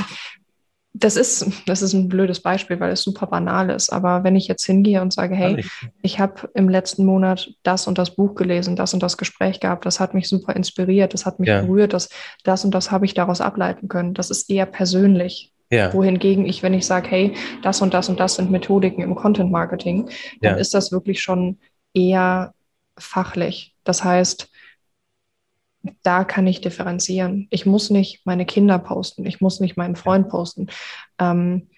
das 0.95 1.17
ist, 1.17 1.47
das 1.67 1.83
ist 1.83 1.93
ein 1.93 2.09
blödes 2.09 2.41
Beispiel, 2.41 2.81
weil 2.81 2.91
es 2.93 3.03
super 3.03 3.27
banal 3.27 3.71
ist. 3.71 3.91
Aber 3.91 4.25
wenn 4.25 4.35
ich 4.35 4.49
jetzt 4.49 4.65
hingehe 4.65 5.01
und 5.03 5.13
sage, 5.13 5.35
hey, 5.37 5.65
ich 6.03 6.19
habe 6.19 6.49
im 6.55 6.69
letzten 6.69 7.05
Monat 7.05 7.51
das 7.63 7.87
und 7.87 7.99
das 7.99 8.17
Buch 8.17 8.35
gelesen, 8.35 8.75
das 8.75 8.95
und 8.95 9.03
das 9.03 9.17
Gespräch 9.17 9.61
gehabt, 9.61 9.85
das 9.87 10.01
hat 10.01 10.15
mich 10.15 10.29
super 10.29 10.57
inspiriert, 10.57 11.15
das 11.15 11.27
hat 11.27 11.39
mich 11.39 11.49
Ja. 11.51 11.61
berührt, 11.61 11.93
das, 11.93 12.09
das 12.43 12.65
und 12.65 12.73
das 12.75 12.91
habe 12.91 13.05
ich 13.05 13.15
daraus 13.15 13.41
ableiten 13.41 13.89
können. 13.89 14.15
Das 14.15 14.31
ist 14.31 14.51
eher 14.51 14.67
persönlich. 14.67 15.53
ja. 15.71 15.93
Wohingegen 15.93 16.47
ich, 16.47 16.63
wenn 16.63 16.73
ich 16.75 16.87
sage, 16.87 17.09
hey, 17.11 17.35
das 17.63 17.83
und 17.83 17.93
das 17.95 18.09
und 18.09 18.19
das 18.19 18.37
sind 18.37 18.51
Methodiken 18.51 19.03
im 19.03 19.15
Content 19.15 19.53
Marketing, 19.53 20.09
dann 20.41 20.55
Ja. 20.55 20.59
ist 20.61 20.73
das 20.75 20.91
wirklich 20.91 21.21
schon 21.21 21.59
eher 21.95 22.55
fachlich. 22.99 23.75
Das 23.85 24.03
heißt, 24.03 24.51
da 26.03 26.25
kann 26.25 26.47
ich 26.47 26.61
differenzieren. 26.61 27.47
Ich 27.51 27.67
muss 27.67 27.91
nicht 27.91 28.27
meine 28.27 28.47
Kinder 28.47 28.79
posten, 28.79 29.27
ich 29.27 29.41
muss 29.41 29.61
nicht 29.61 29.77
meinen 29.77 29.97
Freund 29.97 30.29
posten. 30.29 30.69
Ähm, 31.19 31.69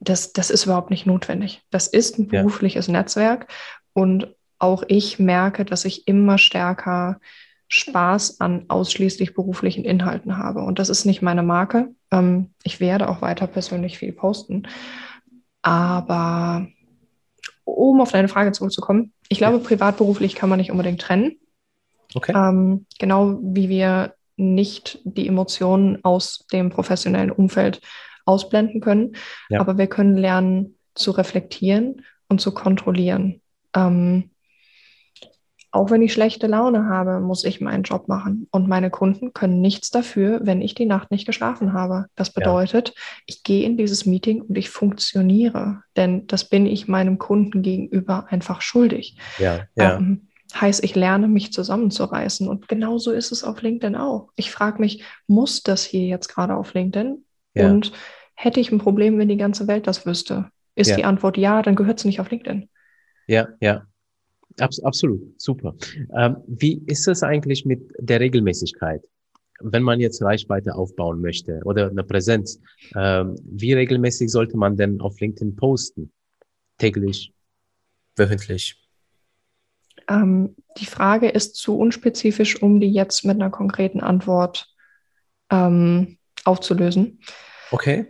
das, 0.00 0.32
das 0.32 0.50
ist 0.50 0.64
überhaupt 0.64 0.90
nicht 0.90 1.06
notwendig. 1.06 1.62
Das 1.70 1.88
ist 1.88 2.18
ein 2.18 2.28
Ja. 2.30 2.42
berufliches 2.42 2.88
Netzwerk 2.88 3.48
und 3.92 4.34
auch 4.60 4.82
ich 4.88 5.18
merke, 5.18 5.64
dass 5.64 5.84
ich 5.84 6.06
immer 6.08 6.38
stärker 6.38 7.20
Spaß 7.68 8.40
an 8.40 8.64
ausschließlich 8.68 9.34
beruflichen 9.34 9.84
Inhalten 9.84 10.36
habe. 10.38 10.62
Und 10.62 10.78
das 10.78 10.88
ist 10.88 11.04
nicht 11.04 11.20
meine 11.20 11.42
Marke. 11.42 11.94
Ähm, 12.10 12.50
ich 12.62 12.80
werde 12.80 13.08
auch 13.08 13.20
weiter 13.22 13.46
persönlich 13.46 13.98
viel 13.98 14.12
posten. 14.12 14.66
Aber 15.62 16.66
um 17.64 18.00
auf 18.00 18.10
deine 18.10 18.28
Frage 18.28 18.52
zurückzukommen, 18.52 19.12
ich 19.28 19.38
glaube, 19.38 19.58
privat-beruflich 19.58 20.34
kann 20.34 20.48
man 20.48 20.58
nicht 20.58 20.70
unbedingt 20.70 21.00
trennen. 21.00 21.36
Okay. 22.14 22.32
Ähm, 22.34 22.86
genau 22.98 23.38
wie 23.42 23.68
wir 23.68 24.14
nicht 24.36 25.00
die 25.04 25.26
Emotionen 25.26 26.04
aus 26.04 26.46
dem 26.52 26.70
professionellen 26.70 27.30
Umfeld 27.30 27.80
ausblenden 28.24 28.80
können, 28.80 29.16
Ja. 29.48 29.60
aber 29.60 29.78
wir 29.78 29.86
können 29.88 30.16
lernen 30.16 30.76
zu 30.94 31.10
reflektieren 31.10 32.02
und 32.28 32.40
zu 32.40 32.52
kontrollieren. 32.52 33.40
Ähm, 33.74 34.30
auch 35.70 35.90
wenn 35.90 36.00
ich 36.00 36.14
schlechte 36.14 36.46
Laune 36.46 36.86
habe, 36.86 37.20
muss 37.20 37.44
ich 37.44 37.60
meinen 37.60 37.82
Job 37.82 38.08
machen. 38.08 38.48
Und 38.50 38.68
meine 38.68 38.90
Kunden 38.90 39.34
können 39.34 39.60
nichts 39.60 39.90
dafür, 39.90 40.40
wenn 40.42 40.62
ich 40.62 40.74
die 40.74 40.86
Nacht 40.86 41.10
nicht 41.10 41.26
geschlafen 41.26 41.74
habe. 41.74 42.06
Das 42.14 42.32
bedeutet, 42.32 42.94
ich 43.26 43.42
gehe 43.42 43.64
in 43.66 43.76
dieses 43.76 44.06
Meeting 44.06 44.40
und 44.40 44.56
ich 44.56 44.70
funktioniere. 44.70 45.82
Denn 45.94 46.26
das 46.26 46.48
bin 46.48 46.64
ich 46.64 46.88
meinem 46.88 47.18
Kunden 47.18 47.60
gegenüber 47.62 48.26
einfach 48.30 48.62
schuldig. 48.62 49.18
Ja, 49.38 49.66
ja. 49.76 49.98
Ähm, 49.98 50.27
heißt, 50.54 50.82
ich 50.82 50.94
lerne 50.94 51.28
mich 51.28 51.52
zusammenzureißen. 51.52 52.48
Und 52.48 52.68
genauso 52.68 53.12
ist 53.12 53.32
es 53.32 53.44
auf 53.44 53.62
LinkedIn 53.62 53.96
auch. 53.96 54.30
Ich 54.36 54.50
frage 54.50 54.80
mich, 54.80 55.04
muss 55.26 55.62
das 55.62 55.84
hier 55.84 56.06
jetzt 56.06 56.28
gerade 56.28 56.56
auf 56.56 56.74
LinkedIn? 56.74 57.24
Ja. 57.54 57.70
Und 57.70 57.92
hätte 58.34 58.60
ich 58.60 58.70
ein 58.72 58.78
Problem, 58.78 59.18
wenn 59.18 59.28
die 59.28 59.36
ganze 59.36 59.66
Welt 59.66 59.86
das 59.86 60.06
wüsste? 60.06 60.50
Ist 60.74 60.90
Ja. 60.90 60.96
die 60.96 61.04
Antwort 61.04 61.36
ja, 61.36 61.60
dann 61.62 61.74
gehört 61.76 61.98
es 61.98 62.04
nicht 62.04 62.20
auf 62.20 62.30
LinkedIn. 62.30 62.68
Ja, 63.26 63.48
ja. 63.60 63.84
Abs 64.60 64.80
absolut, 64.80 65.40
super. 65.40 65.76
Ähm, 66.16 66.36
wie 66.46 66.82
ist 66.86 67.06
es 67.06 67.22
eigentlich 67.22 67.64
mit 67.64 67.92
der 67.98 68.20
Regelmäßigkeit? 68.20 69.02
Wenn 69.60 69.82
man 69.82 70.00
jetzt 70.00 70.22
Reichweite 70.22 70.74
aufbauen 70.74 71.20
möchte 71.20 71.60
oder 71.64 71.90
eine 71.90 72.04
Präsenz, 72.04 72.60
ähm, 72.96 73.36
wie 73.44 73.72
regelmäßig 73.72 74.30
sollte 74.30 74.56
man 74.56 74.76
denn 74.76 75.00
auf 75.00 75.20
LinkedIn 75.20 75.56
posten? 75.56 76.12
Täglich, 76.78 77.32
wöchentlich? 78.16 78.76
Ähm, 80.08 80.56
die 80.78 80.86
Frage 80.86 81.28
ist 81.28 81.56
zu 81.56 81.78
unspezifisch, 81.78 82.62
um 82.62 82.80
die 82.80 82.90
jetzt 82.90 83.24
mit 83.24 83.36
einer 83.36 83.50
konkreten 83.50 84.00
Antwort 84.00 84.72
ähm, 85.50 86.18
aufzulösen. 86.44 87.20
Okay. 87.70 88.06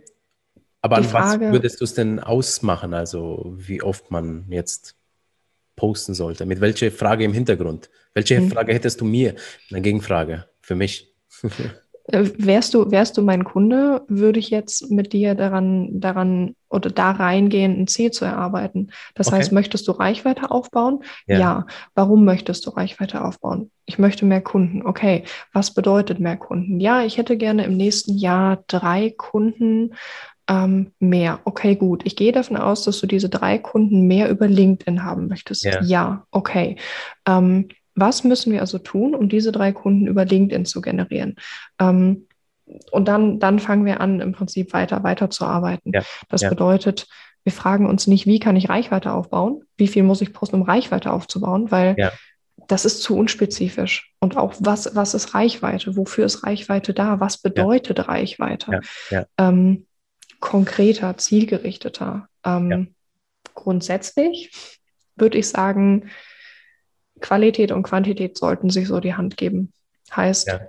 Aber 0.81 0.97
Die 1.01 1.07
an 1.07 1.13
was 1.13 1.33
Frage- 1.35 1.51
würdest 1.51 1.81
du 1.81 1.83
es 1.83 1.93
denn 1.93 2.19
ausmachen? 2.19 2.93
Also 2.93 3.53
wie 3.57 3.81
oft 3.81 4.11
man 4.11 4.45
jetzt 4.49 4.95
posten 5.75 6.13
sollte? 6.13 6.45
Mit 6.45 6.61
welcher 6.61 6.91
Frage 6.91 7.25
im 7.25 7.33
Hintergrund? 7.33 7.89
Welche 8.13 8.37
Hm. 8.37 8.49
Frage 8.49 8.73
hättest 8.73 9.01
du 9.01 9.05
mir? 9.05 9.35
Eine 9.69 9.81
Gegenfrage 9.81 10.45
für 10.61 10.75
mich. 10.75 11.13
Äh, 12.11 12.29
Wärst 12.37 12.73
du, 12.73 12.91
wärst 12.91 13.17
du 13.17 13.21
mein 13.21 13.43
Kunde, 13.43 14.03
würde 14.07 14.39
ich 14.39 14.49
jetzt 14.49 14.89
mit 14.89 15.13
dir 15.13 15.35
daran, 15.35 15.99
daran 15.99 16.55
oder 16.69 16.89
da 16.89 17.11
reingehen, 17.11 17.79
ein 17.79 17.87
Ziel 17.87 18.11
zu 18.11 18.25
erarbeiten. 18.25 18.91
Das 19.15 19.27
Okay. 19.27 19.37
heißt, 19.37 19.51
möchtest 19.51 19.87
du 19.87 19.91
Reichweite 19.91 20.51
aufbauen? 20.51 21.03
Ja. 21.27 21.39
Ja. 21.39 21.65
Warum 21.95 22.25
möchtest 22.25 22.65
du 22.65 22.71
Reichweite 22.71 23.23
aufbauen? 23.23 23.71
Ich 23.85 23.97
möchte 23.99 24.25
mehr 24.25 24.41
Kunden. 24.41 24.85
Okay. 24.85 25.23
Was 25.53 25.73
bedeutet 25.73 26.19
mehr 26.19 26.37
Kunden? 26.37 26.79
Ja, 26.79 27.03
ich 27.03 27.17
hätte 27.17 27.37
gerne 27.37 27.63
im 27.65 27.75
nächsten 27.77 28.17
Jahr 28.17 28.63
drei 28.67 29.13
Kunden 29.15 29.95
ähm, 30.49 30.93
mehr. 30.99 31.39
Okay, 31.45 31.75
gut. 31.75 32.01
Ich 32.05 32.15
gehe 32.15 32.31
davon 32.31 32.57
aus, 32.57 32.83
dass 32.83 32.99
du 32.99 33.07
diese 33.07 33.29
drei 33.29 33.57
Kunden 33.59 34.07
mehr 34.07 34.29
über 34.29 34.47
LinkedIn 34.47 35.03
haben 35.03 35.27
möchtest. 35.27 35.63
Ja. 35.63 35.81
Ja, 35.81 36.25
okay. 36.31 36.77
Ähm, 37.27 37.69
was 37.95 38.23
müssen 38.23 38.51
wir 38.53 38.61
also 38.61 38.77
tun, 38.77 39.15
um 39.15 39.29
diese 39.29 39.51
drei 39.51 39.71
Kunden 39.71 40.07
über 40.07 40.25
LinkedIn 40.25 40.65
zu 40.65 40.81
generieren? 40.81 41.35
Ähm, 41.79 42.27
und 42.91 43.07
dann, 43.07 43.39
dann 43.39 43.59
fangen 43.59 43.85
wir 43.85 43.99
an, 43.99 44.19
im 44.21 44.31
Prinzip 44.31 44.73
weiter, 44.73 45.03
weiter 45.03 45.29
zu 45.29 45.45
arbeiten. 45.45 45.91
Ja, 45.93 46.03
Das 46.29 46.41
ja. 46.41 46.49
bedeutet, 46.49 47.07
wir 47.43 47.51
fragen 47.51 47.87
uns 47.87 48.05
nicht, 48.05 48.27
wie 48.27 48.39
kann 48.39 48.55
ich 48.55 48.69
Reichweite 48.69 49.11
aufbauen? 49.11 49.63
Wie 49.77 49.87
viel 49.87 50.03
muss 50.03 50.21
ich 50.21 50.33
posten, 50.33 50.57
um 50.57 50.61
Reichweite 50.61 51.11
aufzubauen? 51.11 51.71
Weil 51.71 51.95
Ja. 51.97 52.11
das 52.67 52.85
ist 52.85 53.01
zu 53.01 53.17
unspezifisch. 53.17 54.13
Und 54.19 54.37
auch, 54.37 54.53
was, 54.59 54.95
was 54.95 55.13
ist 55.13 55.33
Reichweite? 55.33 55.95
Wofür 55.97 56.25
ist 56.25 56.45
Reichweite 56.45 56.93
da? 56.93 57.19
Was 57.19 57.39
bedeutet 57.39 58.07
Reichweite? 58.07 58.81
Ähm, 59.37 59.87
konkreter, 60.39 61.17
zielgerichteter. 61.17 62.27
Ähm. 62.45 62.93
Grundsätzlich 63.55 64.51
würde 65.17 65.37
ich 65.37 65.49
sagen, 65.49 66.09
Qualität 67.19 67.71
und 67.71 67.83
Quantität 67.83 68.37
sollten 68.37 68.69
sich 68.69 68.87
so 68.87 68.99
die 68.99 69.13
Hand 69.13 69.37
geben. 69.37 69.71
Heißt, 70.15 70.47
Ja. 70.47 70.59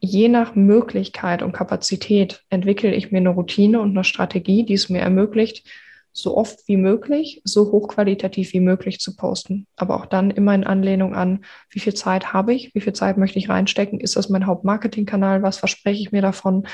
je 0.00 0.28
nach 0.28 0.54
Möglichkeit 0.54 1.42
und 1.42 1.52
Kapazität 1.52 2.42
entwickle 2.50 2.94
ich 2.94 3.10
mir 3.10 3.18
eine 3.18 3.30
Routine 3.30 3.80
und 3.80 3.90
eine 3.90 4.04
Strategie, 4.04 4.64
die 4.64 4.74
es 4.74 4.88
mir 4.88 5.00
ermöglicht, 5.00 5.66
so 6.12 6.36
oft 6.36 6.66
wie 6.66 6.76
möglich, 6.76 7.40
so 7.44 7.70
hochqualitativ 7.70 8.52
wie 8.52 8.60
möglich 8.60 8.98
zu 8.98 9.14
posten. 9.14 9.66
Aber 9.76 9.96
auch 9.96 10.06
dann 10.06 10.30
immer 10.30 10.54
in 10.54 10.64
Anlehnung 10.64 11.14
an, 11.14 11.44
wie 11.70 11.80
viel 11.80 11.94
Zeit 11.94 12.32
habe 12.32 12.54
ich, 12.54 12.74
wie 12.74 12.80
viel 12.80 12.92
Zeit 12.92 13.18
möchte 13.18 13.38
ich 13.38 13.48
reinstecken, 13.48 14.00
ist 14.00 14.16
das 14.16 14.28
mein 14.28 14.46
Hauptmarketingkanal, 14.46 15.42
was 15.42 15.58
verspreche 15.58 16.00
ich 16.00 16.12
mir 16.12 16.22
davon? 16.22 16.66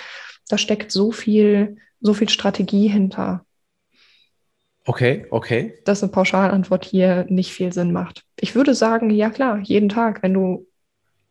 Da 0.48 0.56
steckt 0.56 0.92
so 0.92 1.12
viel, 1.12 1.76
so 2.00 2.14
viel 2.14 2.28
Strategie 2.28 2.88
hinter. 2.88 3.44
Okay, 4.86 5.26
okay. 5.30 5.74
Dass 5.84 6.02
eine 6.02 6.12
Pauschalantwort 6.12 6.84
hier 6.84 7.24
nicht 7.28 7.52
viel 7.52 7.72
Sinn 7.72 7.92
macht. 7.92 8.24
Ich 8.38 8.54
würde 8.54 8.74
sagen, 8.74 9.10
ja 9.10 9.30
klar, 9.30 9.58
jeden 9.58 9.88
Tag, 9.88 10.22
wenn 10.22 10.34
du 10.34 10.66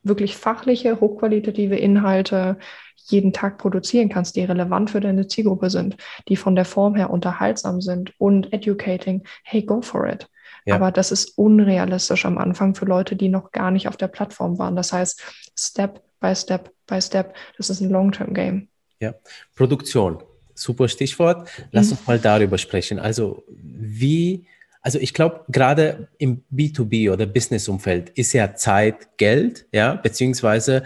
wirklich 0.01 0.35
fachliche, 0.35 0.99
hochqualitative 0.99 1.75
Inhalte 1.75 2.57
jeden 3.05 3.33
Tag 3.33 3.57
produzieren 3.57 4.09
kannst, 4.09 4.35
die 4.35 4.43
relevant 4.43 4.89
für 4.89 4.99
deine 4.99 5.27
Zielgruppe 5.27 5.69
sind, 5.69 5.97
die 6.27 6.35
von 6.35 6.55
der 6.55 6.65
Form 6.65 6.95
her 6.95 7.09
unterhaltsam 7.09 7.81
sind 7.81 8.13
und 8.17 8.51
educating, 8.53 9.23
hey, 9.43 9.61
go 9.61 9.81
for 9.81 10.07
it. 10.07 10.27
Ja. 10.65 10.75
Aber 10.75 10.91
das 10.91 11.11
ist 11.11 11.37
unrealistisch 11.37 12.25
am 12.25 12.37
Anfang 12.37 12.75
für 12.75 12.85
Leute, 12.85 13.15
die 13.15 13.29
noch 13.29 13.51
gar 13.51 13.71
nicht 13.71 13.87
auf 13.87 13.97
der 13.97 14.07
Plattform 14.07 14.57
waren. 14.57 14.75
Das 14.75 14.93
heißt, 14.93 15.21
Step 15.57 16.01
by 16.21 16.33
Step 16.35 16.71
by 16.87 17.01
Step, 17.01 17.35
das 17.57 17.69
ist 17.69 17.81
ein 17.81 17.89
Long-Term-Game. 17.89 18.69
Ja, 18.99 19.13
Produktion, 19.55 20.23
super 20.55 20.87
Stichwort. 20.87 21.49
Lass 21.71 21.87
mhm. 21.87 21.91
uns 21.93 22.07
mal 22.07 22.19
darüber 22.19 22.57
sprechen. 22.57 22.99
Also, 22.99 23.43
wie 23.47 24.45
also 24.83 24.99
ich 24.99 25.13
glaube, 25.13 25.45
gerade 25.47 26.09
im 26.17 26.43
B2B 26.53 27.09
oder 27.09 27.25
Business-Umfeld 27.25 28.09
ist 28.09 28.33
ja 28.33 28.53
Zeit 28.53 29.17
Geld, 29.17 29.65
ja, 29.71 29.95
beziehungsweise 29.95 30.83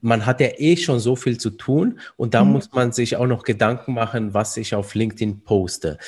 man 0.00 0.26
hat 0.26 0.40
ja 0.40 0.48
eh 0.58 0.76
schon 0.76 1.00
so 1.00 1.16
viel 1.16 1.38
zu 1.38 1.50
tun 1.50 1.98
und 2.16 2.34
da 2.34 2.44
mhm. 2.44 2.52
muss 2.52 2.70
man 2.72 2.92
sich 2.92 3.16
auch 3.16 3.26
noch 3.26 3.42
Gedanken 3.42 3.94
machen, 3.94 4.34
was 4.34 4.56
ich 4.58 4.74
auf 4.74 4.94
LinkedIn 4.94 5.44
poste. 5.44 5.98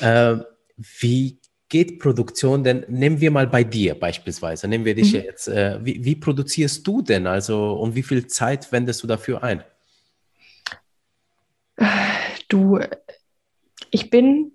Äh, 0.00 0.36
wie 0.76 1.38
geht 1.68 2.00
Produktion 2.00 2.64
denn? 2.64 2.84
Nehmen 2.88 3.20
wir 3.20 3.30
mal 3.30 3.46
bei 3.46 3.62
dir 3.62 3.94
beispielsweise, 3.94 4.66
nehmen 4.66 4.84
wir 4.84 4.96
dich 4.96 5.14
mhm. 5.14 5.20
jetzt. 5.20 5.46
Äh, 5.46 5.78
wie, 5.82 6.04
wie 6.04 6.16
produzierst 6.16 6.84
du 6.86 7.02
denn? 7.02 7.28
Also 7.28 7.74
und 7.74 7.94
wie 7.94 8.02
viel 8.02 8.26
Zeit 8.26 8.72
wendest 8.72 9.02
du 9.04 9.06
dafür 9.06 9.44
ein? 9.44 9.62
Du, 12.50 12.78
ich 13.90 14.10
bin 14.10 14.52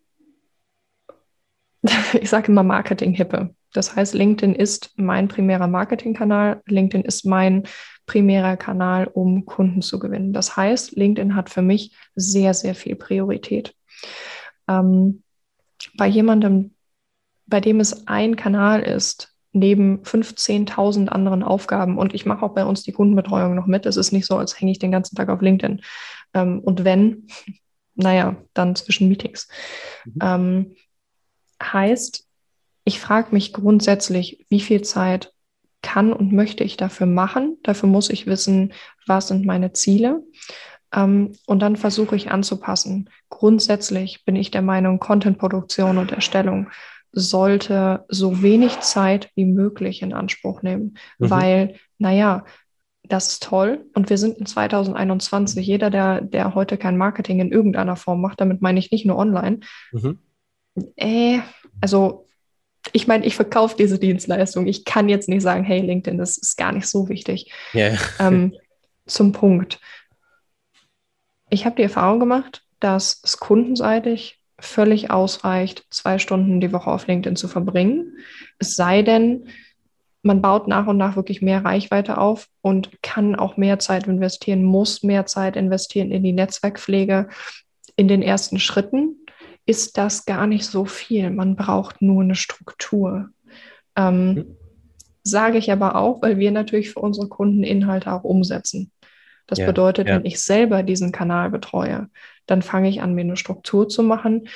ich 2.21 2.29
sage 2.29 2.51
immer 2.51 2.63
Marketing-Hippe. 2.63 3.53
Das 3.73 3.95
heißt, 3.95 4.13
LinkedIn 4.13 4.55
ist 4.55 4.93
mein 4.95 5.27
primärer 5.27 5.67
Marketingkanal. 5.67 6.61
LinkedIn 6.65 7.05
ist 7.05 7.25
mein 7.25 7.63
primärer 8.05 8.57
Kanal, 8.57 9.07
um 9.07 9.45
Kunden 9.45 9.81
zu 9.81 9.99
gewinnen. 9.99 10.31
Das 10.31 10.55
heißt, 10.55 10.95
LinkedIn 10.95 11.35
hat 11.35 11.49
für 11.49 11.61
mich 11.61 11.95
sehr, 12.15 12.53
sehr 12.53 12.75
viel 12.75 12.95
Priorität. 12.95 13.75
Ähm, 14.67 15.23
bei 15.97 16.07
jemandem, 16.07 16.73
bei 17.47 17.59
dem 17.59 17.79
es 17.79 18.07
ein 18.07 18.35
Kanal 18.35 18.81
ist, 18.81 19.33
neben 19.51 20.01
15.000 20.03 21.07
anderen 21.09 21.43
Aufgaben, 21.43 21.97
und 21.97 22.13
ich 22.13 22.25
mache 22.25 22.45
auch 22.45 22.53
bei 22.53 22.65
uns 22.65 22.83
die 22.83 22.91
Kundenbetreuung 22.91 23.55
noch 23.55 23.67
mit, 23.67 23.85
es 23.85 23.97
ist 23.97 24.11
nicht 24.11 24.25
so, 24.25 24.37
als 24.37 24.59
hänge 24.59 24.71
ich 24.71 24.79
den 24.79 24.91
ganzen 24.91 25.15
Tag 25.15 25.29
auf 25.29 25.41
LinkedIn. 25.41 25.81
Ähm, 26.33 26.59
und 26.59 26.83
wenn, 26.83 27.27
naja, 27.95 28.35
dann 28.53 28.75
zwischen 28.75 29.07
Meetings. 29.07 29.47
Mhm. 30.05 30.19
Ähm, 30.21 30.75
heißt, 31.61 32.27
ich 32.83 32.99
frage 32.99 33.29
mich 33.31 33.53
grundsätzlich, 33.53 34.45
wie 34.49 34.61
viel 34.61 34.81
Zeit 34.83 35.33
kann 35.81 36.13
und 36.13 36.31
möchte 36.31 36.63
ich 36.63 36.77
dafür 36.77 37.07
machen. 37.07 37.57
Dafür 37.63 37.89
muss 37.89 38.09
ich 38.09 38.27
wissen, 38.27 38.73
was 39.05 39.27
sind 39.27 39.45
meine 39.45 39.73
Ziele. 39.73 40.23
Ähm, 40.93 41.33
und 41.45 41.59
dann 41.59 41.75
versuche 41.75 42.15
ich 42.15 42.31
anzupassen. 42.31 43.09
Grundsätzlich 43.29 44.25
bin 44.25 44.35
ich 44.35 44.51
der 44.51 44.61
Meinung, 44.61 44.99
Contentproduktion 44.99 45.97
und 45.97 46.11
Erstellung 46.11 46.69
sollte 47.11 48.03
so 48.09 48.41
wenig 48.41 48.81
Zeit 48.81 49.31
wie 49.35 49.45
möglich 49.45 50.01
in 50.01 50.13
Anspruch 50.13 50.61
nehmen, 50.63 50.97
mhm. 51.17 51.29
weil, 51.29 51.75
naja, 51.97 52.43
das 53.07 53.27
ist 53.27 53.43
toll 53.43 53.85
und 53.93 54.09
wir 54.09 54.17
sind 54.17 54.37
in 54.37 54.45
2021. 54.45 55.65
Jeder, 55.65 55.89
der, 55.89 56.21
der 56.21 56.55
heute 56.55 56.77
kein 56.77 56.97
Marketing 56.97 57.39
in 57.39 57.51
irgendeiner 57.51 57.95
Form 57.95 58.21
macht, 58.21 58.41
damit 58.41 58.61
meine 58.61 58.79
ich 58.79 58.91
nicht 58.91 59.05
nur 59.05 59.17
online, 59.17 59.59
mhm 59.91 60.19
äh, 60.95 61.39
also 61.81 62.27
ich 62.93 63.07
meine, 63.07 63.25
ich 63.25 63.35
verkaufe 63.35 63.75
diese 63.77 63.99
Dienstleistung. 63.99 64.67
Ich 64.67 64.85
kann 64.85 65.09
jetzt 65.09 65.27
nicht 65.27 65.41
sagen, 65.41 65.63
hey, 65.63 65.81
LinkedIn, 65.81 66.17
das 66.17 66.37
ist 66.37 66.55
gar 66.55 66.71
nicht 66.71 66.87
so 66.87 67.09
wichtig. 67.09 67.51
Yeah. 67.73 67.97
Ähm, 68.19 68.53
zum 69.07 69.31
Punkt. 69.31 69.79
Ich 71.49 71.65
habe 71.65 71.75
die 71.75 71.83
Erfahrung 71.83 72.19
gemacht, 72.19 72.63
dass 72.79 73.21
es 73.23 73.37
kundenseitig 73.37 74.39
völlig 74.59 75.11
ausreicht, 75.11 75.85
zwei 75.89 76.17
Stunden 76.19 76.61
die 76.61 76.71
Woche 76.71 76.89
auf 76.89 77.07
LinkedIn 77.07 77.35
zu 77.35 77.47
verbringen. 77.47 78.17
Es 78.59 78.75
sei 78.75 79.01
denn, 79.01 79.49
man 80.25 80.41
baut 80.41 80.67
nach 80.67 80.87
und 80.87 80.97
nach 80.97 81.15
wirklich 81.15 81.41
mehr 81.41 81.63
Reichweite 81.63 82.17
auf 82.17 82.47
und 82.61 83.01
kann 83.01 83.35
auch 83.35 83.57
mehr 83.57 83.79
Zeit 83.79 84.07
investieren, 84.07 84.63
muss 84.63 85.03
mehr 85.03 85.25
Zeit 85.25 85.55
investieren 85.55 86.11
in 86.11 86.23
die 86.23 86.33
Netzwerkpflege 86.33 87.29
in 87.95 88.07
den 88.07 88.21
ersten 88.21 88.59
Schritten 88.59 89.17
ist 89.65 89.97
das 89.97 90.25
gar 90.25 90.47
nicht 90.47 90.65
so 90.65 90.85
viel. 90.85 91.29
Man 91.31 91.55
braucht 91.55 92.01
nur 92.01 92.21
eine 92.21 92.35
Struktur. 92.35 93.29
Ähm, 93.95 94.33
mhm. 94.33 94.57
Sage 95.23 95.57
ich 95.57 95.71
aber 95.71 95.95
auch, 95.95 96.21
weil 96.21 96.37
wir 96.37 96.51
natürlich 96.51 96.91
für 96.91 96.99
unsere 96.99 97.27
Kunden 97.27 97.63
Inhalte 97.63 98.11
auch 98.11 98.23
umsetzen. 98.23 98.91
Das 99.47 99.59
ja, 99.59 99.65
bedeutet, 99.65 100.07
ja. 100.07 100.15
wenn 100.15 100.25
ich 100.25 100.41
selber 100.41 100.83
diesen 100.83 101.11
Kanal 101.11 101.49
betreue, 101.49 102.09
dann 102.45 102.61
fange 102.61 102.89
ich 102.89 103.01
an, 103.01 103.15
mir 103.15 103.21
eine 103.21 103.37
Struktur 103.37 103.89
zu 103.89 104.03
machen. 104.03 104.47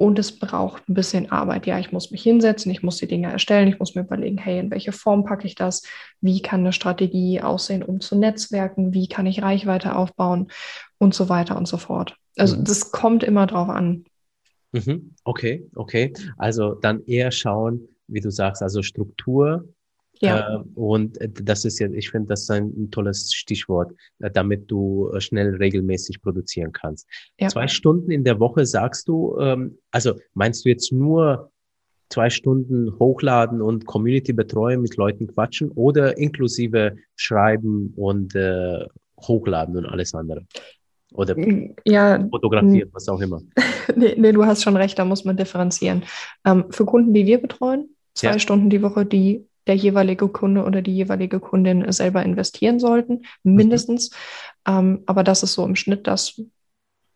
Und 0.00 0.18
es 0.18 0.38
braucht 0.38 0.88
ein 0.88 0.94
bisschen 0.94 1.30
Arbeit. 1.30 1.66
Ja, 1.66 1.78
ich 1.78 1.92
muss 1.92 2.10
mich 2.10 2.22
hinsetzen, 2.22 2.72
ich 2.72 2.82
muss 2.82 2.96
die 2.96 3.06
Dinge 3.06 3.30
erstellen, 3.30 3.68
ich 3.68 3.78
muss 3.78 3.94
mir 3.94 4.00
überlegen, 4.00 4.38
hey, 4.38 4.58
in 4.58 4.70
welche 4.70 4.92
Form 4.92 5.24
packe 5.24 5.46
ich 5.46 5.56
das? 5.56 5.82
Wie 6.22 6.40
kann 6.40 6.60
eine 6.60 6.72
Strategie 6.72 7.42
aussehen, 7.42 7.82
um 7.82 8.00
zu 8.00 8.16
netzwerken? 8.16 8.94
Wie 8.94 9.08
kann 9.08 9.26
ich 9.26 9.42
Reichweite 9.42 9.94
aufbauen? 9.94 10.48
Und 10.96 11.12
so 11.14 11.28
weiter 11.28 11.54
und 11.58 11.68
so 11.68 11.76
fort. 11.76 12.16
Also 12.38 12.56
mhm. 12.56 12.64
das 12.64 12.92
kommt 12.92 13.22
immer 13.22 13.46
drauf 13.46 13.68
an. 13.68 14.06
Mhm. 14.72 15.16
Okay, 15.22 15.68
okay. 15.74 16.14
Also 16.38 16.76
dann 16.76 17.04
eher 17.04 17.30
schauen, 17.30 17.86
wie 18.08 18.20
du 18.20 18.30
sagst, 18.30 18.62
also 18.62 18.80
Struktur. 18.80 19.68
Ja. 20.20 20.56
Äh, 20.56 20.62
und 20.74 21.18
das 21.32 21.64
ist 21.64 21.78
ja, 21.78 21.88
ich 21.90 22.10
finde, 22.10 22.28
das 22.28 22.42
ist 22.42 22.50
ein, 22.50 22.90
tolles 22.90 23.32
Stichwort, 23.32 23.92
äh, 24.18 24.30
damit 24.30 24.70
du 24.70 25.10
äh, 25.12 25.20
schnell 25.20 25.56
regelmäßig 25.56 26.22
produzieren 26.22 26.72
kannst. 26.72 27.08
Ja. 27.38 27.48
Zwei 27.48 27.68
Stunden 27.68 28.10
in 28.10 28.24
der 28.24 28.38
Woche 28.38 28.66
sagst 28.66 29.08
du, 29.08 29.38
ähm, 29.40 29.78
also 29.90 30.14
meinst 30.34 30.64
du 30.64 30.68
jetzt 30.68 30.92
nur 30.92 31.50
zwei 32.10 32.28
Stunden 32.28 32.98
hochladen 32.98 33.62
und 33.62 33.86
Community 33.86 34.32
betreuen, 34.32 34.82
mit 34.82 34.96
Leuten 34.96 35.26
quatschen 35.28 35.70
oder 35.70 36.18
inklusive 36.18 36.96
schreiben 37.16 37.92
und 37.96 38.34
äh, 38.34 38.84
hochladen 39.22 39.76
und 39.76 39.86
alles 39.86 40.14
andere? 40.14 40.44
Oder 41.12 41.36
ja, 41.84 42.24
fotografieren, 42.30 42.88
was 42.92 43.08
auch 43.08 43.20
immer. 43.20 43.40
nee, 43.96 44.14
nee, 44.16 44.32
du 44.32 44.44
hast 44.44 44.62
schon 44.62 44.76
recht, 44.76 44.98
da 44.98 45.04
muss 45.04 45.24
man 45.24 45.36
differenzieren. 45.36 46.04
Ähm, 46.44 46.66
für 46.70 46.84
Kunden, 46.84 47.14
die 47.14 47.26
wir 47.26 47.40
betreuen, 47.40 47.96
zwei 48.14 48.32
ja. 48.32 48.38
Stunden 48.38 48.70
die 48.70 48.82
Woche, 48.82 49.04
die 49.04 49.46
der 49.70 49.76
jeweilige 49.76 50.26
Kunde 50.26 50.64
oder 50.64 50.82
die 50.82 50.94
jeweilige 50.94 51.38
Kundin 51.38 51.92
selber 51.92 52.24
investieren 52.24 52.80
sollten, 52.80 53.22
mhm. 53.44 53.54
mindestens. 53.54 54.10
Mhm. 54.66 54.74
Ähm, 54.74 55.02
aber 55.06 55.22
das 55.22 55.44
ist 55.44 55.52
so 55.52 55.64
im 55.64 55.76
Schnitt 55.76 56.08
das, 56.08 56.42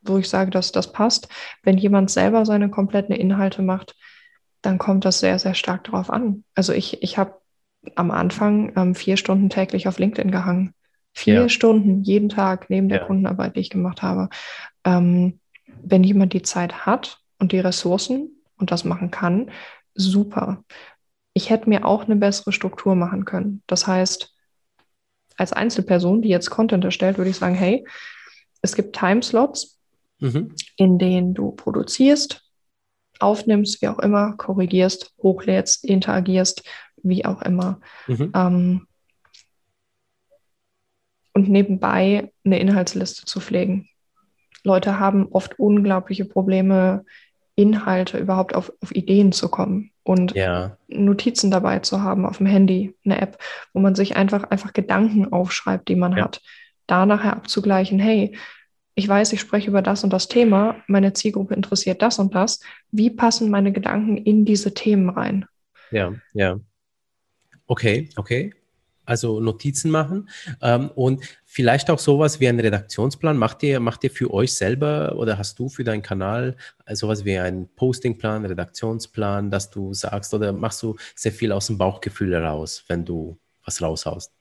wo 0.03 0.19
ich 0.19 0.29
sage, 0.29 0.53
dass 0.53 0.71
das 0.71 0.93
passt. 0.93 1.29
Wenn 1.65 1.79
jemand 1.79 2.11
selber 2.11 2.47
seine 2.47 2.71
kompletten 2.71 3.13
Inhalte 3.15 3.61
macht, 3.61 3.97
dann 4.63 4.79
kommt 4.79 5.05
das 5.05 5.19
sehr, 5.19 5.37
sehr 5.41 5.55
stark 5.55 5.83
darauf 5.85 6.11
an. 6.11 6.45
Also 6.55 6.73
ich, 6.73 7.03
ich 7.03 7.19
habe 7.19 7.41
am 7.97 8.13
Anfang 8.13 8.73
ähm, 8.77 8.95
vier 8.95 9.17
Stunden 9.17 9.51
täglich 9.51 9.89
auf 9.89 9.99
LinkedIn 9.99 10.31
gehangen. 10.31 10.75
Vier 11.13 11.43
ja. 11.43 11.49
Stunden 11.49 12.03
jeden 12.03 12.29
Tag 12.29 12.71
neben 12.71 12.89
der 12.89 13.01
ja. 13.01 13.05
Kundenarbeit, 13.05 13.57
die 13.57 13.61
ich 13.61 13.71
gemacht 13.71 14.01
habe. 14.01 14.29
Ähm, 14.85 15.41
wenn 15.83 16.05
jemand 16.05 16.33
die 16.33 16.43
Zeit 16.43 16.87
hat 16.87 17.19
und 17.41 17.51
die 17.51 17.59
Ressourcen 17.59 18.31
und 18.59 18.71
das 18.71 18.85
machen 18.85 19.11
kann, 19.11 19.51
super. 19.95 20.63
Ich 21.35 21.51
hätte 21.51 21.69
mir 21.69 21.85
auch 21.85 22.05
eine 22.05 22.17
bessere 22.17 22.53
Struktur 22.53 22.95
machen 22.95 23.25
können. 23.25 23.63
Das 23.67 23.87
heißt, 23.87 24.35
als 25.37 25.53
Einzelperson, 25.53 26.23
die 26.23 26.29
jetzt 26.29 26.51
Content 26.51 26.85
erstellt, 26.85 27.19
würde 27.19 27.31
ich 27.31 27.37
sagen, 27.37 27.55
hey, 27.55 27.87
es 28.63 28.75
gibt 28.75 28.97
Timeslots, 28.97 29.79
mhm. 30.21 30.55
in 30.77 30.99
denen 30.99 31.35
du 31.35 31.51
produzierst, 31.51 32.43
aufnimmst, 33.19 33.83
wie 33.83 33.89
auch 33.89 33.99
immer, 33.99 34.37
korrigierst, 34.37 35.13
hochlädst, 35.23 35.85
interagierst, 35.85 36.63
wie 37.03 37.25
auch 37.25 37.43
immer. 37.43 37.81
Mhm. 38.07 38.33
Ähm, 38.35 38.87
und 41.33 41.49
nebenbei 41.49 42.33
eine 42.45 42.61
Inhaltsliste 42.61 43.27
zu 43.27 43.41
pflegen. 43.41 43.89
Leute 44.63 44.99
haben 44.99 45.29
oft 45.31 45.59
unglaubliche 45.59 46.25
Probleme, 46.25 47.05
Inhalte 47.57 48.19
überhaupt 48.19 48.55
auf, 48.55 48.73
auf 48.81 48.95
Ideen 48.95 49.33
zu 49.33 49.49
kommen 49.49 49.91
und 50.03 50.35
ja. 50.35 50.77
Notizen 50.89 51.51
dabei 51.51 51.79
zu 51.81 52.03
haben 52.03 52.27
auf 52.27 52.39
dem 52.39 52.47
Handy, 52.47 52.95
eine 53.05 53.21
App, 53.21 53.39
wo 53.73 53.81
man 53.81 53.95
sich 53.95 54.17
einfach, 54.17 54.45
einfach 54.45 54.73
Gedanken 54.73 55.33
aufschreibt, 55.33 55.89
die 55.89 55.97
man 55.97 56.17
ja. 56.17 56.25
hat. 56.25 56.43
Da 56.87 57.07
nachher 57.07 57.33
abzugleichen, 57.33 57.99
hey, 57.99 58.37
ich 58.97 59.09
weiß, 59.09 59.33
ich 59.33 59.41
spreche 59.41 59.71
über 59.71 59.83
das 59.83 60.05
und 60.05 60.13
das 60.13 60.29
Thema, 60.29 60.77
meine 60.87 61.13
Zielgruppe 61.13 61.55
interessiert 61.55 62.03
das 62.03 62.19
und 62.19 62.35
das. 62.35 62.61
Wie 62.91 63.11
passen 63.11 63.51
meine 63.51 63.73
Gedanken 63.73 64.17
in 64.17 64.45
diese 64.45 64.75
Themen 64.75 65.09
rein? 65.09 65.47
Ja, 65.91 66.13
ja. 66.33 66.61
Okay, 67.67 68.11
okay. 68.17 68.53
Also 69.05 69.41
Notizen 69.41 69.91
machen 69.91 70.29
ähm, 70.63 70.91
und 70.95 71.25
vielleicht 71.45 71.91
auch 71.91 71.99
sowas 71.99 72.41
wie 72.41 72.49
einen 72.49 72.61
Redaktionsplan. 72.61 73.37
Macht 73.37 73.63
ihr, 73.63 73.81
macht 73.81 74.05
ihr 74.05 74.11
für 74.11 74.33
euch 74.33 74.55
selber 74.55 75.17
oder 75.17 75.39
hast 75.39 75.59
du 75.59 75.69
für 75.69 75.85
deinen 75.85 76.03
Kanal 76.03 76.57
sowas 76.93 77.25
wie 77.25 77.39
einen 77.39 77.69
Postingplan, 77.75 78.45
Redaktionsplan, 78.45 79.51
dass 79.51 79.71
du 79.71 79.95
sagst 79.95 80.35
oder 80.35 80.53
machst 80.53 80.83
du 80.83 80.97
sehr 81.15 81.33
viel 81.33 81.53
aus 81.53 81.67
dem 81.69 81.79
Bauchgefühl 81.79 82.33
heraus, 82.33 82.85
wenn 82.89 83.05
du 83.05 83.39
was 83.65 83.81
raushaust? 83.81 84.33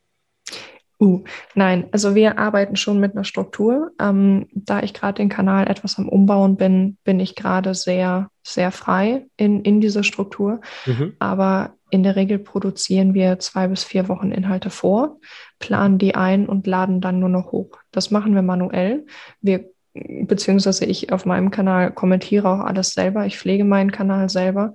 Uh, 1.00 1.24
nein, 1.54 1.88
also 1.92 2.16
wir 2.16 2.38
arbeiten 2.38 2.78
schon 2.78 3.00
mit 3.00 3.14
einer 3.14 3.26
Struktur. 3.26 3.92
Ähm, 4.00 4.48
da 4.54 4.82
ich 4.82 4.94
gerade 4.94 5.16
den 5.16 5.28
Kanal 5.28 5.68
etwas 5.68 5.98
am 5.98 6.08
Umbauen 6.08 6.56
bin, 6.56 6.98
bin 7.04 7.20
ich 7.20 7.36
gerade 7.36 7.76
sehr, 7.76 8.30
sehr 8.42 8.72
frei 8.72 9.26
in, 9.36 9.64
in 9.64 9.82
dieser 9.82 10.04
Struktur. 10.04 10.62
Mhm. 10.86 11.14
Aber 11.20 11.74
in 11.94 12.04
der 12.04 12.16
Regel 12.16 12.40
produzieren 12.40 13.14
wir 13.14 13.38
zwei 13.40 13.68
bis 13.68 13.84
vier 13.84 14.10
Wochen 14.10 14.32
Inhalte 14.32 14.72
vor, 14.72 15.20
planen 15.60 16.00
die 16.00 16.16
ein 16.16 16.48
und 16.48 16.66
laden 16.66 17.02
dann 17.02 17.20
nur 17.20 17.30
noch 17.30 17.52
hoch. 17.52 17.78
Das 17.92 18.10
machen 18.10 18.34
wir 18.34 18.42
manuell. 18.42 19.06
Wir 19.42 19.70
beziehungsweise 19.94 20.86
ich 20.86 21.12
auf 21.12 21.26
meinem 21.26 21.52
Kanal 21.52 21.92
kommentiere 21.92 22.50
auch 22.50 22.62
alles 22.62 22.94
selber. 22.94 23.28
Ich 23.28 23.38
pflege 23.38 23.64
meinen 23.64 23.92
Kanal 23.92 24.28
selber, 24.28 24.74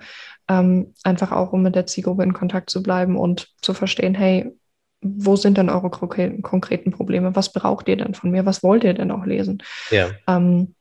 ähm, 0.48 0.94
einfach 1.02 1.32
auch, 1.32 1.52
um 1.52 1.62
mit 1.62 1.74
der 1.74 1.86
Zielgruppe 1.86 2.22
in 2.22 2.32
Kontakt 2.32 2.70
zu 2.70 2.84
bleiben 2.84 3.16
und 3.16 3.48
zu 3.60 3.74
verstehen, 3.74 4.14
hey, 4.14 4.52
wo 5.00 5.34
sind 5.34 5.58
denn 5.58 5.70
eure 5.70 5.90
konkreten 5.90 6.92
Probleme? 6.92 7.34
Was 7.34 7.52
braucht 7.52 7.88
ihr 7.88 7.96
denn 7.96 8.14
von 8.14 8.30
mir? 8.30 8.46
Was 8.46 8.62
wollt 8.62 8.84
ihr 8.84 8.94
denn 8.94 9.10
auch 9.10 9.26
lesen? 9.26 9.60
Ja. 9.90 10.10
Ähm, 10.28 10.74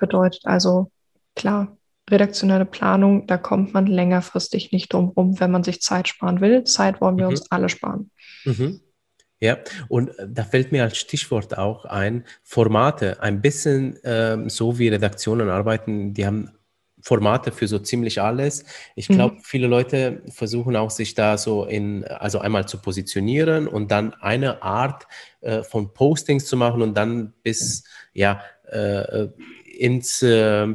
bedeutet 0.00 0.42
also, 0.44 0.90
klar, 1.36 1.76
redaktionelle 2.10 2.66
Planung, 2.66 3.26
da 3.26 3.38
kommt 3.38 3.72
man 3.72 3.86
längerfristig 3.86 4.72
nicht 4.72 4.92
drum 4.92 5.08
rum, 5.08 5.40
wenn 5.40 5.50
man 5.50 5.64
sich 5.64 5.80
Zeit 5.80 6.08
sparen 6.08 6.40
will. 6.40 6.64
Zeit 6.64 7.00
wollen 7.00 7.16
wir 7.16 7.24
mhm. 7.24 7.30
uns 7.30 7.50
alle 7.50 7.68
sparen. 7.68 8.10
Mhm. 8.44 8.80
Ja, 9.40 9.58
und 9.88 10.18
äh, 10.18 10.26
da 10.28 10.44
fällt 10.44 10.72
mir 10.72 10.82
als 10.82 10.96
Stichwort 10.96 11.56
auch 11.56 11.84
ein, 11.84 12.24
Formate, 12.42 13.22
ein 13.22 13.40
bisschen 13.40 13.98
ähm, 14.04 14.48
so 14.48 14.78
wie 14.78 14.88
Redaktionen 14.88 15.48
arbeiten, 15.48 16.14
die 16.14 16.26
haben 16.26 16.50
Formate 17.04 17.52
für 17.52 17.68
so 17.68 17.78
ziemlich 17.78 18.22
alles. 18.22 18.64
Ich 18.96 19.08
glaube, 19.08 19.34
mhm. 19.34 19.40
viele 19.42 19.66
Leute 19.66 20.22
versuchen 20.28 20.74
auch 20.74 20.90
sich 20.90 21.14
da 21.14 21.36
so 21.36 21.64
in, 21.64 22.04
also 22.04 22.38
einmal 22.38 22.66
zu 22.66 22.78
positionieren 22.78 23.68
und 23.68 23.90
dann 23.90 24.14
eine 24.14 24.62
Art 24.62 25.06
äh, 25.42 25.62
von 25.62 25.92
Postings 25.92 26.46
zu 26.46 26.56
machen 26.56 26.80
und 26.80 26.96
dann 26.96 27.34
bis, 27.42 27.84
ja, 28.14 28.40
äh, 28.70 29.28
ins, 29.76 30.22
äh, 30.22 30.74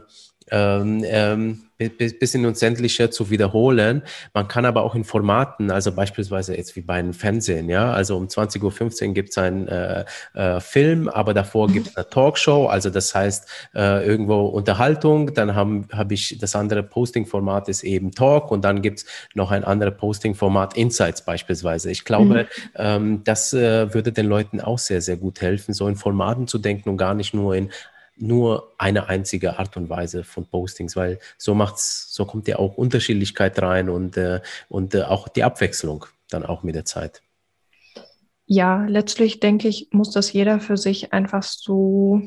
ähm, 0.52 1.04
ähm, 1.06 1.62
bis 1.78 2.36
in 2.36 2.46
uns 2.46 2.60
Unsämtliche 2.60 3.10
zu 3.10 3.30
wiederholen. 3.30 4.04
Man 4.34 4.50
kann 4.50 4.66
aber 4.66 4.84
auch 4.84 4.94
in 4.94 5.06
Formaten, 5.06 5.72
also 5.72 5.94
beispielsweise 5.94 6.56
jetzt 6.56 6.76
wie 6.76 6.82
bei 6.82 6.96
einem 6.96 7.14
Fernsehen, 7.14 7.70
ja, 7.70 7.94
also 7.94 8.18
um 8.18 8.28
20.15 8.28 9.08
Uhr 9.08 9.14
gibt 9.14 9.30
es 9.30 9.38
einen 9.38 9.68
äh, 9.70 10.04
äh, 10.34 10.60
Film, 10.60 11.08
aber 11.08 11.34
davor 11.34 11.68
gibt 11.68 11.88
es 11.88 11.96
eine 11.96 12.10
Talkshow, 12.10 12.68
also 12.68 12.90
das 12.90 13.16
heißt 13.16 13.48
äh, 13.76 14.06
irgendwo 14.06 14.48
Unterhaltung, 14.48 15.34
dann 15.34 15.56
habe 15.56 15.86
hab 15.92 16.12
ich 16.12 16.38
das 16.38 16.54
andere 16.54 16.84
Posting-Format 16.84 17.70
ist 17.70 17.84
eben 17.84 18.12
Talk 18.12 18.52
und 18.52 18.66
dann 18.66 18.82
gibt 18.82 19.00
es 19.00 19.06
noch 19.34 19.52
ein 19.52 19.64
anderes 19.64 19.96
Posting-Format 19.96 20.76
Insights 20.76 21.24
beispielsweise. 21.24 21.90
Ich 21.92 22.04
glaube, 22.04 22.44
mhm. 22.44 22.48
ähm, 22.76 23.24
das 23.24 23.54
äh, 23.54 23.94
würde 23.94 24.12
den 24.12 24.26
Leuten 24.26 24.60
auch 24.60 24.80
sehr, 24.80 25.02
sehr 25.02 25.16
gut 25.16 25.40
helfen, 25.40 25.74
so 25.74 25.88
in 25.88 25.96
Formaten 25.96 26.48
zu 26.48 26.58
denken 26.58 26.90
und 26.90 26.98
gar 26.98 27.14
nicht 27.14 27.34
nur 27.34 27.56
in 27.56 27.70
nur 28.22 28.74
eine 28.78 29.08
einzige 29.08 29.60
Art 29.60 29.78
und 29.78 29.90
Weise 29.90 30.24
von 30.24 30.46
Postings, 30.46 30.96
weil 30.96 31.20
so 31.38 31.56
macht's, 31.56 32.14
so 32.14 32.26
kommt 32.26 32.48
ja 32.48 32.58
auch 32.58 32.76
Unterschiedlichkeit 32.76 33.62
rein 33.62 33.90
und, 33.90 34.18
äh, 34.18 34.42
und 34.68 34.96
äh, 34.96 35.04
auch 35.04 35.28
die 35.28 35.44
Abwechslung 35.44 36.06
dann 36.30 36.46
auch 36.46 36.64
mit 36.64 36.76
der 36.76 36.86
Zeit. 36.86 37.22
Ja, 38.46 38.86
letztlich 38.86 39.40
denke 39.40 39.68
ich, 39.68 39.90
muss 39.92 40.12
das 40.12 40.34
jeder 40.34 40.60
für 40.60 40.78
sich 40.78 41.14
einfach 41.14 41.44
so 41.44 42.22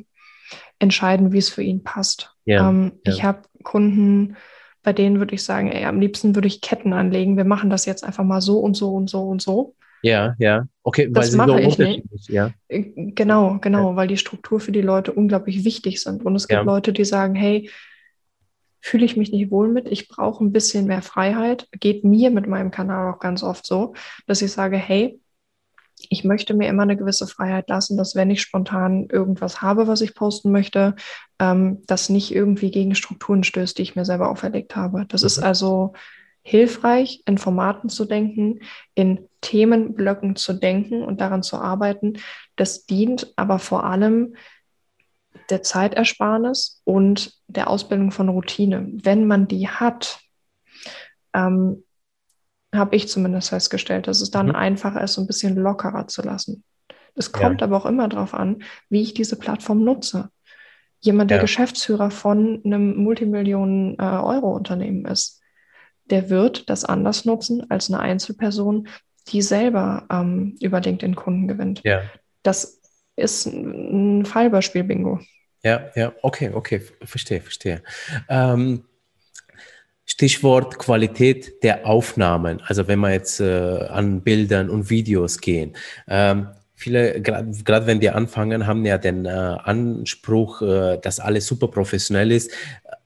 entscheiden, 0.78 1.32
wie 1.32 1.38
es 1.38 1.48
für 1.48 1.62
ihn 1.62 1.82
passt. 1.82 2.34
Ja, 2.44 2.68
ähm, 2.68 3.00
ja. 3.04 3.12
Ich 3.12 3.24
habe 3.24 3.42
Kunden, 3.62 4.36
bei 4.82 4.92
denen 4.92 5.18
würde 5.18 5.34
ich 5.34 5.44
sagen, 5.44 5.70
ey, 5.70 5.84
am 5.84 6.00
liebsten 6.00 6.34
würde 6.34 6.48
ich 6.48 6.60
Ketten 6.60 6.92
anlegen. 6.92 7.36
Wir 7.36 7.44
machen 7.44 7.70
das 7.70 7.86
jetzt 7.86 8.04
einfach 8.04 8.24
mal 8.24 8.40
so 8.40 8.58
und 8.58 8.76
so 8.76 8.94
und 8.94 9.08
so 9.08 9.22
und 9.28 9.42
so. 9.42 9.74
Ja, 10.02 10.34
ja. 10.38 10.66
Okay, 10.82 11.08
das 11.10 11.24
weil 11.24 11.30
sie 11.30 11.36
mache 11.36 11.50
so 11.50 11.56
ich 11.58 11.78
nicht. 11.78 12.28
Ja. 12.28 12.50
Äh, 12.68 12.82
genau, 13.12 13.58
genau, 13.60 13.90
ja. 13.90 13.96
weil 13.96 14.08
die 14.08 14.16
Struktur 14.16 14.60
für 14.60 14.72
die 14.72 14.80
Leute 14.80 15.12
unglaublich 15.12 15.64
wichtig 15.64 16.02
sind. 16.02 16.24
Und 16.24 16.34
es 16.34 16.48
gibt 16.48 16.58
ja. 16.58 16.64
Leute, 16.64 16.92
die 16.92 17.04
sagen, 17.04 17.34
hey, 17.34 17.70
fühle 18.80 19.04
ich 19.04 19.16
mich 19.16 19.30
nicht 19.30 19.50
wohl 19.52 19.68
mit, 19.68 19.86
ich 19.86 20.08
brauche 20.08 20.44
ein 20.44 20.52
bisschen 20.52 20.86
mehr 20.86 21.02
Freiheit. 21.02 21.68
Geht 21.78 22.02
mir 22.02 22.30
mit 22.30 22.48
meinem 22.48 22.72
Kanal 22.72 23.12
auch 23.12 23.20
ganz 23.20 23.44
oft 23.44 23.64
so, 23.64 23.94
dass 24.26 24.42
ich 24.42 24.50
sage, 24.50 24.76
hey, 24.76 25.20
ich 26.10 26.24
möchte 26.24 26.54
mir 26.54 26.68
immer 26.68 26.82
eine 26.82 26.96
gewisse 26.96 27.28
Freiheit 27.28 27.68
lassen, 27.68 27.96
dass 27.96 28.16
wenn 28.16 28.30
ich 28.30 28.42
spontan 28.42 29.06
irgendwas 29.08 29.62
habe, 29.62 29.86
was 29.86 30.00
ich 30.00 30.16
posten 30.16 30.50
möchte, 30.50 30.96
ähm, 31.38 31.82
das 31.86 32.08
nicht 32.08 32.34
irgendwie 32.34 32.72
gegen 32.72 32.96
Strukturen 32.96 33.44
stößt, 33.44 33.78
die 33.78 33.82
ich 33.82 33.94
mir 33.94 34.04
selber 34.04 34.28
auferlegt 34.28 34.74
habe. 34.74 35.06
Das 35.06 35.22
mhm. 35.22 35.26
ist 35.26 35.38
also 35.38 35.92
hilfreich, 36.42 37.22
in 37.26 37.38
Formaten 37.38 37.88
zu 37.88 38.04
denken, 38.04 38.60
in 38.94 39.28
Themenblöcken 39.40 40.36
zu 40.36 40.52
denken 40.52 41.02
und 41.02 41.20
daran 41.20 41.42
zu 41.42 41.56
arbeiten. 41.56 42.14
Das 42.56 42.86
dient 42.86 43.32
aber 43.36 43.58
vor 43.58 43.84
allem 43.84 44.34
der 45.50 45.62
Zeitersparnis 45.62 46.80
und 46.84 47.34
der 47.46 47.68
Ausbildung 47.68 48.10
von 48.10 48.28
Routine. 48.28 48.88
Wenn 48.92 49.26
man 49.26 49.48
die 49.48 49.68
hat, 49.68 50.20
ähm, 51.34 51.84
habe 52.74 52.96
ich 52.96 53.08
zumindest 53.08 53.50
festgestellt, 53.50 54.06
dass 54.06 54.20
es 54.20 54.30
dann 54.30 54.48
mhm. 54.48 54.56
einfacher 54.56 55.02
ist, 55.02 55.14
so 55.14 55.20
ein 55.20 55.26
bisschen 55.26 55.56
lockerer 55.56 56.08
zu 56.08 56.22
lassen. 56.22 56.64
Es 57.14 57.32
kommt 57.32 57.60
ja. 57.60 57.66
aber 57.66 57.76
auch 57.76 57.86
immer 57.86 58.08
darauf 58.08 58.34
an, 58.34 58.62
wie 58.88 59.02
ich 59.02 59.14
diese 59.14 59.38
Plattform 59.38 59.84
nutze. 59.84 60.30
Jemand, 61.00 61.30
der 61.30 61.38
ja. 61.38 61.42
Geschäftsführer 61.42 62.10
von 62.10 62.62
einem 62.64 62.96
Multimillionen-Euro-Unternehmen 62.96 65.04
äh, 65.04 65.12
ist, 65.12 65.41
der 66.06 66.30
wird 66.30 66.68
das 66.68 66.84
anders 66.84 67.24
nutzen 67.24 67.70
als 67.70 67.90
eine 67.90 68.00
Einzelperson, 68.00 68.88
die 69.28 69.42
selber 69.42 70.06
ähm, 70.10 70.56
über 70.60 70.80
LinkedIn 70.80 71.14
Kunden 71.14 71.48
gewinnt. 71.48 71.80
Ja. 71.84 72.02
Das 72.42 72.80
ist 73.16 73.46
ein 73.46 74.24
Fallbeispiel, 74.24 74.84
Bingo. 74.84 75.20
Ja, 75.62 75.90
ja, 75.94 76.12
okay, 76.22 76.50
okay, 76.52 76.82
verstehe, 77.04 77.40
verstehe. 77.40 77.82
Ähm, 78.28 78.84
Stichwort 80.04 80.78
Qualität 80.78 81.62
der 81.62 81.86
Aufnahmen. 81.86 82.60
Also 82.66 82.88
wenn 82.88 82.98
wir 82.98 83.12
jetzt 83.12 83.40
äh, 83.40 83.86
an 83.88 84.22
Bildern 84.22 84.68
und 84.68 84.90
Videos 84.90 85.40
gehen. 85.40 85.76
Ähm, 86.08 86.48
viele, 86.74 87.22
gerade 87.22 87.86
wenn 87.86 88.00
die 88.00 88.10
anfangen, 88.10 88.66
haben 88.66 88.84
ja 88.84 88.98
den 88.98 89.24
äh, 89.24 89.28
Anspruch, 89.28 90.60
äh, 90.62 90.98
dass 90.98 91.20
alles 91.20 91.46
super 91.46 91.68
professionell 91.68 92.32
ist 92.32 92.50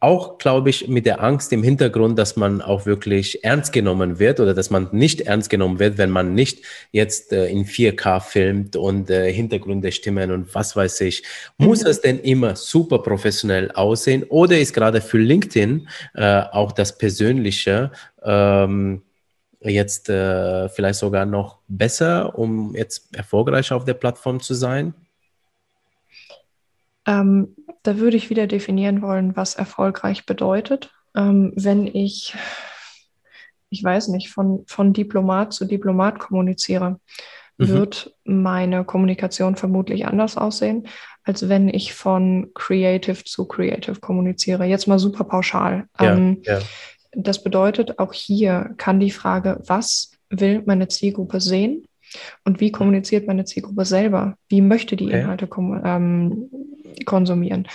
auch, 0.00 0.38
glaube 0.38 0.70
ich, 0.70 0.88
mit 0.88 1.06
der 1.06 1.22
Angst 1.22 1.52
im 1.52 1.62
Hintergrund, 1.62 2.18
dass 2.18 2.36
man 2.36 2.60
auch 2.60 2.84
wirklich 2.84 3.42
ernst 3.42 3.72
genommen 3.72 4.18
wird 4.18 4.40
oder 4.40 4.52
dass 4.52 4.68
man 4.68 4.88
nicht 4.92 5.22
ernst 5.22 5.48
genommen 5.48 5.78
wird, 5.78 5.96
wenn 5.96 6.10
man 6.10 6.34
nicht 6.34 6.62
jetzt 6.92 7.32
äh, 7.32 7.46
in 7.46 7.64
4K 7.64 8.20
filmt 8.20 8.76
und 8.76 9.08
äh, 9.08 9.32
Hintergründe 9.32 9.90
stimmen 9.92 10.30
und 10.30 10.54
was 10.54 10.76
weiß 10.76 11.00
ich. 11.00 11.22
Muss 11.56 11.82
mhm. 11.82 11.90
es 11.90 12.00
denn 12.02 12.18
immer 12.20 12.56
super 12.56 12.98
professionell 12.98 13.70
aussehen 13.72 14.24
oder 14.28 14.58
ist 14.58 14.74
gerade 14.74 15.00
für 15.00 15.18
LinkedIn 15.18 15.88
äh, 16.14 16.42
auch 16.52 16.72
das 16.72 16.98
Persönliche 16.98 17.90
ähm, 18.22 19.02
jetzt 19.60 20.10
äh, 20.10 20.68
vielleicht 20.68 20.98
sogar 20.98 21.24
noch 21.24 21.58
besser, 21.68 22.38
um 22.38 22.76
jetzt 22.76 23.16
erfolgreich 23.16 23.72
auf 23.72 23.84
der 23.84 23.94
Plattform 23.94 24.40
zu 24.40 24.52
sein? 24.52 24.94
Ähm, 27.06 27.55
da 27.86 27.98
würde 27.98 28.16
ich 28.16 28.30
wieder 28.30 28.46
definieren 28.46 29.02
wollen, 29.02 29.36
was 29.36 29.54
erfolgreich 29.54 30.26
bedeutet. 30.26 30.90
Ähm, 31.14 31.52
wenn 31.56 31.86
ich, 31.86 32.34
ich 33.70 33.82
weiß 33.82 34.08
nicht, 34.08 34.30
von, 34.30 34.64
von 34.66 34.92
Diplomat 34.92 35.52
zu 35.52 35.64
Diplomat 35.64 36.18
kommuniziere, 36.18 36.98
mhm. 37.58 37.68
wird 37.68 38.14
meine 38.24 38.84
Kommunikation 38.84 39.56
vermutlich 39.56 40.06
anders 40.06 40.36
aussehen, 40.36 40.88
als 41.24 41.48
wenn 41.48 41.68
ich 41.68 41.94
von 41.94 42.50
Creative 42.54 43.24
zu 43.24 43.46
Creative 43.46 44.00
kommuniziere. 44.00 44.64
Jetzt 44.64 44.86
mal 44.86 44.98
super 44.98 45.24
pauschal. 45.24 45.88
Ja, 46.00 46.14
ähm, 46.14 46.42
ja. 46.42 46.58
Das 47.12 47.42
bedeutet, 47.42 47.98
auch 47.98 48.12
hier 48.12 48.74
kann 48.76 49.00
die 49.00 49.10
Frage, 49.10 49.62
was 49.66 50.10
will 50.28 50.62
meine 50.66 50.88
Zielgruppe 50.88 51.40
sehen, 51.40 51.86
und 52.44 52.60
wie 52.60 52.72
kommuniziert 52.72 53.26
meine 53.26 53.44
Zielgruppe 53.44 53.84
selber? 53.84 54.36
Wie 54.48 54.60
möchte 54.60 54.96
die 54.96 55.06
okay. 55.06 55.20
Inhalte 55.20 55.48
ähm, 55.84 56.50
konsumieren? 57.04 57.66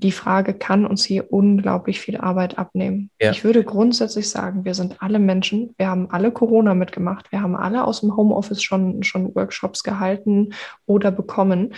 die 0.00 0.12
Frage 0.12 0.54
kann 0.54 0.86
uns 0.86 1.04
hier 1.04 1.32
unglaublich 1.32 1.98
viel 2.00 2.18
Arbeit 2.18 2.56
abnehmen. 2.56 3.10
Ja. 3.20 3.32
Ich 3.32 3.42
würde 3.42 3.64
grundsätzlich 3.64 4.30
sagen, 4.30 4.64
wir 4.64 4.74
sind 4.74 5.02
alle 5.02 5.18
Menschen, 5.18 5.74
wir 5.76 5.88
haben 5.88 6.08
alle 6.12 6.30
Corona 6.30 6.74
mitgemacht, 6.74 7.32
wir 7.32 7.42
haben 7.42 7.56
alle 7.56 7.84
aus 7.84 8.00
dem 8.00 8.16
Homeoffice 8.16 8.62
schon, 8.62 9.02
schon 9.02 9.34
Workshops 9.34 9.82
gehalten 9.82 10.54
oder 10.86 11.10
bekommen. 11.10 11.74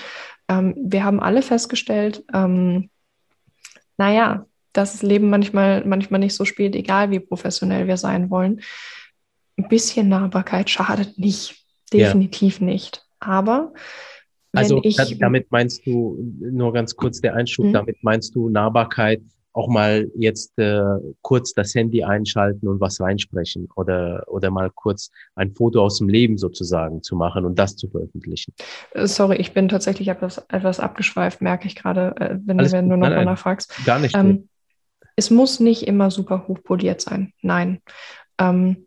Ähm, 0.49 0.75
wir 0.77 1.03
haben 1.03 1.21
alle 1.21 1.41
festgestellt, 1.41 2.23
ähm, 2.35 2.91
naja, 3.97 4.45
dass 4.75 4.93
das 4.93 5.03
Leben 5.03 5.31
manchmal, 5.31 5.87
manchmal 5.87 6.21
nicht 6.21 6.35
so 6.35 6.45
spielt, 6.45 6.77
egal 6.77 7.11
wie 7.11 7.21
professionell 7.21 7.87
wir 7.87 7.97
sein 7.97 8.29
wollen. 8.29 8.61
Ein 9.57 9.69
bisschen 9.69 10.11
Nahbarkeit 10.11 10.69
schadet 10.69 11.19
nicht, 11.19 11.60
definitiv 11.93 12.61
ja. 12.61 12.67
nicht. 12.67 13.07
Aber 13.19 13.73
also 14.53 14.81
ich, 14.83 14.97
damit 15.19 15.51
meinst 15.51 15.87
du, 15.87 16.19
nur 16.41 16.73
ganz 16.73 16.97
kurz 16.97 17.21
der 17.21 17.35
Einschub, 17.35 17.67
mhm. 17.67 17.73
damit 17.73 17.97
meinst 18.03 18.35
du 18.35 18.49
Nahbarkeit, 18.49 19.23
auch 19.53 19.69
mal 19.69 20.09
jetzt 20.15 20.57
äh, 20.59 20.81
kurz 21.23 21.53
das 21.55 21.75
Handy 21.75 22.05
einschalten 22.05 22.69
und 22.69 22.81
was 22.81 23.01
reinsprechen 23.01 23.69
oder, 23.75 24.25
oder 24.29 24.51
mal 24.51 24.71
kurz 24.71 25.11
ein 25.35 25.53
Foto 25.55 25.83
aus 25.83 25.99
dem 25.99 26.09
Leben 26.09 26.39
sozusagen 26.39 27.03
zu 27.03 27.17
machen 27.17 27.45
und 27.45 27.59
das 27.59 27.77
zu 27.77 27.89
veröffentlichen. 27.89 28.55
Äh, 28.93 29.07
sorry, 29.07 29.37
ich 29.37 29.53
bin 29.53 29.69
tatsächlich 29.69 30.09
etwas, 30.09 30.39
etwas 30.49 30.79
abgeschweift, 30.79 31.41
merke 31.41 31.67
ich 31.67 31.75
gerade, 31.75 32.15
äh, 32.17 32.39
wenn, 32.45 32.59
wenn 32.59 32.89
du 32.89 32.97
nochmal 32.97 33.25
nachfragst. 33.25 33.85
Gar 33.85 33.99
nicht. 33.99 34.15
Ähm, 34.17 34.49
es 35.17 35.31
muss 35.31 35.59
nicht 35.59 35.87
immer 35.87 36.11
super 36.11 36.47
hochpoliert 36.47 37.01
sein. 37.01 37.33
Nein. 37.43 37.83
Ähm, 38.39 38.87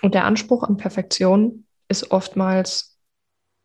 und 0.00 0.14
der 0.14 0.24
Anspruch 0.24 0.62
an 0.62 0.76
Perfektion 0.76 1.66
ist 1.92 2.10
oftmals 2.10 2.98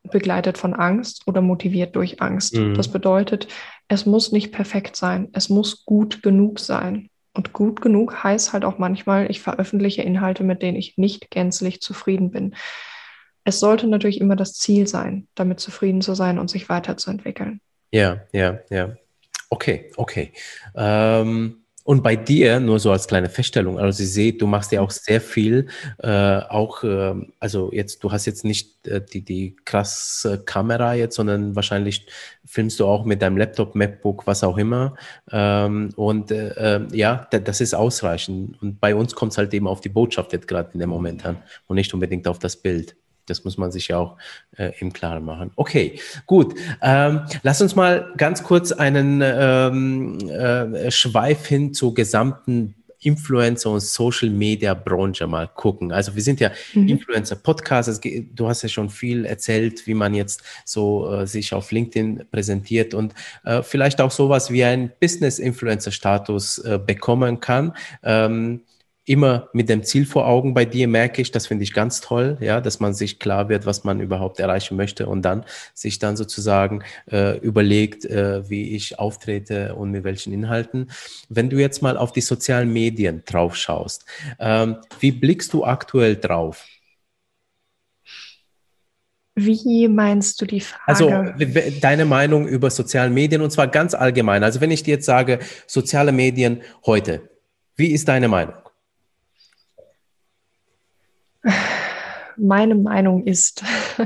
begleitet 0.04 0.58
von 0.58 0.74
Angst 0.74 1.26
oder 1.26 1.40
motiviert 1.40 1.96
durch 1.96 2.20
Angst. 2.22 2.54
Mhm. 2.54 2.74
Das 2.74 2.88
bedeutet, 2.88 3.48
es 3.88 4.06
muss 4.06 4.30
nicht 4.30 4.52
perfekt 4.52 4.94
sein, 4.94 5.28
es 5.32 5.48
muss 5.48 5.84
gut 5.84 6.22
genug 6.22 6.60
sein. 6.60 7.08
Und 7.34 7.52
gut 7.52 7.80
genug 7.80 8.22
heißt 8.22 8.52
halt 8.52 8.64
auch 8.64 8.78
manchmal, 8.78 9.30
ich 9.30 9.40
veröffentliche 9.40 10.02
Inhalte, 10.02 10.44
mit 10.44 10.62
denen 10.62 10.76
ich 10.76 10.98
nicht 10.98 11.30
gänzlich 11.30 11.80
zufrieden 11.80 12.30
bin. 12.30 12.54
Es 13.44 13.60
sollte 13.60 13.86
natürlich 13.86 14.20
immer 14.20 14.36
das 14.36 14.54
Ziel 14.54 14.86
sein, 14.86 15.26
damit 15.34 15.58
zufrieden 15.58 16.00
zu 16.00 16.14
sein 16.14 16.38
und 16.38 16.50
sich 16.50 16.68
weiterzuentwickeln. 16.68 17.60
Ja, 17.92 18.22
ja, 18.32 18.58
ja. 18.70 18.96
Okay, 19.50 19.90
okay. 19.96 20.32
Ähm, 20.76 21.64
und 21.88 22.02
bei 22.02 22.16
dir, 22.16 22.60
nur 22.60 22.78
so 22.80 22.92
als 22.92 23.08
kleine 23.08 23.30
Feststellung, 23.30 23.78
also 23.78 23.96
Sie 23.96 24.04
seht, 24.04 24.42
du 24.42 24.46
machst 24.46 24.70
ja 24.72 24.82
auch 24.82 24.90
sehr 24.90 25.22
viel, 25.22 25.68
äh, 26.02 26.10
auch, 26.10 26.84
äh, 26.84 27.14
also 27.40 27.72
jetzt, 27.72 28.04
du 28.04 28.12
hast 28.12 28.26
jetzt 28.26 28.44
nicht 28.44 28.86
äh, 28.86 29.00
die, 29.00 29.22
die 29.22 29.56
krasse 29.64 30.44
Kamera 30.44 30.92
jetzt, 30.92 31.16
sondern 31.16 31.56
wahrscheinlich 31.56 32.06
filmst 32.44 32.78
du 32.78 32.84
auch 32.84 33.06
mit 33.06 33.22
deinem 33.22 33.38
Laptop, 33.38 33.74
MacBook, 33.74 34.26
was 34.26 34.44
auch 34.44 34.58
immer. 34.58 34.96
Ähm, 35.32 35.88
und 35.96 36.30
äh, 36.30 36.76
äh 36.76 36.86
ja, 36.92 37.26
das 37.30 37.62
ist 37.62 37.72
ausreichend. 37.72 38.60
Und 38.60 38.80
bei 38.80 38.94
uns 38.94 39.14
kommt 39.14 39.32
es 39.32 39.38
halt 39.38 39.54
eben 39.54 39.66
auf 39.66 39.80
die 39.80 39.88
Botschaft 39.88 40.34
jetzt 40.34 40.46
gerade 40.46 40.68
in 40.74 40.80
dem 40.80 40.90
Moment 40.90 41.24
an 41.24 41.38
und 41.68 41.76
nicht 41.76 41.94
unbedingt 41.94 42.28
auf 42.28 42.38
das 42.38 42.58
Bild. 42.58 42.96
Das 43.30 43.44
muss 43.44 43.58
man 43.58 43.70
sich 43.70 43.88
ja 43.88 43.98
auch 43.98 44.16
äh, 44.56 44.72
im 44.80 44.92
Klaren 44.92 45.24
machen. 45.24 45.50
Okay, 45.56 46.00
gut. 46.26 46.54
Ähm, 46.82 47.22
lass 47.42 47.60
uns 47.62 47.76
mal 47.76 48.12
ganz 48.16 48.42
kurz 48.42 48.72
einen 48.72 49.22
ähm, 49.24 50.18
äh, 50.28 50.90
Schweif 50.90 51.46
hin 51.46 51.74
zur 51.74 51.94
gesamten 51.94 52.74
Influencer- 53.00 53.70
und 53.70 53.80
Social-Media-Branche 53.80 55.26
mal 55.26 55.46
gucken. 55.46 55.92
Also 55.92 56.14
wir 56.14 56.22
sind 56.22 56.40
ja 56.40 56.50
mhm. 56.74 56.88
Influencer-Podcast. 56.88 58.00
Du 58.34 58.48
hast 58.48 58.62
ja 58.62 58.68
schon 58.68 58.90
viel 58.90 59.24
erzählt, 59.24 59.86
wie 59.86 59.94
man 59.94 60.14
jetzt 60.14 60.42
so 60.64 61.10
äh, 61.12 61.26
sich 61.26 61.52
auf 61.54 61.70
LinkedIn 61.70 62.24
präsentiert 62.30 62.94
und 62.94 63.14
äh, 63.44 63.62
vielleicht 63.62 64.00
auch 64.00 64.10
sowas 64.10 64.50
wie 64.50 64.64
ein 64.64 64.92
Business-Influencer-Status 65.00 66.58
äh, 66.58 66.80
bekommen 66.84 67.40
kann. 67.40 67.74
Ähm, 68.02 68.62
immer 69.08 69.48
mit 69.52 69.68
dem 69.68 69.82
Ziel 69.82 70.06
vor 70.06 70.26
Augen 70.26 70.54
bei 70.54 70.64
dir, 70.64 70.88
merke 70.88 71.22
ich, 71.22 71.30
das 71.30 71.46
finde 71.46 71.64
ich 71.64 71.72
ganz 71.72 72.00
toll, 72.00 72.36
ja, 72.40 72.60
dass 72.60 72.80
man 72.80 72.94
sich 72.94 73.18
klar 73.18 73.48
wird, 73.48 73.66
was 73.66 73.84
man 73.84 74.00
überhaupt 74.00 74.40
erreichen 74.40 74.76
möchte 74.76 75.06
und 75.06 75.22
dann 75.22 75.44
sich 75.74 75.98
dann 75.98 76.16
sozusagen 76.16 76.82
äh, 77.10 77.38
überlegt, 77.38 78.04
äh, 78.04 78.48
wie 78.48 78.74
ich 78.76 78.98
auftrete 78.98 79.74
und 79.74 79.90
mit 79.90 80.04
welchen 80.04 80.32
Inhalten. 80.32 80.90
Wenn 81.28 81.50
du 81.50 81.58
jetzt 81.58 81.82
mal 81.82 81.96
auf 81.96 82.12
die 82.12 82.20
sozialen 82.20 82.72
Medien 82.72 83.22
drauf 83.24 83.56
schaust, 83.56 84.04
ähm, 84.38 84.76
wie 85.00 85.12
blickst 85.12 85.52
du 85.52 85.64
aktuell 85.64 86.16
drauf? 86.16 86.66
Wie 89.34 89.86
meinst 89.86 90.40
du 90.40 90.46
die 90.46 90.60
Frage? 90.60 90.82
Also 90.86 91.10
deine 91.80 92.04
Meinung 92.04 92.48
über 92.48 92.70
soziale 92.70 93.10
Medien 93.10 93.40
und 93.40 93.50
zwar 93.50 93.68
ganz 93.68 93.94
allgemein. 93.94 94.42
Also 94.42 94.60
wenn 94.60 94.72
ich 94.72 94.82
dir 94.82 94.94
jetzt 94.94 95.06
sage, 95.06 95.38
soziale 95.66 96.10
Medien 96.10 96.62
heute, 96.84 97.30
wie 97.76 97.92
ist 97.92 98.08
deine 98.08 98.26
Meinung? 98.26 98.67
Meine 102.36 102.74
Meinung 102.74 103.26
ist, 103.26 103.62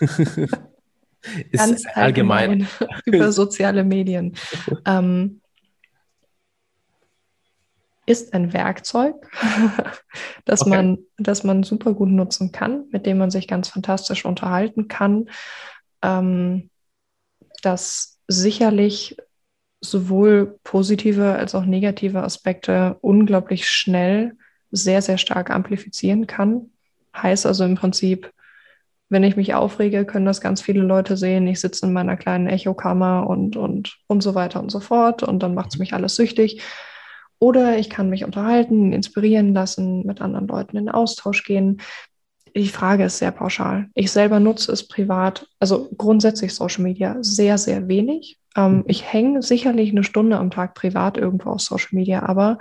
ist 0.00 1.58
ganz 1.58 1.84
allgemein, 1.94 2.66
allgemein 2.68 2.68
über 3.06 3.32
soziale 3.32 3.84
Medien. 3.84 4.36
Ähm, 4.86 5.40
ist 8.10 8.34
ein 8.34 8.52
Werkzeug, 8.52 9.14
das, 10.44 10.62
okay. 10.62 10.70
man, 10.70 10.98
das 11.16 11.44
man 11.44 11.62
super 11.62 11.94
gut 11.94 12.08
nutzen 12.08 12.50
kann, 12.50 12.86
mit 12.90 13.06
dem 13.06 13.18
man 13.18 13.30
sich 13.30 13.46
ganz 13.46 13.68
fantastisch 13.68 14.24
unterhalten 14.24 14.88
kann, 14.88 15.30
ähm, 16.02 16.70
das 17.62 18.18
sicherlich 18.26 19.16
sowohl 19.80 20.58
positive 20.62 21.34
als 21.34 21.54
auch 21.54 21.64
negative 21.64 22.22
Aspekte 22.22 22.98
unglaublich 23.00 23.68
schnell 23.68 24.36
sehr, 24.70 25.02
sehr 25.02 25.18
stark 25.18 25.50
amplifizieren 25.50 26.26
kann. 26.26 26.70
Heißt 27.16 27.46
also 27.46 27.64
im 27.64 27.74
Prinzip, 27.74 28.32
wenn 29.08 29.24
ich 29.24 29.36
mich 29.36 29.54
aufrege, 29.54 30.04
können 30.04 30.26
das 30.26 30.40
ganz 30.40 30.62
viele 30.62 30.82
Leute 30.82 31.16
sehen. 31.16 31.46
Ich 31.48 31.60
sitze 31.60 31.86
in 31.86 31.92
meiner 31.92 32.16
kleinen 32.16 32.46
Echokammer 32.46 33.26
und, 33.28 33.56
und, 33.56 33.96
und 34.06 34.22
so 34.22 34.34
weiter 34.34 34.60
und 34.60 34.70
so 34.70 34.78
fort. 34.78 35.24
Und 35.24 35.42
dann 35.42 35.54
macht 35.54 35.72
es 35.72 35.78
mich 35.78 35.92
alles 35.92 36.14
süchtig. 36.14 36.62
Oder 37.40 37.78
ich 37.78 37.90
kann 37.90 38.08
mich 38.08 38.24
unterhalten, 38.24 38.92
inspirieren 38.92 39.52
lassen, 39.52 40.06
mit 40.06 40.20
anderen 40.20 40.46
Leuten 40.46 40.76
in 40.76 40.88
Austausch 40.88 41.42
gehen. 41.42 41.80
Die 42.54 42.68
Frage 42.68 43.04
ist 43.04 43.18
sehr 43.18 43.32
pauschal. 43.32 43.88
Ich 43.94 44.12
selber 44.12 44.40
nutze 44.40 44.72
es 44.72 44.86
privat, 44.86 45.46
also 45.58 45.88
grundsätzlich 45.96 46.54
Social 46.54 46.82
Media, 46.82 47.16
sehr, 47.20 47.58
sehr 47.58 47.88
wenig. 47.88 48.38
Ähm, 48.56 48.84
ich 48.86 49.12
hänge 49.12 49.42
sicherlich 49.42 49.90
eine 49.90 50.04
Stunde 50.04 50.36
am 50.36 50.50
Tag 50.50 50.74
privat 50.74 51.16
irgendwo 51.16 51.50
auf 51.50 51.60
Social 51.60 51.90
Media, 51.92 52.22
aber 52.24 52.58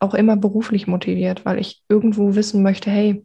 auch 0.00 0.14
immer 0.14 0.36
beruflich 0.36 0.86
motiviert, 0.86 1.44
weil 1.44 1.58
ich 1.58 1.82
irgendwo 1.88 2.34
wissen 2.34 2.62
möchte, 2.62 2.90
hey, 2.90 3.24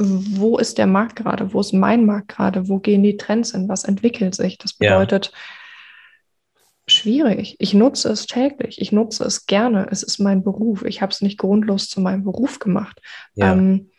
wo 0.00 0.58
ist 0.58 0.78
der 0.78 0.86
Markt 0.86 1.16
gerade? 1.16 1.52
Wo 1.52 1.60
ist 1.60 1.72
mein 1.72 2.06
Markt 2.06 2.28
gerade? 2.28 2.68
Wo 2.68 2.78
gehen 2.78 3.02
die 3.02 3.16
Trends 3.16 3.52
hin? 3.52 3.68
Was 3.68 3.84
entwickelt 3.84 4.34
sich? 4.34 4.58
Das 4.58 4.72
bedeutet, 4.72 5.26
ja. 5.26 6.92
schwierig. 6.92 7.56
Ich 7.58 7.74
nutze 7.74 8.08
es 8.10 8.26
täglich. 8.26 8.80
Ich 8.80 8.92
nutze 8.92 9.24
es 9.24 9.46
gerne. 9.46 9.86
Es 9.90 10.02
ist 10.02 10.18
mein 10.18 10.42
Beruf. 10.42 10.84
Ich 10.84 11.02
habe 11.02 11.12
es 11.12 11.20
nicht 11.20 11.38
grundlos 11.38 11.88
zu 11.88 12.00
meinem 12.00 12.24
Beruf 12.24 12.58
gemacht. 12.58 13.00
Ja. 13.34 13.52
Ähm, 13.52 13.90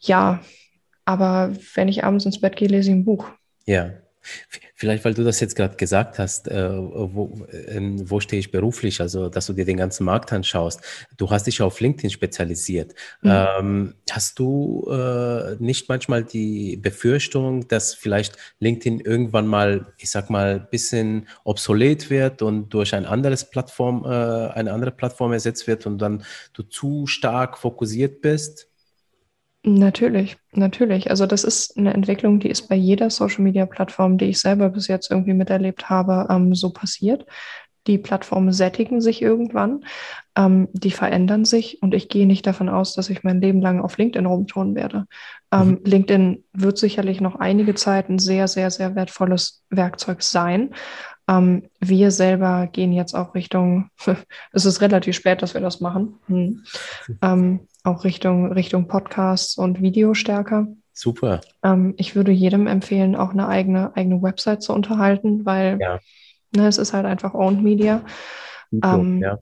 ja, 0.00 0.40
aber 1.04 1.52
wenn 1.74 1.88
ich 1.88 2.04
abends 2.04 2.26
ins 2.26 2.40
Bett 2.40 2.56
gehe, 2.56 2.68
lese 2.68 2.90
ich 2.90 2.96
ein 2.96 3.04
Buch. 3.04 3.28
Ja. 3.66 3.92
Vielleicht, 4.74 5.04
weil 5.04 5.14
du 5.14 5.24
das 5.24 5.40
jetzt 5.40 5.56
gerade 5.56 5.76
gesagt 5.76 6.18
hast, 6.18 6.48
äh, 6.48 6.70
wo, 6.76 7.44
äh, 7.50 7.80
wo 8.04 8.20
stehe 8.20 8.40
ich 8.40 8.50
beruflich, 8.50 9.00
also 9.00 9.28
dass 9.28 9.46
du 9.46 9.52
dir 9.52 9.64
den 9.64 9.76
ganzen 9.76 10.04
Markt 10.04 10.32
anschaust. 10.32 10.80
Du 11.16 11.30
hast 11.30 11.46
dich 11.46 11.62
auf 11.62 11.80
LinkedIn 11.80 12.10
spezialisiert. 12.10 12.94
Mhm. 13.22 13.30
Ähm, 13.32 13.94
hast 14.10 14.38
du 14.38 14.88
äh, 14.90 15.56
nicht 15.58 15.88
manchmal 15.88 16.24
die 16.24 16.76
Befürchtung, 16.76 17.68
dass 17.68 17.94
vielleicht 17.94 18.36
LinkedIn 18.60 19.00
irgendwann 19.00 19.46
mal, 19.46 19.92
ich 19.98 20.10
sag 20.10 20.30
mal, 20.30 20.54
ein 20.54 20.68
bisschen 20.70 21.28
obsolet 21.44 22.10
wird 22.10 22.42
und 22.42 22.70
durch 22.70 22.94
ein 22.94 23.06
anderes 23.06 23.50
Plattform, 23.50 24.04
äh, 24.04 24.08
eine 24.08 24.72
andere 24.72 24.90
Plattform 24.90 25.32
ersetzt 25.32 25.66
wird 25.66 25.86
und 25.86 25.98
dann 25.98 26.24
du 26.54 26.62
zu 26.62 27.06
stark 27.06 27.58
fokussiert 27.58 28.20
bist? 28.20 28.71
Natürlich, 29.64 30.36
natürlich. 30.52 31.10
Also 31.10 31.26
das 31.26 31.44
ist 31.44 31.78
eine 31.78 31.94
Entwicklung, 31.94 32.40
die 32.40 32.50
ist 32.50 32.68
bei 32.68 32.74
jeder 32.74 33.10
Social-Media-Plattform, 33.10 34.18
die 34.18 34.24
ich 34.26 34.40
selber 34.40 34.68
bis 34.70 34.88
jetzt 34.88 35.10
irgendwie 35.10 35.34
miterlebt 35.34 35.88
habe, 35.88 36.26
ähm, 36.30 36.54
so 36.54 36.70
passiert. 36.70 37.26
Die 37.86 37.98
Plattformen 37.98 38.52
sättigen 38.52 39.00
sich 39.00 39.22
irgendwann, 39.22 39.84
ähm, 40.36 40.68
die 40.72 40.90
verändern 40.90 41.44
sich 41.44 41.80
und 41.82 41.94
ich 41.94 42.08
gehe 42.08 42.26
nicht 42.26 42.46
davon 42.46 42.68
aus, 42.68 42.94
dass 42.94 43.10
ich 43.10 43.22
mein 43.22 43.40
Leben 43.40 43.60
lang 43.60 43.80
auf 43.80 43.98
LinkedIn 43.98 44.26
rumtun 44.26 44.74
werde. 44.74 45.06
Ähm, 45.52 45.68
mhm. 45.68 45.80
LinkedIn 45.84 46.44
wird 46.52 46.78
sicherlich 46.78 47.20
noch 47.20 47.36
einige 47.36 47.74
Zeit 47.74 48.08
ein 48.08 48.18
sehr, 48.18 48.48
sehr, 48.48 48.70
sehr 48.70 48.96
wertvolles 48.96 49.64
Werkzeug 49.70 50.22
sein. 50.22 50.74
Ähm, 51.28 51.68
wir 51.80 52.10
selber 52.10 52.68
gehen 52.70 52.92
jetzt 52.92 53.14
auch 53.14 53.34
Richtung, 53.34 53.90
es 54.52 54.64
ist 54.64 54.80
relativ 54.80 55.14
spät, 55.14 55.42
dass 55.42 55.54
wir 55.54 55.60
das 55.60 55.80
machen. 55.80 56.16
Hm. 56.26 56.64
Ähm, 57.22 57.68
auch 57.82 58.04
Richtung, 58.04 58.52
Richtung 58.52 58.88
Podcasts 58.88 59.56
und 59.56 59.82
Video 59.82 60.14
stärker. 60.14 60.68
Super. 60.92 61.40
Ähm, 61.62 61.94
ich 61.96 62.14
würde 62.14 62.32
jedem 62.32 62.66
empfehlen, 62.66 63.16
auch 63.16 63.30
eine 63.30 63.48
eigene, 63.48 63.96
eigene 63.96 64.22
Website 64.22 64.62
zu 64.62 64.72
unterhalten, 64.72 65.44
weil 65.46 65.78
ja. 65.80 65.98
Ne, 66.54 66.66
es 66.66 66.78
ist 66.78 66.92
halt 66.92 67.06
einfach 67.06 67.34
Owned 67.34 67.62
Media. 67.62 68.04
Ähm, 68.84 69.22
ja. 69.22 69.38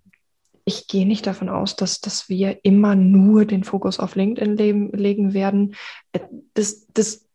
Ich 0.65 0.87
gehe 0.87 1.07
nicht 1.07 1.27
davon 1.27 1.49
aus, 1.49 1.75
dass, 1.75 2.01
dass 2.01 2.29
wir 2.29 2.65
immer 2.65 2.95
nur 2.95 3.45
den 3.45 3.65
Fokus 3.65 3.99
auf 3.99 4.15
LinkedIn 4.15 4.57
leben, 4.57 4.93
legen 4.93 5.35
werden. 5.35 5.75
Äh, 6.13 6.21
das, 6.55 6.87
das, 6.95 7.27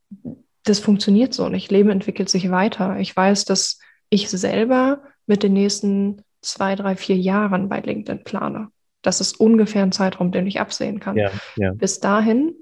das 0.63 0.79
funktioniert 0.79 1.33
so 1.33 1.49
nicht. 1.49 1.71
Leben 1.71 1.89
entwickelt 1.89 2.29
sich 2.29 2.51
weiter. 2.51 2.99
Ich 2.99 3.15
weiß, 3.15 3.45
dass 3.45 3.79
ich 4.09 4.29
selber 4.29 5.01
mit 5.25 5.43
den 5.43 5.53
nächsten 5.53 6.21
zwei, 6.41 6.75
drei, 6.75 6.95
vier 6.95 7.17
Jahren 7.17 7.67
bei 7.67 7.81
LinkedIn 7.81 8.23
plane. 8.23 8.69
Das 9.05 9.21
ist 9.21 9.39
ungefähr 9.39 9.83
ein 9.83 9.91
Zeitraum, 9.91 10.31
den 10.31 10.47
ich 10.47 10.59
absehen 10.59 10.99
kann. 10.99 11.17
Ja, 11.17 11.31
ja. 11.55 11.73
Bis 11.73 11.99
dahin 11.99 12.55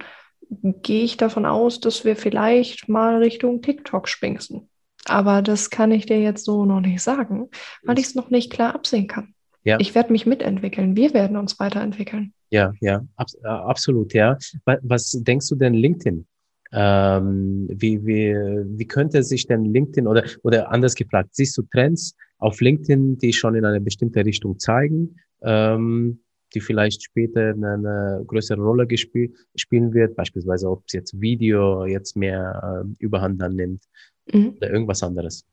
gehe 0.49 1.03
ich 1.03 1.17
davon 1.17 1.45
aus, 1.45 1.79
dass 1.79 2.05
wir 2.05 2.15
vielleicht 2.15 2.89
mal 2.89 3.17
Richtung 3.17 3.61
TikTok 3.61 4.07
spinksen. 4.07 4.69
Aber 5.05 5.41
das 5.41 5.69
kann 5.69 5.91
ich 5.91 6.05
dir 6.05 6.21
jetzt 6.21 6.45
so 6.45 6.65
noch 6.65 6.81
nicht 6.81 7.01
sagen, 7.01 7.49
weil 7.83 7.99
ich 7.99 8.05
es 8.05 8.15
noch 8.15 8.29
nicht 8.29 8.51
klar 8.51 8.75
absehen 8.75 9.07
kann. 9.07 9.33
Ja. 9.63 9.77
Ich 9.79 9.95
werde 9.95 10.11
mich 10.11 10.25
mitentwickeln. 10.25 10.95
Wir 10.95 11.13
werden 11.13 11.37
uns 11.37 11.59
weiterentwickeln. 11.59 12.33
Ja, 12.49 12.73
ja, 12.81 13.05
ab, 13.15 13.27
äh, 13.41 13.47
absolut, 13.47 14.13
ja. 14.13 14.37
Was 14.65 15.11
denkst 15.11 15.47
du 15.49 15.55
denn 15.55 15.73
LinkedIn? 15.73 16.25
Ähm, 16.73 17.67
wie, 17.69 18.05
wie, 18.05 18.35
wie 18.35 18.87
könnte 18.87 19.23
sich 19.23 19.47
denn 19.47 19.65
LinkedIn 19.65 20.07
oder, 20.07 20.23
oder 20.43 20.71
anders 20.71 20.95
gefragt, 20.95 21.29
siehst 21.33 21.57
du 21.57 21.61
Trends 21.71 22.15
auf 22.39 22.59
LinkedIn, 22.59 23.17
die 23.19 23.31
schon 23.31 23.55
in 23.55 23.63
eine 23.63 23.79
bestimmte 23.79 24.25
Richtung 24.25 24.59
zeigen? 24.59 25.17
Ähm, 25.41 26.22
die 26.53 26.61
vielleicht 26.61 27.03
später 27.03 27.49
eine, 27.49 28.23
größere 28.25 28.61
Rolle 28.61 28.87
gespiel, 28.87 29.33
spielen 29.55 29.93
wird, 29.93 30.15
beispielsweise 30.15 30.69
ob 30.69 30.83
es 30.87 30.93
jetzt 30.93 31.19
Video 31.19 31.85
jetzt 31.85 32.15
mehr 32.15 32.83
äh, 32.85 33.03
Überhand 33.03 33.41
dann 33.41 33.55
nimmt 33.55 33.83
mhm. 34.31 34.55
oder 34.57 34.69
irgendwas 34.69 35.03
anderes? 35.03 35.45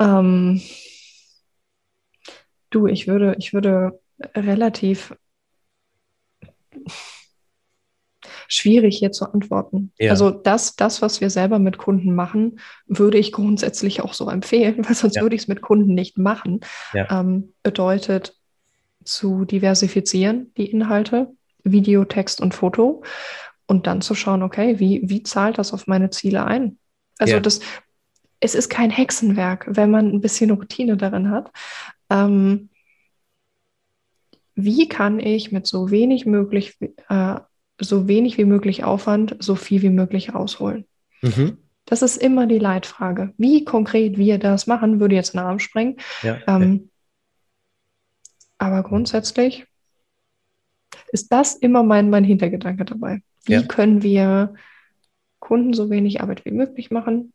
Ähm, 0.00 0.60
du, 2.70 2.86
ich 2.86 3.06
würde, 3.06 3.34
ich 3.38 3.52
würde 3.52 4.00
relativ 4.34 5.14
schwierig 8.48 8.98
hier 8.98 9.12
zu 9.12 9.32
antworten. 9.32 9.92
Ja. 9.98 10.10
Also 10.10 10.30
das, 10.30 10.74
das, 10.74 11.02
was 11.02 11.20
wir 11.20 11.30
selber 11.30 11.58
mit 11.58 11.78
Kunden 11.78 12.14
machen, 12.14 12.58
würde 12.86 13.18
ich 13.18 13.30
grundsätzlich 13.32 14.00
auch 14.00 14.14
so 14.14 14.28
empfehlen, 14.28 14.84
weil 14.88 14.94
sonst 14.94 15.16
ja. 15.16 15.22
würde 15.22 15.36
ich 15.36 15.42
es 15.42 15.48
mit 15.48 15.60
Kunden 15.60 15.94
nicht 15.94 16.18
machen. 16.18 16.60
Ja. 16.92 17.20
Ähm, 17.20 17.52
bedeutet 17.62 18.37
zu 19.08 19.44
diversifizieren, 19.44 20.52
die 20.56 20.70
Inhalte, 20.70 21.32
Video, 21.64 22.04
Text 22.04 22.40
und 22.40 22.54
Foto, 22.54 23.02
und 23.66 23.86
dann 23.86 24.00
zu 24.00 24.14
schauen, 24.14 24.42
okay, 24.42 24.78
wie, 24.78 25.02
wie 25.04 25.22
zahlt 25.22 25.58
das 25.58 25.72
auf 25.72 25.86
meine 25.86 26.10
Ziele 26.10 26.44
ein? 26.44 26.78
Also 27.18 27.34
ja. 27.34 27.40
das, 27.40 27.60
es 28.40 28.54
ist 28.54 28.68
kein 28.68 28.90
Hexenwerk, 28.90 29.66
wenn 29.68 29.90
man 29.90 30.10
ein 30.10 30.20
bisschen 30.20 30.50
Routine 30.50 30.96
darin 30.96 31.30
hat. 31.30 31.50
Ähm, 32.10 32.70
wie 34.54 34.88
kann 34.88 35.20
ich 35.20 35.52
mit 35.52 35.66
so 35.66 35.90
wenig 35.90 36.24
möglich, 36.26 36.76
äh, 37.08 37.36
so 37.80 38.08
wenig 38.08 38.38
wie 38.38 38.44
möglich 38.44 38.84
Aufwand, 38.84 39.36
so 39.38 39.54
viel 39.54 39.82
wie 39.82 39.90
möglich 39.90 40.34
rausholen? 40.34 40.86
Mhm. 41.22 41.58
Das 41.84 42.02
ist 42.02 42.16
immer 42.16 42.46
die 42.46 42.58
Leitfrage. 42.58 43.32
Wie 43.38 43.64
konkret 43.64 44.18
wir 44.18 44.38
das 44.38 44.66
machen, 44.66 45.00
würde 45.00 45.14
jetzt 45.14 45.36
einen 45.36 45.46
Arm 45.46 45.58
sprengen. 45.58 45.96
Ja, 46.22 46.38
ähm, 46.46 46.90
aber 48.58 48.82
grundsätzlich 48.82 49.66
ist 51.12 51.32
das 51.32 51.54
immer 51.54 51.82
mein, 51.82 52.10
mein 52.10 52.24
Hintergedanke 52.24 52.84
dabei. 52.84 53.22
Wie 53.44 53.52
ja. 53.52 53.62
können 53.62 54.02
wir 54.02 54.54
Kunden 55.38 55.72
so 55.72 55.90
wenig 55.90 56.20
Arbeit 56.20 56.44
wie 56.44 56.50
möglich 56.50 56.90
machen? 56.90 57.32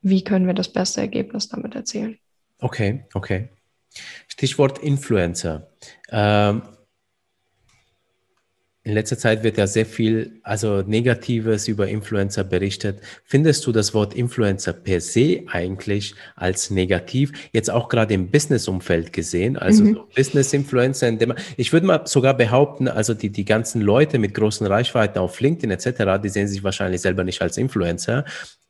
Wie 0.00 0.22
können 0.22 0.46
wir 0.46 0.54
das 0.54 0.72
beste 0.72 1.00
Ergebnis 1.00 1.48
damit 1.48 1.74
erzielen? 1.74 2.18
Okay, 2.58 3.04
okay. 3.14 3.48
Stichwort 4.28 4.78
Influencer. 4.78 5.70
Ähm, 6.10 6.62
in 8.84 8.92
letzter 8.92 9.16
Zeit 9.16 9.42
wird 9.42 9.56
ja 9.56 9.66
sehr 9.66 9.86
viel, 9.86 10.40
also 10.42 10.82
Negatives 10.82 11.68
über 11.68 11.88
Influencer 11.88 12.44
berichtet. 12.44 13.00
Findest 13.24 13.66
du 13.66 13.72
das 13.72 13.94
Wort 13.94 14.14
Influencer 14.14 14.74
per 14.74 15.00
se 15.00 15.42
eigentlich 15.46 16.14
als 16.36 16.70
negativ? 16.70 17.32
Jetzt 17.52 17.70
auch 17.70 17.88
gerade 17.88 18.12
im 18.12 18.30
Business-Umfeld 18.30 19.14
gesehen, 19.14 19.56
also 19.56 19.84
mhm. 19.84 19.94
so 19.94 20.08
Business-Influencer, 20.14 21.08
in 21.08 21.18
dem 21.18 21.34
ich 21.56 21.72
würde 21.72 21.86
mal 21.86 22.06
sogar 22.06 22.34
behaupten, 22.34 22.86
also 22.86 23.14
die, 23.14 23.30
die 23.30 23.46
ganzen 23.46 23.80
Leute 23.80 24.18
mit 24.18 24.34
großen 24.34 24.66
Reichweiten 24.66 25.18
auf 25.18 25.40
LinkedIn 25.40 25.70
etc., 25.70 26.22
die 26.22 26.28
sehen 26.28 26.46
sich 26.46 26.62
wahrscheinlich 26.62 27.00
selber 27.00 27.24
nicht 27.24 27.40
als 27.40 27.56
Influencer, 27.56 28.26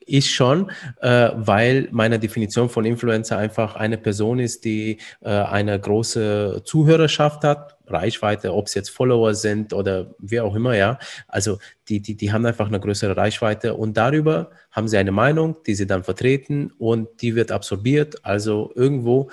ich 0.06 0.34
schon, 0.34 0.70
äh, 1.00 1.30
weil 1.34 1.88
meine 1.90 2.18
Definition 2.18 2.68
von 2.68 2.84
Influencer 2.84 3.38
einfach 3.38 3.74
eine 3.76 3.98
Person 3.98 4.38
ist, 4.38 4.64
die 4.64 4.98
äh, 5.22 5.30
eine 5.30 5.78
große 5.78 6.62
Zuhörerschaft 6.64 7.44
hat, 7.44 7.73
Reichweite, 7.86 8.54
ob 8.54 8.66
es 8.66 8.74
jetzt 8.74 8.90
Follower 8.90 9.34
sind 9.34 9.72
oder 9.72 10.14
wie 10.18 10.40
auch 10.40 10.54
immer, 10.54 10.76
ja. 10.76 10.98
Also 11.28 11.58
die, 11.88 12.00
die, 12.00 12.16
die 12.16 12.32
haben 12.32 12.46
einfach 12.46 12.68
eine 12.68 12.80
größere 12.80 13.16
Reichweite 13.16 13.74
und 13.74 13.96
darüber 13.96 14.50
haben 14.70 14.88
sie 14.88 14.96
eine 14.96 15.12
Meinung, 15.12 15.56
die 15.66 15.74
sie 15.74 15.86
dann 15.86 16.04
vertreten 16.04 16.72
und 16.78 17.22
die 17.22 17.34
wird 17.34 17.52
absorbiert. 17.52 18.24
Also 18.24 18.72
irgendwo, 18.74 19.30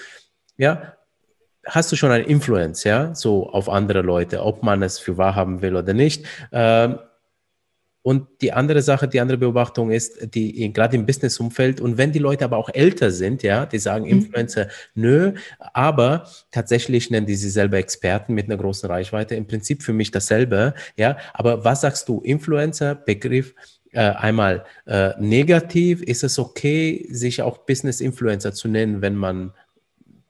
ja, 0.57 0.93
hast 1.65 1.91
du 1.91 1.95
schon 1.95 2.11
eine 2.11 2.25
Influence, 2.25 2.83
ja, 2.83 3.13
so 3.15 3.49
auf 3.49 3.69
andere 3.69 4.01
Leute, 4.01 4.43
ob 4.43 4.63
man 4.63 4.83
es 4.83 4.99
für 4.99 5.17
wahr 5.17 5.35
haben 5.35 5.61
will 5.61 5.75
oder 5.75 5.93
nicht. 5.93 6.25
Ähm, 6.51 6.99
und 8.03 8.27
die 8.41 8.51
andere 8.51 8.81
Sache, 8.81 9.07
die 9.07 9.19
andere 9.19 9.37
Beobachtung 9.37 9.91
ist, 9.91 10.33
die 10.33 10.73
gerade 10.73 10.95
im 10.95 11.05
Business-Umfeld 11.05 11.79
und 11.79 11.97
wenn 11.97 12.11
die 12.11 12.19
Leute 12.19 12.45
aber 12.45 12.57
auch 12.57 12.69
älter 12.73 13.11
sind, 13.11 13.43
ja, 13.43 13.65
die 13.65 13.77
sagen 13.77 14.05
mhm. 14.05 14.11
Influencer, 14.11 14.69
nö, 14.95 15.33
aber 15.59 16.27
tatsächlich 16.51 17.11
nennen 17.11 17.27
die 17.27 17.35
sie 17.35 17.49
selber 17.49 17.77
Experten 17.77 18.33
mit 18.33 18.45
einer 18.45 18.57
großen 18.57 18.89
Reichweite. 18.89 19.35
Im 19.35 19.45
Prinzip 19.45 19.83
für 19.83 19.93
mich 19.93 20.09
dasselbe, 20.09 20.73
ja. 20.95 21.17
Aber 21.33 21.63
was 21.63 21.81
sagst 21.81 22.09
du, 22.09 22.21
Influencer, 22.21 22.95
Begriff, 22.95 23.53
äh, 23.91 23.99
einmal 23.99 24.65
äh, 24.87 25.11
negativ, 25.19 26.01
ist 26.01 26.23
es 26.23 26.39
okay, 26.39 27.07
sich 27.11 27.41
auch 27.41 27.59
Business-Influencer 27.59 28.53
zu 28.53 28.67
nennen, 28.67 29.01
wenn 29.01 29.15
man 29.15 29.53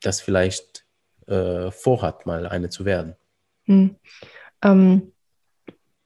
das 0.01 0.19
vielleicht 0.19 0.86
äh, 1.28 1.72
vorhat, 1.72 2.26
mal 2.26 2.47
eine 2.47 2.69
zu 2.69 2.84
werden? 2.84 3.15
Hm. 3.65 3.95
Ähm 4.61 5.13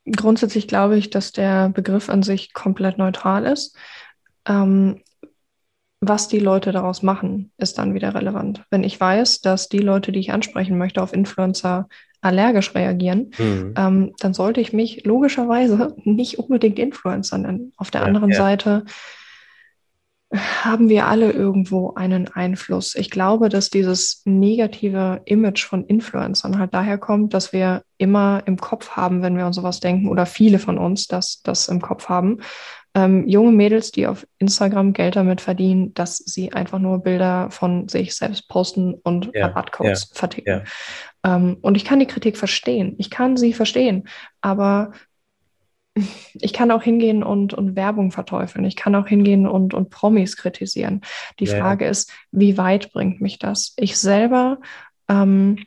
Grundsätzlich 0.05 0.67
glaube 0.67 0.97
ich, 0.97 1.09
dass 1.09 1.31
der 1.31 1.69
Begriff 1.69 2.09
an 2.09 2.23
sich 2.23 2.53
komplett 2.53 2.97
neutral 2.97 3.45
ist. 3.45 3.75
Ähm, 4.47 5.01
was 6.01 6.27
die 6.27 6.39
Leute 6.39 6.71
daraus 6.71 7.01
machen, 7.01 7.51
ist 7.57 7.77
dann 7.77 7.93
wieder 7.93 8.13
relevant. 8.13 8.63
Wenn 8.69 8.83
ich 8.83 8.99
weiß, 8.99 9.41
dass 9.41 9.69
die 9.69 9.79
Leute, 9.79 10.11
die 10.11 10.19
ich 10.19 10.31
ansprechen 10.31 10.77
möchte, 10.77 11.01
auf 11.01 11.13
Influencer 11.13 11.87
allergisch 12.21 12.75
reagieren, 12.75 13.31
mhm. 13.37 13.73
ähm, 13.77 14.13
dann 14.19 14.33
sollte 14.33 14.61
ich 14.61 14.73
mich 14.73 15.05
logischerweise 15.05 15.95
nicht 16.03 16.37
unbedingt 16.37 16.79
Influencer 16.79 17.37
nennen. 17.37 17.73
Auf 17.77 17.91
der 17.91 18.01
ja, 18.01 18.07
anderen 18.07 18.29
ja. 18.29 18.37
Seite 18.37 18.85
haben 20.33 20.89
wir 20.89 21.05
alle 21.05 21.31
irgendwo 21.31 21.93
einen 21.93 22.27
Einfluss. 22.27 22.95
Ich 22.95 23.09
glaube, 23.09 23.49
dass 23.49 23.69
dieses 23.69 24.21
negative 24.25 25.21
Image 25.25 25.63
von 25.63 25.85
Influencern 25.85 26.57
halt 26.57 26.73
daher 26.73 26.97
kommt, 26.97 27.33
dass 27.33 27.53
wir 27.53 27.83
immer 27.97 28.43
im 28.45 28.57
Kopf 28.57 28.91
haben, 28.91 29.21
wenn 29.21 29.37
wir 29.37 29.45
an 29.45 29.53
sowas 29.53 29.79
denken, 29.79 30.09
oder 30.09 30.25
viele 30.25 30.59
von 30.59 30.77
uns 30.77 31.07
das, 31.07 31.41
das 31.43 31.67
im 31.67 31.81
Kopf 31.81 32.09
haben. 32.09 32.39
Ähm, 32.95 33.27
junge 33.27 33.51
Mädels, 33.51 33.91
die 33.91 34.07
auf 34.07 34.25
Instagram 34.39 34.93
Geld 34.93 35.15
damit 35.15 35.41
verdienen, 35.41 35.93
dass 35.93 36.17
sie 36.17 36.53
einfach 36.53 36.79
nur 36.79 36.99
Bilder 36.99 37.51
von 37.51 37.87
sich 37.87 38.15
selbst 38.15 38.47
posten 38.47 38.93
und 38.93 39.31
ja, 39.33 39.47
Rabattcodes 39.47 40.09
ja, 40.11 40.17
verticken. 40.17 40.63
Ja. 41.23 41.35
Ähm, 41.35 41.57
und 41.61 41.75
ich 41.75 41.85
kann 41.85 41.99
die 41.99 42.07
Kritik 42.07 42.37
verstehen. 42.37 42.95
Ich 42.97 43.09
kann 43.09 43.37
sie 43.37 43.53
verstehen. 43.53 44.07
Aber 44.41 44.91
ich 46.33 46.51
kann 46.51 46.71
auch 46.71 46.83
hingehen 46.83 47.23
und, 47.23 47.53
und 47.53 47.75
Werbung 47.75 48.11
verteufeln. 48.11 48.65
Ich 48.65 48.75
kann 48.75 48.95
auch 48.95 49.07
hingehen 49.07 49.47
und, 49.47 49.73
und 49.73 49.89
Promis 49.89 50.35
kritisieren. 50.35 51.01
Die 51.39 51.45
ja. 51.45 51.57
Frage 51.57 51.85
ist, 51.87 52.11
wie 52.31 52.57
weit 52.57 52.91
bringt 52.91 53.21
mich 53.21 53.39
das? 53.39 53.73
Ich 53.77 53.97
selber 53.97 54.59
ähm, 55.07 55.63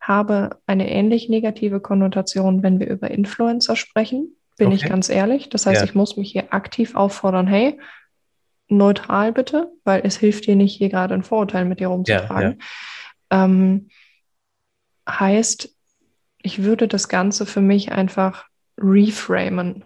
habe 0.00 0.58
eine 0.66 0.90
ähnlich 0.90 1.28
negative 1.28 1.80
Konnotation, 1.80 2.62
wenn 2.62 2.80
wir 2.80 2.88
über 2.88 3.10
Influencer 3.10 3.76
sprechen, 3.76 4.34
bin 4.56 4.68
okay. 4.68 4.76
ich 4.76 4.84
ganz 4.84 5.08
ehrlich. 5.08 5.48
Das 5.48 5.66
heißt, 5.66 5.80
ja. 5.80 5.84
ich 5.84 5.94
muss 5.94 6.16
mich 6.16 6.32
hier 6.32 6.52
aktiv 6.52 6.96
auffordern, 6.96 7.46
hey, 7.46 7.78
neutral 8.68 9.32
bitte, 9.32 9.72
weil 9.84 10.02
es 10.04 10.16
hilft 10.16 10.46
dir 10.46 10.56
nicht, 10.56 10.76
hier 10.76 10.88
gerade 10.88 11.14
ein 11.14 11.22
Vorurteil 11.22 11.64
mit 11.64 11.80
dir 11.80 11.88
rumzutragen. 11.88 12.58
Ja, 13.30 13.44
ähm, 13.44 13.88
heißt, 15.08 15.74
ich 16.42 16.62
würde 16.62 16.88
das 16.88 17.08
Ganze 17.08 17.46
für 17.46 17.60
mich 17.60 17.92
einfach 17.92 18.49
reframen 18.80 19.84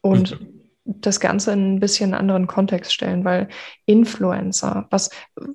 und 0.00 0.40
mhm. 0.40 0.62
das 0.84 1.20
Ganze 1.20 1.52
in 1.52 1.74
ein 1.74 1.80
bisschen 1.80 2.14
anderen 2.14 2.46
Kontext 2.46 2.92
stellen, 2.92 3.24
weil 3.24 3.48
Influencer, 3.86 4.86
was, 4.90 5.10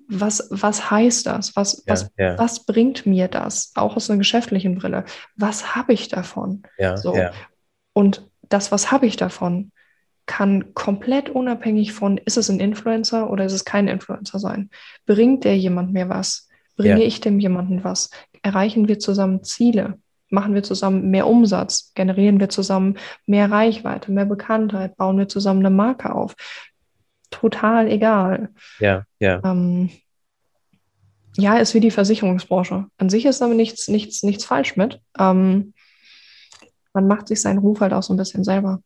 was, 0.07 0.47
was 0.51 0.91
heißt 0.91 1.25
das? 1.25 1.55
Was, 1.55 1.83
ja, 1.85 1.93
was, 1.93 2.11
ja. 2.17 2.37
was 2.37 2.65
bringt 2.65 3.05
mir 3.05 3.27
das? 3.27 3.71
Auch 3.75 3.95
aus 3.95 4.09
einer 4.09 4.17
geschäftlichen 4.17 4.77
Brille. 4.77 5.05
Was 5.35 5.75
habe 5.75 5.93
ich 5.93 6.07
davon? 6.07 6.63
Ja, 6.77 6.97
so. 6.97 7.15
Und 7.93 8.29
das, 8.49 8.71
was 8.71 8.91
habe 8.91 9.05
ich 9.05 9.15
davon, 9.15 9.71
kann 10.25 10.73
komplett 10.73 11.29
unabhängig 11.29 11.93
von, 11.93 12.17
ist 12.17 12.37
es 12.37 12.49
ein 12.49 12.59
Influencer 12.59 13.29
oder 13.29 13.45
ist 13.45 13.53
es 13.53 13.65
kein 13.65 13.87
Influencer 13.87 14.39
sein. 14.39 14.69
Bringt 15.05 15.43
der 15.43 15.57
jemand 15.57 15.91
mir 15.93 16.09
was? 16.09 16.47
Bringe 16.77 17.03
ich 17.03 17.19
dem 17.19 17.39
jemanden 17.39 17.83
was? 17.83 18.09
Erreichen 18.41 18.87
wir 18.87 18.97
zusammen 18.97 19.43
Ziele? 19.43 19.99
Machen 20.31 20.53
wir 20.53 20.63
zusammen 20.63 21.11
mehr 21.11 21.27
Umsatz? 21.27 21.91
Generieren 21.93 22.39
wir 22.39 22.49
zusammen 22.49 22.97
mehr 23.25 23.51
Reichweite, 23.51 24.11
mehr 24.11 24.25
Bekanntheit? 24.25 24.97
Bauen 24.97 25.17
wir 25.17 25.27
zusammen 25.27 25.59
eine 25.59 25.75
Marke 25.75 26.15
auf? 26.15 26.35
Total 27.29 27.87
egal. 27.87 28.49
Ja, 28.79 29.03
ja. 29.19 29.41
Ähm, 29.43 29.89
ja, 31.37 31.57
ist 31.57 31.73
wie 31.73 31.79
die 31.79 31.91
Versicherungsbranche. 31.91 32.87
An 32.97 33.09
sich 33.09 33.25
ist 33.25 33.41
aber 33.41 33.53
nichts, 33.53 33.87
nichts, 33.87 34.23
nichts 34.23 34.45
falsch 34.45 34.75
mit. 34.75 35.01
Ähm, 35.17 35.73
man 36.93 37.07
macht 37.07 37.27
sich 37.27 37.41
seinen 37.41 37.59
Ruf 37.59 37.79
halt 37.79 37.93
auch 37.93 38.03
so 38.03 38.13
ein 38.13 38.17
bisschen 38.17 38.43
selber. 38.43 38.81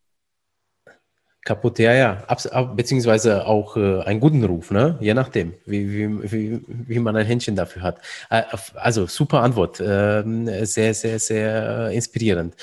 Kaputt, 1.45 1.79
ja, 1.79 1.93
ja. 1.93 2.23
Abs 2.27 2.49
beziehungsweise 2.75 3.45
auch 3.45 3.77
äh, 3.77 4.01
einen 4.01 4.19
guten 4.19 4.43
Ruf, 4.43 4.71
ne? 4.71 4.97
Je 4.99 5.13
nachdem, 5.13 5.53
wie, 5.65 5.89
wie, 5.91 6.31
wie, 6.31 6.61
wie 6.67 6.99
man 6.99 7.15
ein 7.15 7.25
Händchen 7.25 7.55
dafür 7.55 7.83
hat. 7.83 7.99
Äh, 8.29 8.41
also 8.73 9.05
super 9.05 9.41
Antwort. 9.43 9.79
Äh, 9.79 10.23
sehr, 10.65 10.93
sehr, 10.93 11.19
sehr 11.19 11.91
inspirierend. 11.91 12.55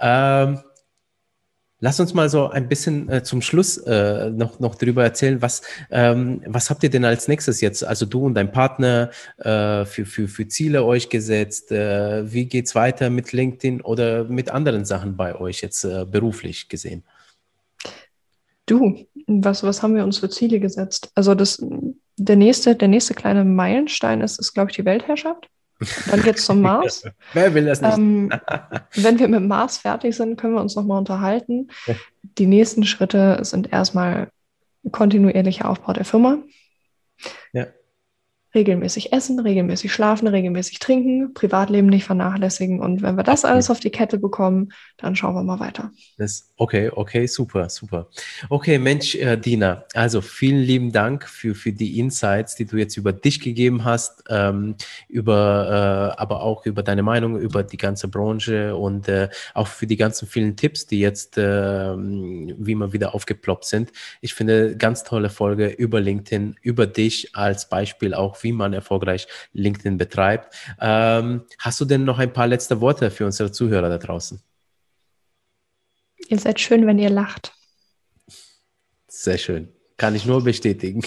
Ähm, 0.00 0.58
Lass 1.80 2.00
uns 2.00 2.14
mal 2.14 2.30
so 2.30 2.48
ein 2.48 2.66
bisschen 2.66 3.10
äh, 3.10 3.22
zum 3.22 3.42
Schluss 3.42 3.76
äh, 3.76 4.30
noch, 4.30 4.58
noch 4.58 4.74
darüber 4.74 5.04
erzählen, 5.04 5.42
was, 5.42 5.60
ähm, 5.90 6.40
was 6.46 6.70
habt 6.70 6.82
ihr 6.82 6.88
denn 6.88 7.04
als 7.04 7.28
nächstes 7.28 7.60
jetzt, 7.60 7.84
also 7.84 8.06
du 8.06 8.24
und 8.24 8.34
dein 8.34 8.52
Partner, 8.52 9.10
äh, 9.36 9.84
für, 9.84 10.06
für, 10.06 10.26
für 10.26 10.48
Ziele 10.48 10.82
euch 10.82 11.10
gesetzt? 11.10 11.72
Äh, 11.72 12.32
wie 12.32 12.46
geht 12.46 12.68
es 12.68 12.74
weiter 12.74 13.10
mit 13.10 13.32
LinkedIn 13.32 13.82
oder 13.82 14.24
mit 14.24 14.50
anderen 14.50 14.86
Sachen 14.86 15.16
bei 15.16 15.34
euch 15.34 15.60
jetzt 15.60 15.84
äh, 15.84 16.06
beruflich 16.06 16.70
gesehen? 16.70 17.02
Du, 18.66 19.06
was, 19.26 19.62
was 19.62 19.82
haben 19.82 19.94
wir 19.94 20.04
uns 20.04 20.18
für 20.18 20.30
Ziele 20.30 20.60
gesetzt? 20.60 21.10
Also 21.14 21.34
das, 21.34 21.64
der, 22.16 22.36
nächste, 22.36 22.74
der 22.76 22.88
nächste 22.88 23.14
kleine 23.14 23.44
Meilenstein 23.44 24.20
ist, 24.20 24.38
ist 24.38 24.54
glaube 24.54 24.70
ich, 24.70 24.76
die 24.76 24.84
Weltherrschaft. 24.84 25.48
Dann 26.10 26.22
geht 26.22 26.36
es 26.36 26.46
zum 26.46 26.60
Mars. 26.62 27.04
Wer 27.32 27.54
will 27.54 27.66
das 27.66 27.80
nicht? 27.80 27.98
Ähm, 27.98 28.30
wenn 28.94 29.18
wir 29.18 29.28
mit 29.28 29.42
Mars 29.42 29.78
fertig 29.78 30.16
sind, 30.16 30.36
können 30.36 30.54
wir 30.54 30.60
uns 30.60 30.76
nochmal 30.76 30.98
unterhalten. 30.98 31.68
Die 32.38 32.46
nächsten 32.46 32.84
Schritte 32.84 33.38
sind 33.42 33.72
erstmal 33.72 34.30
kontinuierlicher 34.90 35.68
Aufbau 35.68 35.92
der 35.92 36.04
Firma. 36.04 36.38
Regelmäßig 38.54 39.12
essen, 39.12 39.40
regelmäßig 39.40 39.92
schlafen, 39.92 40.28
regelmäßig 40.28 40.78
trinken, 40.78 41.34
Privatleben 41.34 41.88
nicht 41.88 42.04
vernachlässigen. 42.04 42.80
Und 42.80 43.02
wenn 43.02 43.16
wir 43.16 43.24
das 43.24 43.44
alles 43.44 43.70
auf 43.70 43.80
die 43.80 43.90
Kette 43.90 44.18
bekommen, 44.18 44.72
dann 44.96 45.16
schauen 45.16 45.34
wir 45.34 45.42
mal 45.42 45.58
weiter. 45.58 45.90
Das, 46.18 46.52
okay, 46.56 46.90
okay, 46.94 47.26
super, 47.26 47.68
super. 47.68 48.08
Okay, 48.48 48.78
Mensch, 48.78 49.16
äh, 49.16 49.36
Dina, 49.36 49.84
also 49.92 50.20
vielen 50.20 50.62
lieben 50.62 50.92
Dank 50.92 51.28
für, 51.28 51.54
für 51.54 51.72
die 51.72 51.98
Insights, 51.98 52.54
die 52.54 52.64
du 52.64 52.76
jetzt 52.76 52.96
über 52.96 53.12
dich 53.12 53.40
gegeben 53.40 53.84
hast, 53.84 54.24
ähm, 54.28 54.76
über, 55.08 56.14
äh, 56.16 56.20
aber 56.20 56.42
auch 56.42 56.64
über 56.64 56.82
deine 56.82 57.02
Meinung 57.02 57.38
über 57.38 57.62
die 57.62 57.76
ganze 57.76 58.08
Branche 58.08 58.76
und 58.76 59.08
äh, 59.08 59.28
auch 59.54 59.66
für 59.66 59.86
die 59.86 59.96
ganzen 59.96 60.28
vielen 60.28 60.56
Tipps, 60.56 60.86
die 60.86 61.00
jetzt, 61.00 61.38
äh, 61.38 61.42
wie 61.96 62.72
immer 62.72 62.92
wieder 62.92 63.14
aufgeploppt 63.14 63.64
sind. 63.64 63.90
Ich 64.20 64.34
finde, 64.34 64.76
ganz 64.76 65.02
tolle 65.02 65.30
Folge 65.30 65.68
über 65.68 66.00
LinkedIn, 66.00 66.56
über 66.62 66.86
dich 66.86 67.34
als 67.34 67.68
Beispiel 67.68 68.14
auch 68.14 68.43
wie 68.44 68.52
man 68.52 68.72
erfolgreich 68.72 69.26
LinkedIn 69.52 69.98
betreibt. 69.98 70.54
Ähm, 70.80 71.42
hast 71.58 71.80
du 71.80 71.84
denn 71.84 72.04
noch 72.04 72.18
ein 72.18 72.32
paar 72.32 72.46
letzte 72.46 72.80
Worte 72.80 73.10
für 73.10 73.26
unsere 73.26 73.50
Zuhörer 73.50 73.88
da 73.88 73.98
draußen? 73.98 74.40
Ihr 76.28 76.38
seid 76.38 76.60
schön, 76.60 76.86
wenn 76.86 76.98
ihr 76.98 77.10
lacht. 77.10 77.52
Sehr 79.08 79.38
schön. 79.38 79.68
Kann 79.96 80.14
ich 80.14 80.26
nur 80.26 80.42
bestätigen. 80.42 81.02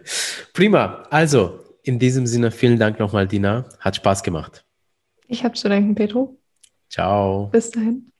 Prima. 0.52 1.06
Also, 1.10 1.60
in 1.82 1.98
diesem 1.98 2.26
Sinne, 2.26 2.50
vielen 2.50 2.78
Dank 2.78 2.98
nochmal, 2.98 3.26
Dina. 3.26 3.68
Hat 3.80 3.96
Spaß 3.96 4.22
gemacht. 4.22 4.64
Ich 5.26 5.44
habe 5.44 5.54
zu 5.54 5.68
danken, 5.68 5.94
Petro. 5.94 6.38
Ciao. 6.88 7.48
Bis 7.48 7.70
dahin. 7.70 8.11